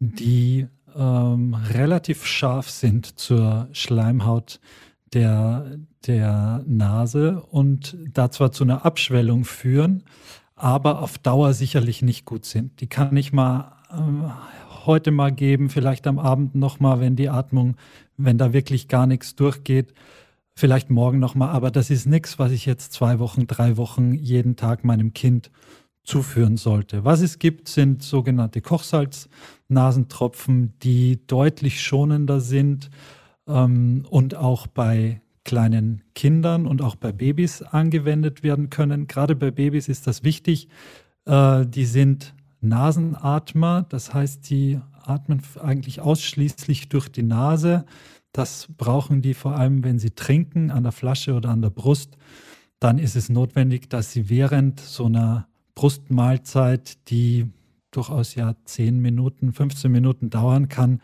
die 0.00 0.66
ähm, 0.96 1.54
relativ 1.54 2.26
scharf 2.26 2.70
sind 2.70 3.18
zur 3.18 3.68
Schleimhaut 3.72 4.60
der, 5.12 5.78
der 6.06 6.62
Nase 6.66 7.42
und 7.42 7.96
da 8.12 8.30
zwar 8.30 8.52
zu 8.52 8.64
einer 8.64 8.84
Abschwellung 8.84 9.44
führen, 9.44 10.04
aber 10.54 11.00
auf 11.02 11.18
Dauer 11.18 11.54
sicherlich 11.54 12.02
nicht 12.02 12.24
gut 12.24 12.44
sind. 12.44 12.80
Die 12.80 12.86
kann 12.86 13.16
ich 13.16 13.32
mal 13.32 13.72
äh, 13.90 14.86
heute 14.86 15.10
mal 15.10 15.32
geben, 15.32 15.68
vielleicht 15.68 16.06
am 16.06 16.18
Abend 16.18 16.54
nochmal, 16.54 17.00
wenn 17.00 17.16
die 17.16 17.28
Atmung, 17.28 17.76
wenn 18.16 18.38
da 18.38 18.52
wirklich 18.52 18.88
gar 18.88 19.06
nichts 19.06 19.34
durchgeht, 19.34 19.92
vielleicht 20.54 20.90
morgen 20.90 21.18
nochmal. 21.18 21.50
Aber 21.50 21.70
das 21.70 21.90
ist 21.90 22.06
nichts, 22.06 22.38
was 22.38 22.52
ich 22.52 22.66
jetzt 22.66 22.92
zwei 22.92 23.18
Wochen, 23.18 23.46
drei 23.46 23.76
Wochen 23.76 24.14
jeden 24.14 24.56
Tag 24.56 24.84
meinem 24.84 25.12
Kind 25.12 25.50
zuführen 26.02 26.56
sollte. 26.56 27.04
Was 27.04 27.20
es 27.20 27.38
gibt, 27.38 27.68
sind 27.68 28.02
sogenannte 28.02 28.60
Kochsalz-Nasentropfen, 29.70 30.74
die 30.82 31.26
deutlich 31.26 31.80
schonender 31.80 32.40
sind 32.40 32.90
ähm, 33.46 34.04
und 34.10 34.34
auch 34.34 34.66
bei 34.66 35.22
kleinen 35.44 36.02
Kindern 36.14 36.66
und 36.66 36.82
auch 36.82 36.96
bei 36.96 37.12
Babys 37.12 37.62
angewendet 37.62 38.42
werden 38.42 38.68
können. 38.70 39.06
Gerade 39.06 39.34
bei 39.34 39.50
Babys 39.50 39.88
ist 39.88 40.06
das 40.06 40.22
wichtig. 40.22 40.68
Äh, 41.24 41.66
die 41.66 41.86
sind 41.86 42.34
Nasenatmer, 42.60 43.86
das 43.88 44.12
heißt, 44.12 44.50
die 44.50 44.80
atmen 45.02 45.40
eigentlich 45.62 46.00
ausschließlich 46.00 46.90
durch 46.90 47.08
die 47.08 47.22
Nase. 47.22 47.86
Das 48.32 48.68
brauchen 48.76 49.22
die 49.22 49.34
vor 49.34 49.56
allem, 49.56 49.82
wenn 49.82 49.98
sie 49.98 50.10
trinken, 50.10 50.70
an 50.70 50.82
der 50.82 50.92
Flasche 50.92 51.34
oder 51.34 51.48
an 51.48 51.62
der 51.62 51.70
Brust. 51.70 52.16
Dann 52.78 52.98
ist 52.98 53.16
es 53.16 53.28
notwendig, 53.28 53.88
dass 53.88 54.12
sie 54.12 54.28
während 54.28 54.78
so 54.78 55.06
einer 55.06 55.48
Brustmahlzeit, 55.74 57.08
die 57.10 57.50
durchaus 57.90 58.34
ja 58.34 58.54
10 58.64 59.00
Minuten, 59.00 59.52
15 59.52 59.90
Minuten 59.90 60.30
dauern 60.30 60.68
kann, 60.68 61.00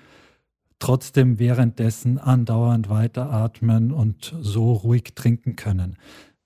trotzdem 0.79 1.39
währenddessen 1.39 2.19
andauernd 2.19 2.89
weiteratmen 2.89 3.93
und 3.93 4.35
so 4.41 4.73
ruhig 4.73 5.15
trinken 5.15 5.57
können. 5.57 5.97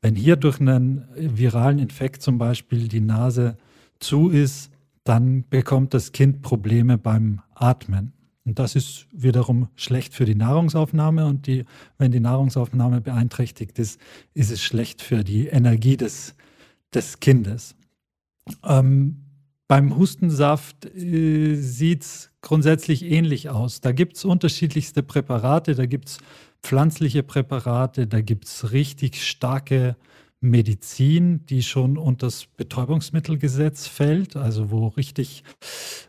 Wenn 0.01 0.14
hier 0.14 0.36
durch 0.36 0.61
einen 0.61 1.07
viralen 1.14 1.78
Infekt 1.78 2.22
zum 2.22 2.38
Beispiel 2.38 2.88
die 2.88 3.01
Nase 3.01 3.57
zu 3.99 4.30
ist, 4.30 4.70
dann 5.05 5.45
bekommt 5.49 5.95
das 5.95 6.12
Kind 6.12 6.43
Probleme 6.43 6.97
beim 6.97 7.41
Atmen. 7.55 8.12
Und 8.45 8.59
das 8.59 8.74
ist 8.74 9.07
wiederum 9.12 9.68
schlecht 9.76 10.14
für 10.14 10.24
die 10.24 10.34
Nahrungsaufnahme. 10.34 11.26
Und 11.26 11.47
die, 11.47 11.64
wenn 11.99 12.11
die 12.11 12.20
Nahrungsaufnahme 12.20 13.01
beeinträchtigt 13.01 13.78
ist, 13.78 14.01
ist 14.34 14.51
es 14.51 14.62
schlecht 14.62 15.03
für 15.03 15.22
die 15.22 15.49
Energie 15.49 15.97
des, 15.97 16.34
des 16.95 17.20
Kindes. 17.20 17.76
Ähm, 18.64 19.30
beim 19.70 19.96
Hustensaft 19.96 20.84
äh, 20.96 21.54
sieht 21.54 22.02
es 22.02 22.30
grundsätzlich 22.40 23.04
ähnlich 23.04 23.50
aus. 23.50 23.80
Da 23.80 23.92
gibt 23.92 24.16
es 24.16 24.24
unterschiedlichste 24.24 25.04
Präparate, 25.04 25.76
da 25.76 25.86
gibt 25.86 26.08
es 26.08 26.18
pflanzliche 26.60 27.22
Präparate, 27.22 28.08
da 28.08 28.20
gibt 28.20 28.46
es 28.46 28.72
richtig 28.72 29.24
starke 29.24 29.94
Medizin, 30.40 31.46
die 31.46 31.62
schon 31.62 31.98
unter 31.98 32.26
das 32.26 32.46
Betäubungsmittelgesetz 32.46 33.86
fällt, 33.86 34.34
also 34.34 34.72
wo 34.72 34.88
richtig 34.88 35.44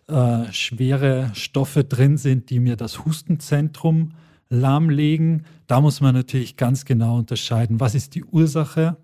äh, 0.07 0.51
schwere 0.51 1.29
Stoffe 1.35 1.83
drin 1.83 2.17
sind, 2.17 2.49
die 2.49 2.59
mir 2.59 2.77
das 2.77 3.05
Hustenzentrum 3.05 4.13
lahmlegen. 4.49 5.45
Da 5.67 5.81
muss 5.81 6.01
man 6.01 6.15
natürlich 6.15 6.57
ganz 6.57 6.83
genau 6.83 7.19
unterscheiden, 7.19 7.79
was 7.79 7.93
ist 7.93 8.15
die 8.15 8.23
Ursache 8.23 8.97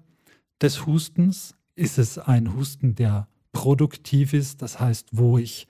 des 0.59 0.87
Hustens? 0.87 1.53
Ist 1.75 1.99
es 1.99 2.17
ein 2.17 2.55
Husten, 2.55 2.95
der 2.95 3.27
produktiv 3.57 4.33
ist, 4.33 4.61
das 4.61 4.79
heißt, 4.79 5.09
wo 5.13 5.39
ich 5.39 5.67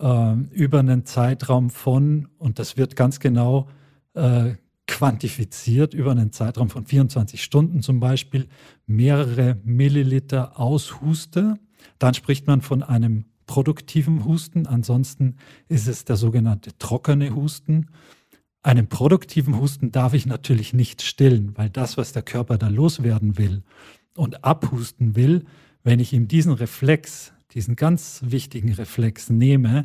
äh, 0.00 0.34
über 0.52 0.78
einen 0.78 1.06
Zeitraum 1.06 1.70
von, 1.70 2.28
und 2.38 2.60
das 2.60 2.76
wird 2.76 2.94
ganz 2.94 3.18
genau 3.18 3.68
äh, 4.14 4.54
quantifiziert 4.86 5.92
über 5.92 6.12
einen 6.12 6.30
Zeitraum 6.30 6.70
von 6.70 6.86
24 6.86 7.42
Stunden 7.42 7.82
zum 7.82 7.98
Beispiel 7.98 8.46
mehrere 8.86 9.58
Milliliter 9.64 10.60
aushuste, 10.60 11.58
dann 11.98 12.14
spricht 12.14 12.46
man 12.46 12.60
von 12.60 12.84
einem 12.84 13.24
produktiven 13.46 14.24
Husten. 14.24 14.68
Ansonsten 14.68 15.34
ist 15.68 15.88
es 15.88 16.04
der 16.04 16.14
sogenannte 16.14 16.78
trockene 16.78 17.34
Husten. 17.34 17.88
Einen 18.62 18.86
produktiven 18.86 19.58
Husten 19.58 19.90
darf 19.90 20.14
ich 20.14 20.26
natürlich 20.26 20.74
nicht 20.74 21.02
stillen, 21.02 21.56
weil 21.56 21.70
das, 21.70 21.96
was 21.96 22.12
der 22.12 22.22
Körper 22.22 22.56
da 22.56 22.68
loswerden 22.68 23.36
will 23.36 23.64
und 24.16 24.44
abhusten 24.44 25.16
will, 25.16 25.44
wenn 25.86 26.00
ich 26.00 26.12
ihm 26.12 26.26
diesen 26.26 26.52
Reflex, 26.52 27.32
diesen 27.52 27.76
ganz 27.76 28.20
wichtigen 28.26 28.72
Reflex 28.72 29.30
nehme, 29.30 29.84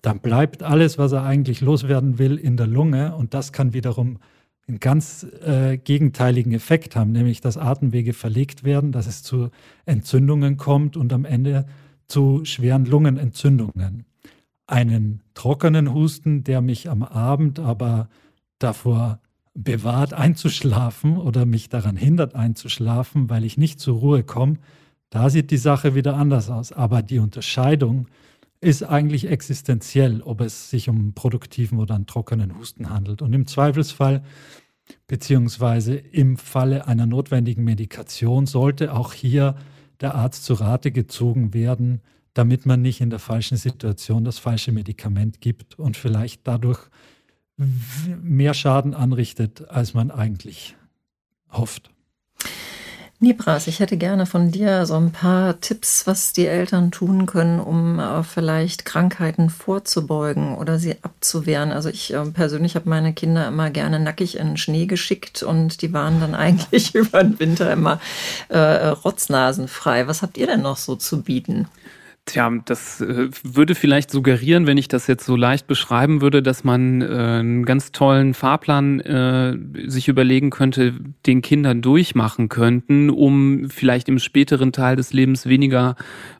dann 0.00 0.20
bleibt 0.20 0.62
alles, 0.62 0.96
was 0.96 1.12
er 1.12 1.22
eigentlich 1.22 1.60
loswerden 1.60 2.18
will, 2.18 2.38
in 2.38 2.56
der 2.56 2.66
Lunge 2.66 3.14
und 3.14 3.34
das 3.34 3.52
kann 3.52 3.74
wiederum 3.74 4.20
einen 4.66 4.80
ganz 4.80 5.26
äh, 5.44 5.76
gegenteiligen 5.76 6.52
Effekt 6.52 6.96
haben, 6.96 7.12
nämlich 7.12 7.42
dass 7.42 7.58
Atemwege 7.58 8.14
verlegt 8.14 8.64
werden, 8.64 8.90
dass 8.90 9.06
es 9.06 9.22
zu 9.22 9.50
Entzündungen 9.84 10.56
kommt 10.56 10.96
und 10.96 11.12
am 11.12 11.26
Ende 11.26 11.66
zu 12.06 12.46
schweren 12.46 12.86
Lungenentzündungen. 12.86 14.06
Einen 14.66 15.20
trockenen 15.34 15.92
Husten, 15.92 16.42
der 16.44 16.62
mich 16.62 16.88
am 16.88 17.02
Abend 17.02 17.58
aber 17.60 18.08
davor 18.58 19.20
bewahrt 19.52 20.14
einzuschlafen 20.14 21.18
oder 21.18 21.44
mich 21.44 21.68
daran 21.68 21.96
hindert 21.96 22.34
einzuschlafen, 22.34 23.28
weil 23.28 23.44
ich 23.44 23.58
nicht 23.58 23.78
zur 23.78 23.98
Ruhe 23.98 24.22
komme, 24.22 24.56
da 25.10 25.30
sieht 25.30 25.50
die 25.50 25.56
Sache 25.56 25.94
wieder 25.94 26.16
anders 26.16 26.50
aus. 26.50 26.72
Aber 26.72 27.02
die 27.02 27.18
Unterscheidung 27.18 28.08
ist 28.60 28.82
eigentlich 28.82 29.28
existenziell, 29.28 30.22
ob 30.22 30.40
es 30.40 30.70
sich 30.70 30.88
um 30.88 31.12
produktiven 31.12 31.78
oder 31.78 31.94
einen 31.94 32.06
trockenen 32.06 32.56
Husten 32.58 32.90
handelt. 32.90 33.22
Und 33.22 33.32
im 33.32 33.46
Zweifelsfall, 33.46 34.22
beziehungsweise 35.06 35.94
im 35.94 36.36
Falle 36.36 36.86
einer 36.86 37.06
notwendigen 37.06 37.64
Medikation, 37.64 38.46
sollte 38.46 38.94
auch 38.94 39.12
hier 39.12 39.56
der 40.00 40.14
Arzt 40.14 40.44
zu 40.44 40.54
Rate 40.54 40.92
gezogen 40.92 41.54
werden, 41.54 42.00
damit 42.32 42.66
man 42.66 42.82
nicht 42.82 43.00
in 43.00 43.10
der 43.10 43.20
falschen 43.20 43.56
Situation 43.56 44.24
das 44.24 44.38
falsche 44.38 44.72
Medikament 44.72 45.40
gibt 45.40 45.78
und 45.78 45.96
vielleicht 45.96 46.46
dadurch 46.46 46.88
mehr 47.56 48.54
Schaden 48.54 48.94
anrichtet, 48.94 49.68
als 49.68 49.94
man 49.94 50.10
eigentlich 50.10 50.76
hofft. 51.50 51.93
Nibras, 53.20 53.68
ich 53.68 53.80
hätte 53.80 53.96
gerne 53.96 54.26
von 54.26 54.50
dir 54.50 54.86
so 54.86 54.94
ein 54.94 55.12
paar 55.12 55.60
Tipps, 55.60 56.06
was 56.06 56.32
die 56.32 56.46
Eltern 56.46 56.90
tun 56.90 57.26
können, 57.26 57.60
um 57.60 57.98
äh, 57.98 58.22
vielleicht 58.22 58.84
Krankheiten 58.84 59.50
vorzubeugen 59.50 60.56
oder 60.56 60.78
sie 60.78 60.96
abzuwehren. 61.02 61.70
Also 61.70 61.88
ich 61.88 62.12
äh, 62.12 62.24
persönlich 62.26 62.74
habe 62.74 62.88
meine 62.88 63.14
Kinder 63.14 63.48
immer 63.48 63.70
gerne 63.70 64.00
nackig 64.00 64.36
in 64.36 64.48
den 64.48 64.56
Schnee 64.56 64.86
geschickt 64.86 65.42
und 65.42 65.80
die 65.80 65.92
waren 65.92 66.20
dann 66.20 66.34
eigentlich 66.34 66.94
über 66.94 67.22
den 67.22 67.38
Winter 67.38 67.72
immer 67.72 68.00
äh, 68.48 68.58
rotznasenfrei. 68.58 70.06
Was 70.06 70.22
habt 70.22 70.36
ihr 70.36 70.46
denn 70.46 70.62
noch 70.62 70.76
so 70.76 70.96
zu 70.96 71.22
bieten? 71.22 71.68
Tja, 72.26 72.50
das 72.64 73.02
äh, 73.02 73.28
würde 73.42 73.74
vielleicht 73.74 74.10
suggerieren, 74.10 74.66
wenn 74.66 74.78
ich 74.78 74.88
das 74.88 75.06
jetzt 75.08 75.26
so 75.26 75.36
leicht 75.36 75.66
beschreiben 75.66 76.22
würde, 76.22 76.42
dass 76.42 76.64
man 76.64 77.02
äh, 77.02 77.04
einen 77.04 77.66
ganz 77.66 77.92
tollen 77.92 78.32
Fahrplan 78.32 79.00
äh, 79.00 79.58
sich 79.86 80.08
überlegen 80.08 80.48
könnte, 80.48 80.94
den 81.26 81.42
Kindern 81.42 81.82
durchmachen 81.82 82.48
könnten, 82.48 83.10
um 83.10 83.68
vielleicht 83.68 84.08
im 84.08 84.18
späteren 84.18 84.72
Teil 84.72 84.96
des 84.96 85.12
Lebens 85.12 85.44
weniger 85.44 85.96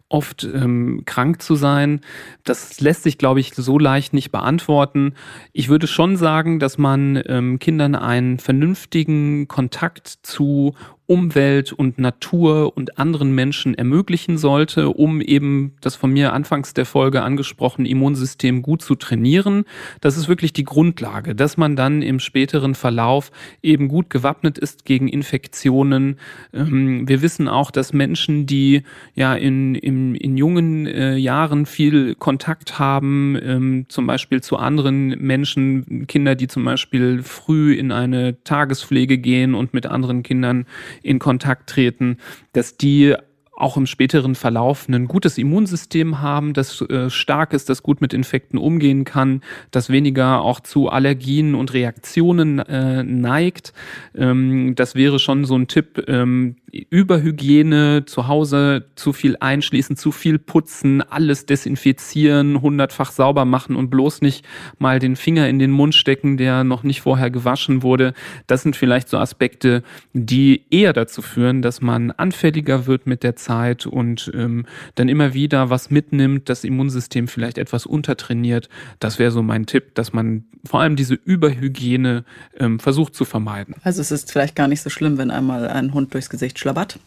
oft 0.09 0.45
ähm, 0.45 1.03
krank 1.05 1.43
zu 1.43 1.55
sein. 1.55 2.01
Das 2.45 2.80
lässt 2.80 3.03
sich, 3.03 3.18
glaube 3.18 3.41
ich, 3.41 3.55
so 3.55 3.78
leicht 3.78 4.14
nicht 4.14 4.30
beantworten. 4.30 5.14
Ich 5.53 5.68
würde 5.68 5.87
schon 5.87 6.16
sagen, 6.16 6.61
dass 6.61 6.78
man 6.78 7.22
ähm, 7.26 7.59
Kindern 7.59 7.95
einen 7.95 8.39
vernünftigen 8.39 9.49
Kontakt 9.49 10.07
zu 10.22 10.74
Umwelt 11.07 11.73
und 11.73 11.99
Natur 11.99 12.77
und 12.77 12.99
anderen 12.99 13.35
Menschen 13.35 13.75
ermöglichen 13.75 14.39
sollte, 14.39 14.89
um 14.89 15.21
eben 15.21 15.75
das 15.83 15.97
von 15.97 16.11
mir 16.11 16.33
anfangs 16.33 16.73
der 16.73 16.87
Folge 16.87 17.23
angesprochene 17.23 17.89
Immunsystem 17.89 18.63
gut 18.63 18.81
zu 18.81 18.95
trainieren. 18.95 19.65
Das 20.01 20.17
ist 20.17 20.29
wirklich 20.29 20.55
die 20.55 20.65
Grundlage, 20.65 21.35
dass 21.35 21.59
man 21.59 21.77
dann 21.77 22.01
im 22.01 22.21
späteren 22.21 22.75
Verlauf 22.75 23.31
eben 23.63 23.89
gut 23.89 24.09
gewappnet 24.09 24.57
ist 24.57 24.87
gegen 24.87 25.09
Infektionen. 25.09 26.17
Ähm, 26.55 27.07
wir 27.07 27.21
wissen 27.21 27.49
auch, 27.49 27.71
dass 27.71 27.93
Menschen, 27.93 28.47
die 28.47 28.83
ja 29.15 29.35
in, 29.35 29.75
in, 29.75 30.15
in 30.15 30.39
jungen 30.39 30.87
äh, 30.87 31.17
Jahren 31.17 31.67
viel 31.67 32.15
Kontakt 32.15 32.79
haben, 32.79 33.39
ähm, 33.43 33.87
zum 33.89 34.07
Beispiel 34.07 34.43
zu 34.43 34.57
anderen 34.57 35.09
Menschen, 35.21 36.07
Kinder, 36.07 36.35
die 36.35 36.49
zum 36.49 36.65
Beispiel 36.65 37.23
früh 37.23 37.75
in 37.75 37.93
eine 37.93 38.43
Tagespflege 38.45 39.19
gehen 39.19 39.55
und 39.55 39.75
mit 39.75 39.85
anderen 39.85 40.23
Kindern 40.23 40.65
in 41.03 41.18
Kontakt 41.18 41.68
treten, 41.68 42.18
dass 42.53 42.76
die 42.76 43.14
auch 43.57 43.76
im 43.76 43.86
späteren 43.86 44.34
Verlauf 44.34 44.88
ein 44.88 45.07
gutes 45.07 45.38
Immunsystem 45.38 46.20
haben, 46.20 46.55
das 46.55 46.80
äh, 46.82 47.09
stark 47.09 47.53
ist, 47.53 47.68
das 47.68 47.82
gut 47.82 48.01
mit 48.01 48.12
Infekten 48.12 48.59
umgehen 48.59 49.05
kann, 49.05 49.42
das 49.70 49.90
weniger 49.90 50.42
auch 50.42 50.61
zu 50.61 50.88
Allergien 50.88 51.55
und 51.55 51.72
Reaktionen 51.72 52.59
äh, 52.59 53.05
neigt. 53.05 53.72
Ähm, 54.14 54.74
das 54.74 54.95
wäre 54.95 55.18
schon 55.18 55.45
so 55.45 55.57
ein 55.57 55.68
Tipp. 55.68 56.05
Ähm, 56.09 56.57
Überhygiene, 56.91 58.05
zu 58.07 58.29
Hause 58.29 58.87
zu 58.97 59.12
viel 59.12 59.37
einschließen, 59.39 59.97
zu 59.97 60.12
viel 60.12 60.39
putzen, 60.39 61.03
alles 61.03 61.47
desinfizieren, 61.47 62.61
hundertfach 62.61 63.12
sauber 63.12 63.45
machen 63.45 63.77
und 63.77 63.91
bloß 63.91 64.22
nicht 64.22 64.45
mal 64.79 64.99
den 64.99 65.16
Finger 65.16 65.49
in 65.49 65.59
den 65.59 65.70
Mund 65.70 65.95
stecken, 65.95 66.37
der 66.37 66.64
noch 66.64 66.83
nicht 66.83 67.01
vorher 67.01 67.31
gewaschen 67.31 67.83
wurde. 67.83 68.14
Das 68.47 68.62
sind 68.62 68.77
vielleicht 68.77 69.09
so 69.09 69.18
Aspekte, 69.18 69.83
die 70.12 70.64
eher 70.70 70.93
dazu 70.93 71.22
führen, 71.22 71.62
dass 71.62 71.81
man 71.81 72.11
anfälliger 72.11 72.87
wird 72.87 73.07
mit 73.07 73.22
der 73.22 73.37
Zeit 73.37 73.87
und 73.87 74.31
ähm, 74.35 74.66
dann 74.95 75.09
immer 75.09 75.35
wieder 75.35 75.70
was 75.70 75.91
mitnimmt, 75.91 76.49
das 76.49 76.64
Immunsystem 76.64 77.29
vielleicht 77.29 77.59
etwas 77.59 77.87
untertrainiert. 77.87 78.68
Das 78.99 79.18
wäre 79.18 79.31
so 79.31 79.43
mein 79.43 79.66
Tipp, 79.66 79.95
dass 79.95 80.12
man 80.12 80.45
vor 80.66 80.81
allem 80.81 80.97
diese 80.97 81.14
Überhygiene 81.14 82.25
ähm, 82.59 82.81
versucht 82.81 83.14
zu 83.14 83.25
vermeiden. 83.25 83.75
Also 83.83 84.01
es 84.01 84.11
ist 84.11 84.33
vielleicht 84.33 84.57
gar 84.57 84.68
nicht 84.68 84.81
so 84.81 84.91
schlimm, 84.91 85.18
wenn 85.18 85.31
einmal 85.31 85.68
ein 85.68 85.93
Hund 85.93 86.14
durchs 86.14 86.31
Gesicht 86.31 86.59
Schlabatt? 86.65 86.99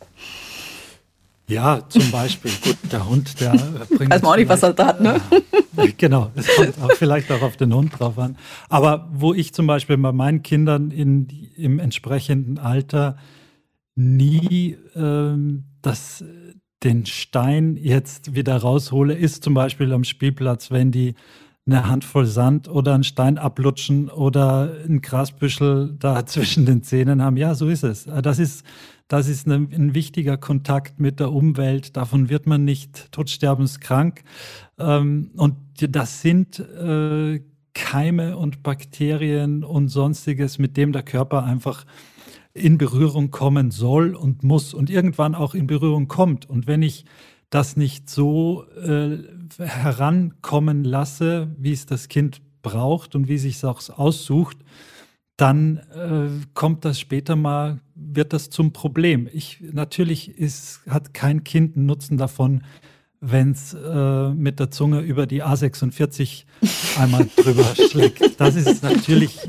Ja, 1.47 1.81
zum 1.89 2.11
Beispiel. 2.11 2.51
Gut, 2.63 2.77
der 2.91 3.09
Hund, 3.09 3.41
der 3.41 3.53
bringt. 3.89 4.11
Weiß 4.11 4.21
man 4.21 4.33
auch 4.33 4.35
nicht, 4.35 4.49
was 4.49 4.61
er 4.61 4.73
da 4.73 4.85
hat, 4.85 5.01
ne? 5.01 5.19
Ja, 5.75 5.85
genau, 5.97 6.31
es 6.35 6.47
kommt 6.55 6.79
auch 6.79 6.91
vielleicht 6.91 7.31
auch 7.31 7.41
auf 7.41 7.57
den 7.57 7.73
Hund 7.73 7.97
drauf 7.97 8.19
an. 8.19 8.37
Aber 8.69 9.09
wo 9.11 9.33
ich 9.33 9.55
zum 9.55 9.65
Beispiel 9.65 9.97
bei 9.97 10.11
meinen 10.11 10.43
Kindern 10.43 10.91
in, 10.91 11.27
im 11.55 11.79
entsprechenden 11.79 12.59
Alter 12.59 13.17
nie 13.95 14.77
ähm, 14.95 15.63
das, 15.81 16.23
den 16.83 17.07
Stein 17.07 17.77
jetzt 17.77 18.35
wieder 18.35 18.57
raushole, 18.57 19.15
ist 19.15 19.43
zum 19.43 19.55
Beispiel 19.55 19.91
am 19.91 20.03
Spielplatz, 20.03 20.69
wenn 20.69 20.91
die 20.91 21.15
eine 21.67 21.87
Handvoll 21.87 22.25
Sand 22.25 22.69
oder 22.69 22.93
einen 22.93 23.03
Stein 23.03 23.37
ablutschen 23.37 24.09
oder 24.09 24.71
ein 24.87 25.01
Grasbüschel 25.01 25.95
da 25.99 26.25
zwischen 26.25 26.65
den 26.65 26.81
Zähnen 26.81 27.21
haben. 27.21 27.37
Ja, 27.37 27.53
so 27.53 27.67
ist 27.67 27.83
es. 27.83 28.05
Das 28.05 28.39
ist, 28.39 28.65
das 29.07 29.27
ist 29.27 29.47
ein, 29.47 29.69
ein 29.73 29.93
wichtiger 29.93 30.37
Kontakt 30.37 30.99
mit 30.99 31.19
der 31.19 31.31
Umwelt. 31.31 31.95
Davon 31.97 32.29
wird 32.29 32.47
man 32.47 32.63
nicht 32.63 33.11
todsterbenskrank. 33.11 34.23
Ähm, 34.79 35.31
und 35.35 35.55
das 35.77 36.21
sind 36.21 36.59
äh, 36.59 37.41
Keime 37.73 38.37
und 38.37 38.63
Bakterien 38.63 39.63
und 39.63 39.89
sonstiges, 39.89 40.57
mit 40.57 40.77
dem 40.77 40.93
der 40.93 41.03
Körper 41.03 41.43
einfach 41.43 41.85
in 42.53 42.77
Berührung 42.77 43.29
kommen 43.29 43.69
soll 43.69 44.15
und 44.15 44.43
muss 44.43 44.73
und 44.73 44.89
irgendwann 44.89 45.35
auch 45.35 45.53
in 45.53 45.67
Berührung 45.67 46.07
kommt. 46.07 46.49
Und 46.49 46.65
wenn 46.65 46.81
ich 46.81 47.05
das 47.49 47.77
nicht 47.77 48.09
so 48.09 48.65
äh, 48.75 49.19
herankommen 49.57 50.83
lasse, 50.83 51.55
wie 51.57 51.71
es 51.73 51.85
das 51.85 52.07
Kind 52.07 52.41
braucht 52.61 53.15
und 53.15 53.27
wie 53.27 53.37
sich 53.37 53.55
es 53.57 53.63
auch 53.63 53.81
aussucht, 53.97 54.57
dann 55.37 55.77
äh, 55.93 56.29
kommt 56.55 56.83
das 56.83 56.99
später 56.99 57.35
mal, 57.35 57.79
wird 57.95 58.33
das 58.33 58.49
zum 58.49 58.73
Problem. 58.73 59.29
Ich, 59.31 59.59
natürlich 59.71 60.37
ist, 60.37 60.81
hat 60.89 61.13
kein 61.13 61.43
Kind 61.43 61.75
einen 61.75 61.85
Nutzen 61.85 62.17
davon, 62.17 62.63
wenn 63.19 63.51
es 63.51 63.73
äh, 63.73 64.29
mit 64.29 64.59
der 64.59 64.69
Zunge 64.71 65.01
über 65.01 65.25
die 65.25 65.43
A46 65.43 66.45
einmal 66.99 67.27
drüber 67.35 67.65
schlägt. 67.75 68.39
Das 68.39 68.55
ist 68.55 68.83
natürlich 68.83 69.39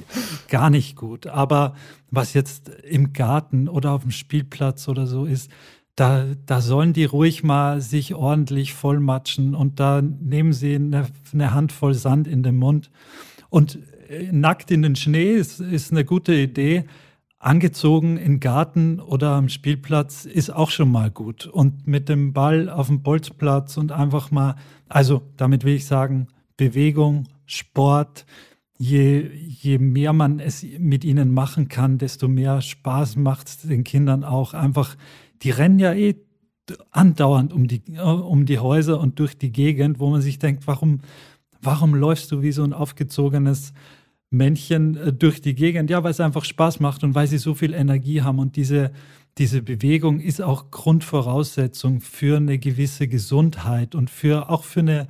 gar 0.48 0.70
nicht 0.70 0.96
gut. 0.96 1.26
Aber 1.26 1.74
was 2.10 2.34
jetzt 2.34 2.68
im 2.68 3.12
Garten 3.12 3.68
oder 3.68 3.92
auf 3.92 4.02
dem 4.02 4.10
Spielplatz 4.10 4.88
oder 4.88 5.06
so 5.06 5.26
ist, 5.26 5.50
da, 5.98 6.26
da 6.46 6.60
sollen 6.60 6.92
die 6.92 7.04
ruhig 7.04 7.42
mal 7.42 7.80
sich 7.80 8.14
ordentlich 8.14 8.72
vollmatschen 8.72 9.56
und 9.56 9.80
da 9.80 10.00
nehmen 10.00 10.52
sie 10.52 10.76
eine, 10.76 11.06
eine 11.32 11.54
Handvoll 11.54 11.94
Sand 11.94 12.28
in 12.28 12.44
den 12.44 12.56
Mund. 12.56 12.90
Und 13.50 13.80
äh, 14.08 14.30
nackt 14.30 14.70
in 14.70 14.82
den 14.82 14.94
Schnee 14.94 15.32
ist, 15.32 15.60
ist 15.60 15.90
eine 15.90 16.04
gute 16.04 16.34
Idee. 16.34 16.84
Angezogen 17.40 18.16
im 18.16 18.38
Garten 18.38 19.00
oder 19.00 19.30
am 19.30 19.48
Spielplatz 19.48 20.24
ist 20.24 20.50
auch 20.50 20.70
schon 20.70 20.90
mal 20.90 21.10
gut. 21.10 21.46
Und 21.46 21.88
mit 21.88 22.08
dem 22.08 22.32
Ball 22.32 22.68
auf 22.68 22.86
dem 22.86 23.02
Bolzplatz 23.02 23.76
und 23.76 23.90
einfach 23.90 24.30
mal, 24.30 24.54
also 24.88 25.22
damit 25.36 25.64
will 25.64 25.74
ich 25.74 25.86
sagen, 25.86 26.28
Bewegung, 26.56 27.24
Sport, 27.46 28.24
je, 28.76 29.28
je 29.32 29.78
mehr 29.78 30.12
man 30.12 30.38
es 30.38 30.64
mit 30.78 31.04
ihnen 31.04 31.34
machen 31.34 31.68
kann, 31.68 31.98
desto 31.98 32.28
mehr 32.28 32.60
Spaß 32.60 33.16
macht 33.16 33.48
es 33.48 33.58
den 33.58 33.82
Kindern 33.82 34.22
auch 34.22 34.54
einfach. 34.54 34.96
Die 35.42 35.50
rennen 35.50 35.78
ja 35.78 35.92
eh 35.92 36.16
andauernd 36.90 37.52
um 37.52 37.66
die, 37.66 37.82
um 37.98 38.46
die 38.46 38.58
Häuser 38.58 39.00
und 39.00 39.18
durch 39.18 39.38
die 39.38 39.52
Gegend, 39.52 40.00
wo 40.00 40.10
man 40.10 40.20
sich 40.20 40.38
denkt, 40.38 40.66
warum, 40.66 41.00
warum 41.62 41.94
läufst 41.94 42.30
du 42.32 42.42
wie 42.42 42.52
so 42.52 42.62
ein 42.62 42.72
aufgezogenes 42.72 43.72
Männchen 44.30 44.96
äh, 44.96 45.12
durch 45.12 45.40
die 45.40 45.54
Gegend? 45.54 45.90
Ja, 45.90 46.02
weil 46.02 46.10
es 46.10 46.20
einfach 46.20 46.44
Spaß 46.44 46.80
macht 46.80 47.04
und 47.04 47.14
weil 47.14 47.26
sie 47.26 47.38
so 47.38 47.54
viel 47.54 47.74
Energie 47.74 48.22
haben. 48.22 48.38
Und 48.38 48.56
diese, 48.56 48.92
diese 49.38 49.62
Bewegung 49.62 50.20
ist 50.20 50.42
auch 50.42 50.70
Grundvoraussetzung 50.70 52.00
für 52.00 52.36
eine 52.36 52.58
gewisse 52.58 53.08
Gesundheit 53.08 53.94
und 53.94 54.10
für, 54.10 54.50
auch 54.50 54.64
für 54.64 54.80
eine, 54.80 55.08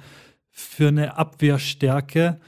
für 0.50 0.88
eine 0.88 1.16
Abwehrstärke, 1.16 2.38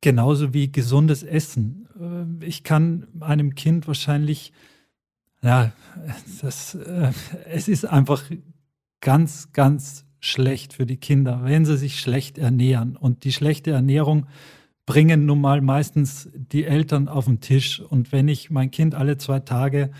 genauso 0.00 0.52
wie 0.52 0.70
gesundes 0.70 1.22
Essen. 1.22 1.88
Äh, 2.00 2.44
ich 2.44 2.64
kann 2.64 3.06
einem 3.20 3.54
Kind 3.54 3.86
wahrscheinlich, 3.86 4.52
ja, 5.42 5.72
das, 6.42 6.74
äh, 6.74 7.12
es 7.50 7.68
ist 7.68 7.84
einfach 7.84 8.22
ganz, 9.00 9.52
ganz 9.52 10.04
schlecht 10.20 10.72
für 10.72 10.86
die 10.86 10.96
Kinder, 10.96 11.40
wenn 11.44 11.64
sie 11.64 11.76
sich 11.76 12.00
schlecht 12.00 12.38
ernähren. 12.38 12.96
Und 12.96 13.24
die 13.24 13.32
schlechte 13.32 13.70
Ernährung 13.70 14.26
bringen 14.86 15.26
nun 15.26 15.40
mal 15.40 15.60
meistens 15.60 16.28
die 16.34 16.64
Eltern 16.64 17.08
auf 17.08 17.26
den 17.26 17.40
Tisch. 17.40 17.80
Und 17.80 18.10
wenn 18.10 18.26
ich 18.26 18.50
mein 18.50 18.70
Kind 18.70 18.94
alle 18.94 19.18
zwei 19.18 19.40
Tage 19.40 19.90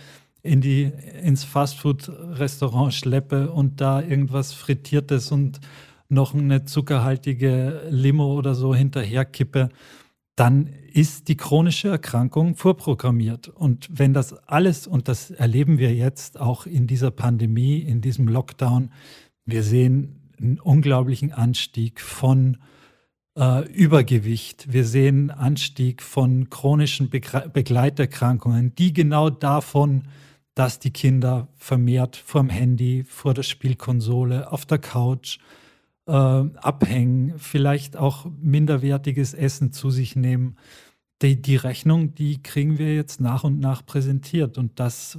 in 0.43 0.61
die, 0.61 0.91
ins 1.23 1.45
Fastfood-Restaurant 1.45 2.95
schleppe 2.95 3.51
und 3.53 3.81
da 3.81 4.01
irgendwas 4.01 4.53
Frittiertes 4.53 5.31
und 5.31 5.61
noch 6.09 6.35
eine 6.35 6.65
zuckerhaltige 6.65 7.83
Limo 7.91 8.35
oder 8.35 8.55
so 8.55 8.75
hinterherkippe, 8.75 9.69
dann 10.37 10.71
ist 10.99 11.29
die 11.29 11.37
chronische 11.37 11.87
Erkrankung 11.89 12.57
vorprogrammiert. 12.57 13.47
Und 13.47 13.89
wenn 13.89 14.13
das 14.13 14.33
alles, 14.49 14.89
und 14.89 15.07
das 15.07 15.31
erleben 15.31 15.79
wir 15.79 15.95
jetzt 15.95 16.41
auch 16.41 16.67
in 16.67 16.89
dieser 16.89 17.13
Pandemie, 17.13 17.79
in 17.79 18.01
diesem 18.01 18.27
Lockdown, 18.27 18.91
wir 19.45 19.63
sehen 19.63 20.33
einen 20.41 20.59
unglaublichen 20.59 21.33
Anstieg 21.33 22.01
von 22.01 22.57
äh, 23.37 23.65
Übergewicht, 23.73 24.73
wir 24.73 24.85
sehen 24.85 25.31
Anstieg 25.31 26.03
von 26.03 26.51
chronischen 26.51 27.11
Begre 27.11 27.49
Begleiterkrankungen, 27.49 28.75
die 28.75 28.93
genau 28.93 29.31
davon, 29.31 30.03
dass 30.57 30.81
die 30.81 30.91
Kinder 30.91 31.47
vermehrt 31.55 32.17
vorm 32.17 32.49
Handy, 32.49 33.05
vor 33.05 33.35
der 33.35 33.45
Spielkonsole, 33.45 34.51
auf 34.51 34.67
der 34.67 34.79
Couch, 34.79 35.39
äh, 36.09 36.13
abhängen, 36.13 37.35
vielleicht 37.39 37.97
auch 37.97 38.27
minderwertiges 38.41 39.33
Essen 39.33 39.73
zu 39.73 39.91
sich 39.91 40.17
nehmen. 40.17 40.57
Die, 41.23 41.41
die 41.41 41.57
Rechnung, 41.57 42.15
die 42.15 42.43
kriegen 42.43 42.79
wir 42.79 42.95
jetzt 42.95 43.21
nach 43.21 43.45
und 43.45 43.59
nach 43.59 43.85
präsentiert 43.85 44.57
und 44.57 44.79
das, 44.79 45.19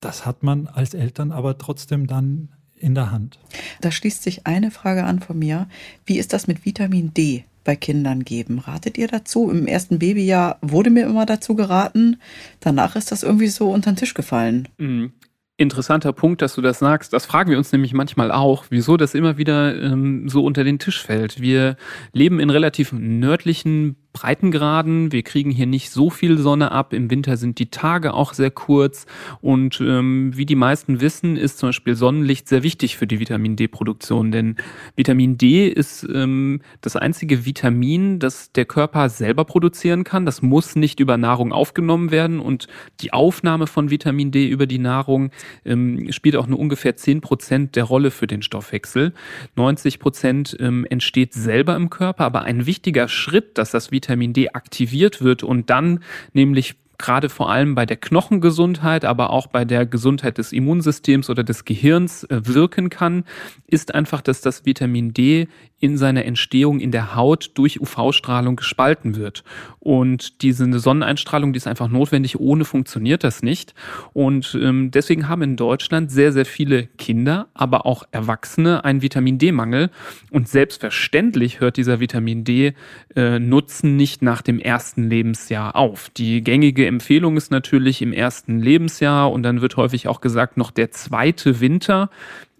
das 0.00 0.26
hat 0.26 0.42
man 0.42 0.66
als 0.66 0.94
Eltern 0.94 1.30
aber 1.30 1.58
trotzdem 1.58 2.06
dann 2.06 2.48
in 2.76 2.94
der 2.94 3.12
Hand. 3.12 3.38
Da 3.80 3.92
schließt 3.92 4.22
sich 4.22 4.46
eine 4.46 4.70
Frage 4.70 5.04
an 5.04 5.20
von 5.20 5.38
mir. 5.38 5.68
Wie 6.04 6.18
ist 6.18 6.32
das 6.32 6.48
mit 6.48 6.64
Vitamin 6.64 7.14
D? 7.14 7.44
bei 7.64 7.76
Kindern 7.76 8.24
geben. 8.24 8.58
Ratet 8.58 8.98
ihr 8.98 9.08
dazu? 9.08 9.50
Im 9.50 9.66
ersten 9.66 9.98
Babyjahr 9.98 10.58
wurde 10.62 10.90
mir 10.90 11.06
immer 11.06 11.26
dazu 11.26 11.54
geraten. 11.54 12.20
Danach 12.60 12.96
ist 12.96 13.12
das 13.12 13.22
irgendwie 13.22 13.48
so 13.48 13.70
unter 13.70 13.92
den 13.92 13.96
Tisch 13.96 14.14
gefallen. 14.14 14.68
Mhm. 14.78 15.12
Interessanter 15.58 16.12
Punkt, 16.12 16.42
dass 16.42 16.54
du 16.54 16.60
das 16.60 16.80
sagst. 16.80 17.12
Das 17.12 17.26
fragen 17.26 17.50
wir 17.50 17.58
uns 17.58 17.70
nämlich 17.70 17.92
manchmal 17.92 18.32
auch, 18.32 18.64
wieso 18.70 18.96
das 18.96 19.14
immer 19.14 19.36
wieder 19.36 19.80
ähm, 19.80 20.28
so 20.28 20.44
unter 20.44 20.64
den 20.64 20.78
Tisch 20.78 21.00
fällt. 21.02 21.40
Wir 21.40 21.76
leben 22.12 22.40
in 22.40 22.50
relativ 22.50 22.92
nördlichen 22.92 23.96
Breitengraden. 24.12 25.10
Wir 25.10 25.22
kriegen 25.22 25.50
hier 25.50 25.66
nicht 25.66 25.90
so 25.90 26.10
viel 26.10 26.36
Sonne 26.36 26.70
ab. 26.70 26.92
Im 26.92 27.10
Winter 27.10 27.36
sind 27.36 27.58
die 27.58 27.70
Tage 27.70 28.12
auch 28.12 28.34
sehr 28.34 28.50
kurz. 28.50 29.06
Und 29.40 29.80
ähm, 29.80 30.32
wie 30.36 30.44
die 30.44 30.54
meisten 30.54 31.00
wissen, 31.00 31.36
ist 31.36 31.58
zum 31.58 31.70
Beispiel 31.70 31.94
Sonnenlicht 31.94 32.48
sehr 32.48 32.62
wichtig 32.62 32.96
für 32.96 33.06
die 33.06 33.20
Vitamin 33.20 33.56
D-Produktion. 33.56 34.30
Denn 34.30 34.56
Vitamin 34.96 35.38
D 35.38 35.66
ist 35.66 36.06
ähm, 36.12 36.60
das 36.82 36.96
einzige 36.96 37.46
Vitamin, 37.46 38.18
das 38.18 38.52
der 38.52 38.66
Körper 38.66 39.08
selber 39.08 39.46
produzieren 39.46 40.04
kann. 40.04 40.26
Das 40.26 40.42
muss 40.42 40.76
nicht 40.76 41.00
über 41.00 41.16
Nahrung 41.16 41.52
aufgenommen 41.52 42.10
werden. 42.10 42.38
Und 42.38 42.68
die 43.00 43.14
Aufnahme 43.14 43.66
von 43.66 43.90
Vitamin 43.90 44.30
D 44.30 44.46
über 44.46 44.66
die 44.66 44.78
Nahrung 44.78 45.30
ähm, 45.64 46.12
spielt 46.12 46.36
auch 46.36 46.46
nur 46.46 46.58
ungefähr 46.58 46.96
10 46.96 47.22
Prozent 47.22 47.76
der 47.76 47.84
Rolle 47.84 48.10
für 48.10 48.26
den 48.26 48.42
Stoffwechsel. 48.42 49.14
90 49.56 49.98
Prozent 49.98 50.54
ähm, 50.60 50.86
entsteht 50.90 51.32
selber 51.32 51.76
im 51.76 51.88
Körper. 51.88 52.24
Aber 52.24 52.42
ein 52.42 52.66
wichtiger 52.66 53.08
Schritt, 53.08 53.56
dass 53.56 53.70
das 53.70 53.90
Vitamin 53.90 54.01
Vitamin 54.02 54.32
D 54.32 54.50
aktiviert 54.50 55.22
wird 55.22 55.42
und 55.44 55.70
dann 55.70 56.00
nämlich 56.32 56.74
gerade 57.02 57.28
vor 57.28 57.50
allem 57.50 57.74
bei 57.74 57.84
der 57.84 57.98
Knochengesundheit, 57.98 59.04
aber 59.04 59.30
auch 59.30 59.48
bei 59.48 59.66
der 59.66 59.84
Gesundheit 59.84 60.38
des 60.38 60.52
Immunsystems 60.52 61.28
oder 61.28 61.44
des 61.44 61.66
Gehirns 61.66 62.24
äh, 62.24 62.40
wirken 62.46 62.88
kann, 62.88 63.24
ist 63.66 63.94
einfach, 63.94 64.22
dass 64.22 64.40
das 64.40 64.64
Vitamin 64.64 65.12
D 65.12 65.48
in 65.82 65.98
seiner 65.98 66.24
Entstehung 66.24 66.78
in 66.78 66.92
der 66.92 67.16
Haut 67.16 67.50
durch 67.54 67.80
UV-Strahlung 67.80 68.54
gespalten 68.54 69.16
wird. 69.16 69.42
Und 69.80 70.42
diese 70.42 70.78
Sonneneinstrahlung, 70.78 71.52
die 71.52 71.56
ist 71.56 71.66
einfach 71.66 71.88
notwendig, 71.88 72.38
ohne 72.38 72.64
funktioniert 72.64 73.24
das 73.24 73.42
nicht. 73.42 73.74
Und 74.12 74.56
ähm, 74.62 74.92
deswegen 74.92 75.28
haben 75.28 75.42
in 75.42 75.56
Deutschland 75.56 76.12
sehr, 76.12 76.32
sehr 76.32 76.44
viele 76.44 76.86
Kinder, 76.86 77.48
aber 77.52 77.84
auch 77.84 78.04
Erwachsene 78.12 78.84
einen 78.84 79.02
Vitamin 79.02 79.38
D-Mangel. 79.38 79.90
Und 80.30 80.48
selbstverständlich 80.48 81.58
hört 81.58 81.76
dieser 81.76 81.98
Vitamin 81.98 82.44
D-Nutzen 82.44 83.90
äh, 83.90 83.96
nicht 83.96 84.22
nach 84.22 84.40
dem 84.40 84.60
ersten 84.60 85.10
Lebensjahr 85.10 85.74
auf. 85.74 86.10
Die 86.10 86.44
gängige 86.44 86.86
Empfehlung 86.92 87.36
ist 87.36 87.50
natürlich 87.50 88.02
im 88.02 88.12
ersten 88.12 88.60
Lebensjahr 88.60 89.30
und 89.32 89.42
dann 89.42 89.60
wird 89.60 89.76
häufig 89.76 90.08
auch 90.08 90.20
gesagt, 90.20 90.56
noch 90.56 90.70
der 90.70 90.90
zweite 90.90 91.60
Winter. 91.60 92.10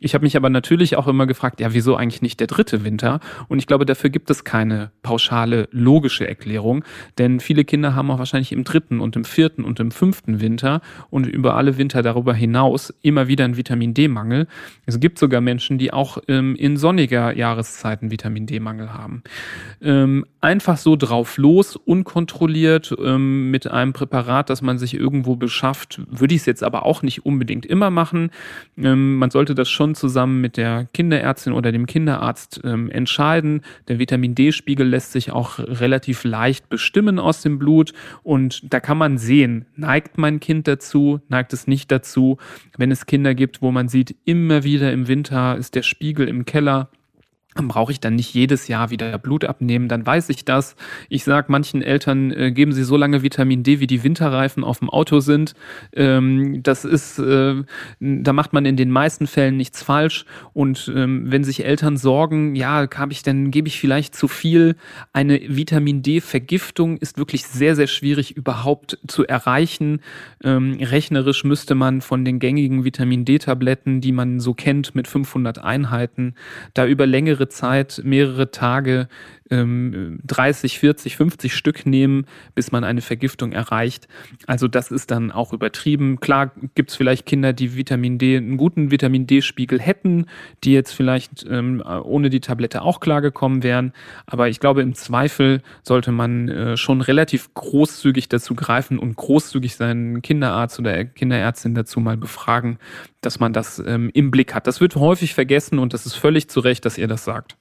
Ich 0.03 0.15
habe 0.15 0.25
mich 0.25 0.37
aber 0.37 0.51
natürlich 0.51 0.97
auch 0.97 1.07
immer 1.07 1.27
gefragt, 1.27 1.61
ja, 1.61 1.73
wieso 1.75 1.95
eigentlich 1.95 2.23
nicht 2.23 2.41
der 2.41 2.49
dritte 2.49 2.85
Winter? 2.85 3.21
Und 3.49 3.59
ich 3.59 3.69
glaube, 3.69 3.87
dafür 3.87 4.11
gibt 4.11 4.31
es 4.31 4.43
keine 4.43 4.91
pauschale, 5.03 5.69
logische 5.71 6.27
Erklärung, 6.27 6.85
denn 7.19 7.39
viele 7.39 7.65
Kinder 7.65 7.95
haben 7.95 8.11
auch 8.11 8.19
wahrscheinlich 8.19 8.51
im 8.51 8.65
dritten 8.65 9.01
und 9.01 9.15
im 9.15 9.25
vierten 9.25 9.65
und 9.65 9.79
im 9.79 9.93
fünften 9.93 10.41
Winter 10.41 10.81
und 11.11 11.27
über 11.27 11.57
alle 11.57 11.79
Winter 11.79 12.03
darüber 12.03 12.35
hinaus 12.35 12.93
immer 13.03 13.29
wieder 13.29 13.45
einen 13.45 13.57
Vitamin 13.57 13.95
D-Mangel. 13.95 14.49
Es 14.87 14.99
gibt 14.99 15.19
sogar 15.19 15.41
Menschen, 15.41 15.79
die 15.79 15.93
auch 15.93 16.19
ähm, 16.27 16.57
in 16.57 16.77
sonniger 16.77 17.37
Jahreszeiten 17.37 18.11
Vitamin 18.11 18.47
D-Mangel 18.47 18.93
haben. 18.93 19.23
Ähm, 19.81 20.25
einfach 20.41 20.77
so 20.79 20.97
drauf 20.97 21.39
los, 21.39 21.77
unkontrolliert 21.77 22.95
ähm, 22.99 23.53
mit 23.53 23.69
einem 23.69 23.93
Präparat, 23.93 24.51
das 24.51 24.63
man 24.63 24.79
sich 24.79 24.95
irgendwo 24.95 25.37
beschafft, 25.37 26.01
würde 26.11 26.35
ich 26.35 26.41
es 26.41 26.47
jetzt 26.47 26.65
aber 26.65 26.85
auch 26.85 27.03
nicht 27.03 27.25
unbedingt 27.25 27.65
immer 27.65 27.91
machen. 27.91 28.31
Ähm, 28.77 29.17
man 29.17 29.31
sollte 29.31 29.55
das 29.55 29.71
schon 29.71 29.92
zusammen 29.95 30.41
mit 30.41 30.57
der 30.57 30.89
Kinderärztin 30.93 31.53
oder 31.53 31.73
dem 31.73 31.87
Kinderarzt 31.87 32.61
ähm, 32.65 32.91
entscheiden. 32.91 33.63
Der 33.89 33.99
Vitamin 33.99 34.35
D-Spiegel 34.35 34.87
lässt 34.87 35.13
sich 35.13 35.31
auch 35.31 35.59
relativ 35.59 36.25
leicht 36.25 36.69
bestimmen 36.69 37.19
aus 37.19 37.43
dem 37.43 37.59
Blut 37.59 37.93
und 38.23 38.73
da 38.73 38.81
kann 38.81 38.99
man 38.99 39.19
sehen, 39.19 39.67
neigt 39.77 40.19
mein 40.19 40.41
Kind 40.41 40.69
dazu, 40.69 41.21
neigt 41.29 41.53
es 41.53 41.67
nicht 41.67 41.91
dazu. 41.91 42.39
Wenn 42.77 42.91
es 42.91 43.07
Kinder 43.07 43.35
gibt, 43.35 43.63
wo 43.63 43.71
man 43.71 43.89
sieht, 43.89 44.17
immer 44.25 44.65
wieder 44.65 44.93
im 44.93 45.09
Winter 45.09 45.57
ist 45.57 45.75
der 45.75 45.83
Spiegel 45.83 46.29
im 46.29 46.45
Keller, 46.45 46.91
brauche 47.55 47.93
ich 47.93 48.01
dann 48.01 48.15
nicht 48.15 48.35
jedes 48.35 48.69
Jahr 48.69 48.91
wieder 48.91 49.19
Blut 49.19 49.45
abnehmen, 49.45 49.89
dann 49.89 50.07
weiß 50.07 50.31
ich 50.31 50.45
das. 50.45 50.75
Ich 51.09 51.25
sage 51.25 51.47
manchen 51.51 51.83
Eltern, 51.83 52.31
äh, 52.33 52.51
geben 52.53 52.73
sie 52.73 52.85
so 52.85 52.97
lange 52.97 53.23
Vitamin 53.23 53.63
D, 53.63 53.81
wie 53.81 53.87
die 53.87 54.03
Winterreifen 54.03 54.65
auf 54.65 54.79
dem 54.79 54.89
Auto 54.89 55.21
sind. 55.21 55.55
Ähm, 55.93 56.63
das 56.63 56.85
ist, 56.85 57.19
äh, 57.19 57.63
da 58.01 58.33
macht 58.33 58.53
man 58.53 58.65
in 58.65 58.77
den 58.77 58.91
meisten 58.91 59.27
Fällen 59.27 59.57
nichts 59.57 59.83
falsch. 59.83 60.25
Und 60.53 60.91
ähm, 60.95 61.31
wenn 61.31 61.45
sich 61.45 61.65
Eltern 61.65 61.97
sorgen, 61.97 62.55
ja, 62.55 62.89
habe 62.95 63.13
ich 63.13 63.23
denn, 63.23 63.51
gebe 63.51 63.69
ich 63.69 63.79
vielleicht 63.79 64.15
zu 64.15 64.29
viel. 64.29 64.77
Eine 65.13 65.41
Vitamin 65.49 66.03
D-Vergiftung 66.03 66.97
ist 66.97 67.19
wirklich 67.19 67.45
sehr, 67.45 67.77
sehr 67.77 67.87
schwierig 67.87 68.37
überhaupt 68.37 68.99
zu 69.07 69.27
erreichen. 69.27 70.01
Ähm, 70.43 70.79
rechnerisch 70.81 71.45
müsste 71.45 71.75
man 71.75 72.01
von 72.01 72.25
den 72.25 72.39
gängigen 72.39 72.85
Vitamin 72.85 73.25
D-Tabletten, 73.25 74.01
die 74.01 74.13
man 74.13 74.41
so 74.41 74.55
kennt, 74.55 74.95
mit 74.95 75.07
500 75.07 75.59
Einheiten, 75.59 76.35
da 76.75 76.87
über 76.87 77.07
längere 77.07 77.42
längere 77.43 77.49
Zeit, 77.49 78.01
mehrere 78.05 78.51
Tage, 78.51 79.09
ähm, 79.53 80.19
30, 80.27 80.79
40, 80.79 81.17
50 81.17 81.55
Stück 81.55 81.87
nehmen, 81.87 82.27
bis 82.55 82.73
man 82.73 82.85
eine 82.85 83.03
Vergiftung 83.03 83.53
erreicht. 83.53 84.09
Also 84.47 84.67
das 84.67 84.91
ist 84.91 85.11
dann 85.11 85.31
auch 85.31 85.53
übertrieben. 85.53 86.19
Klar 86.21 86.53
gibt 86.75 86.91
es 86.91 86.97
vielleicht 86.97 87.27
Kinder, 87.27 87.53
die 87.53 87.77
Vitamin 87.77 88.19
D, 88.19 88.37
einen 88.37 88.57
guten 88.57 88.91
Vitamin 88.91 89.27
D-Spiegel 89.27 89.81
hätten, 89.81 90.27
die 90.65 90.73
jetzt 90.73 90.93
vielleicht 90.93 91.45
ähm, 91.49 91.83
ohne 92.03 92.31
die 92.31 92.41
Tablette 92.41 92.83
auch 92.83 93.01
klargekommen 93.01 93.63
wären. 93.63 93.93
Aber 94.27 94.49
ich 94.49 94.59
glaube, 94.59 94.83
im 94.83 94.95
Zweifel 94.95 95.63
sollte 95.83 96.13
man 96.13 96.49
äh, 96.49 96.77
schon 96.77 97.03
relativ 97.03 97.53
großzügig 97.55 98.29
dazu 98.29 98.55
greifen 98.55 98.99
und 98.99 99.17
großzügig 99.17 99.77
seinen 99.77 100.23
Kinderarzt 100.23 100.79
oder 100.79 101.05
Kinderärztin 101.05 101.75
dazu 101.75 102.01
mal 102.01 102.17
befragen, 102.17 102.79
dass 103.21 103.39
man 103.39 103.53
das 103.53 103.83
ähm, 103.85 104.11
im 104.15 104.31
Blick 104.31 104.55
hat. 104.55 104.67
Das 104.67 104.81
wird 104.81 104.97
häufig 104.97 105.35
vergessen 105.35 105.79
und 105.79 105.93
das 105.93 106.07
ist 106.07 106.15
völlig 106.15 106.49
zu 106.49 106.61
Recht, 106.61 106.85
dass 106.85 106.97
ihr 106.97 107.09
das 107.09 107.25
sagt. 107.25 107.57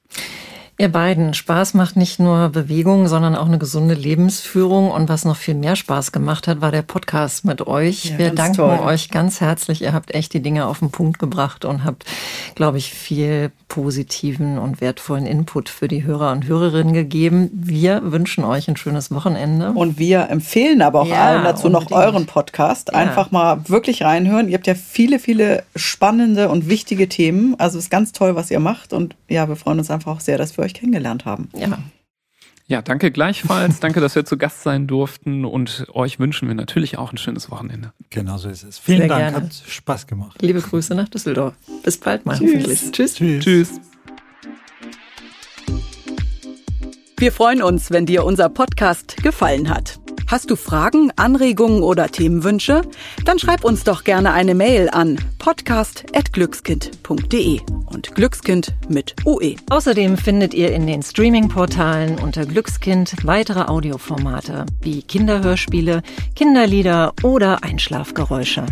Ihr 0.82 0.92
beiden, 0.92 1.36
Spaß 1.36 1.76
macht 1.76 1.96
nicht 1.96 2.20
nur 2.20 2.50
Bewegung, 2.50 3.08
sondern 3.08 3.36
auch 3.36 3.46
eine 3.46 3.60
gesunde 3.60 3.94
Lebensführung. 3.94 4.90
Und 4.90 5.10
was 5.10 5.26
noch 5.26 5.36
viel 5.36 5.54
mehr 5.54 5.76
Spaß 5.76 6.12
gemacht 6.12 6.48
hat, 6.48 6.60
war 6.60 6.72
der 6.72 6.82
Podcast 6.82 7.46
mit 7.46 7.68
euch. 7.68 8.06
Ja, 8.06 8.18
Wir 8.18 8.30
danken 8.32 8.56
toll. 8.56 8.80
euch 8.80 9.12
ganz 9.12 9.42
herzlich. 9.42 9.84
Ihr 9.84 9.94
habt 9.94 10.16
echt 10.16 10.34
die 10.34 10.42
Dinge 10.42 10.66
auf 10.66 10.80
den 10.80 10.90
Punkt 10.90 11.20
gebracht 11.20 11.66
und 11.66 11.84
habt, 11.84 12.06
glaube 12.56 12.80
ich, 12.80 12.92
viel 12.96 13.52
positiven 13.68 14.58
und 14.58 14.82
wertvollen 14.82 15.28
Input 15.28 15.70
für 15.70 15.88
die 15.88 16.04
Hörer 16.04 16.32
und 16.32 16.48
Hörerinnen 16.48 16.94
gegeben. 16.94 17.52
Wir 17.54 18.02
wünschen 18.12 18.44
euch 18.44 18.68
ein 18.68 18.76
schönes 18.76 19.12
Wochenende. 19.12 19.74
Und 19.74 20.00
wir 20.00 20.30
empfehlen 20.32 20.82
aber 20.82 21.02
auch 21.02 21.08
ja, 21.08 21.24
allen 21.24 21.44
dazu 21.44 21.68
unbedingt. 21.68 21.92
noch 21.92 21.98
euren 21.98 22.26
Podcast. 22.26 22.96
Einfach 22.96 23.28
ja. 23.28 23.38
mal 23.38 23.70
wirklich 23.70 24.02
reinhören. 24.02 24.50
Ihr 24.50 24.56
habt 24.56 24.66
ja 24.66 24.74
viele, 24.74 25.20
viele 25.20 25.64
spannende 25.76 26.50
und 26.50 26.68
wichtige 26.68 27.08
Themen. 27.08 27.54
Also 27.60 27.78
es 27.78 27.84
ist 27.84 27.92
ganz 27.92 28.14
toll, 28.14 28.36
was 28.36 28.50
ihr 28.50 28.60
macht. 28.60 28.94
Und 28.94 29.16
ja, 29.30 29.48
wir 29.48 29.56
freuen 29.56 29.78
uns 29.78 29.92
einfach 29.92 30.12
auch 30.12 30.22
sehr, 30.22 30.40
dass 30.40 30.58
wir 30.58 30.66
euch 30.66 30.71
euch 30.72 30.80
kennengelernt 30.80 31.26
haben. 31.26 31.50
Ja. 31.56 31.78
Ja, 32.68 32.82
danke 32.82 33.12
gleichfalls. 33.12 33.82
danke, 33.82 34.00
dass 34.00 34.16
wir 34.16 34.24
zu 34.24 34.38
Gast 34.38 34.64
sein 34.64 34.88
durften 34.88 35.44
und 35.44 35.88
euch 35.94 36.20
wünschen 36.20 36.48
wir 36.48 36.56
natürlich 36.56 36.98
auch 36.98 37.12
ein 37.12 37.18
schönes 37.18 37.52
Wochenende. 37.52 37.92
Genau 38.12 38.38
so 38.38 38.48
ist 38.48 38.64
es. 38.64 38.80
Vielen 38.80 39.00
Sehr 39.00 39.08
Dank, 39.10 39.22
gerne. 39.34 39.48
hat 39.48 39.54
Spaß 39.68 40.08
gemacht. 40.08 40.42
Liebe 40.42 40.62
Grüße 40.62 40.96
nach 40.96 41.10
Düsseldorf. 41.10 41.54
Bis 41.84 41.98
bald 41.98 42.26
mal 42.26 42.38
Tschüss. 42.38 42.54
hoffentlich. 42.54 42.92
Tschüss. 42.92 43.16
Tschüss. 43.16 43.44
Tschüss. 43.44 43.82
Wir 47.18 47.32
freuen 47.32 47.62
uns, 47.62 47.92
wenn 47.92 48.06
dir 48.06 48.24
unser 48.24 48.48
Podcast 48.50 49.18
gefallen 49.18 49.70
hat. 49.70 50.01
Hast 50.32 50.50
du 50.50 50.56
Fragen, 50.56 51.12
Anregungen 51.18 51.84
oder 51.84 52.08
Themenwünsche? 52.08 52.82
Dann 53.26 53.38
schreib 53.38 53.66
uns 53.66 53.84
doch 53.84 54.06
gerne 54.06 54.32
eine 54.32 54.56
Mail 54.56 54.90
an 54.90 55.20
podcast.glückskind.de 55.40 57.60
und 57.88 58.16
Glückskind 58.16 58.74
mit 58.88 59.14
UE. 59.26 59.58
Außerdem 59.70 60.16
findet 60.16 60.54
ihr 60.54 60.72
in 60.72 60.88
den 60.88 61.04
Streaming-Portalen 61.04 62.18
unter 62.18 62.46
Glückskind 62.46 63.14
weitere 63.26 63.64
Audioformate 63.64 64.66
wie 64.80 65.02
Kinderhörspiele, 65.02 66.02
Kinderlieder 66.34 67.12
oder 67.24 67.66
Einschlafgeräusche. 67.66 68.66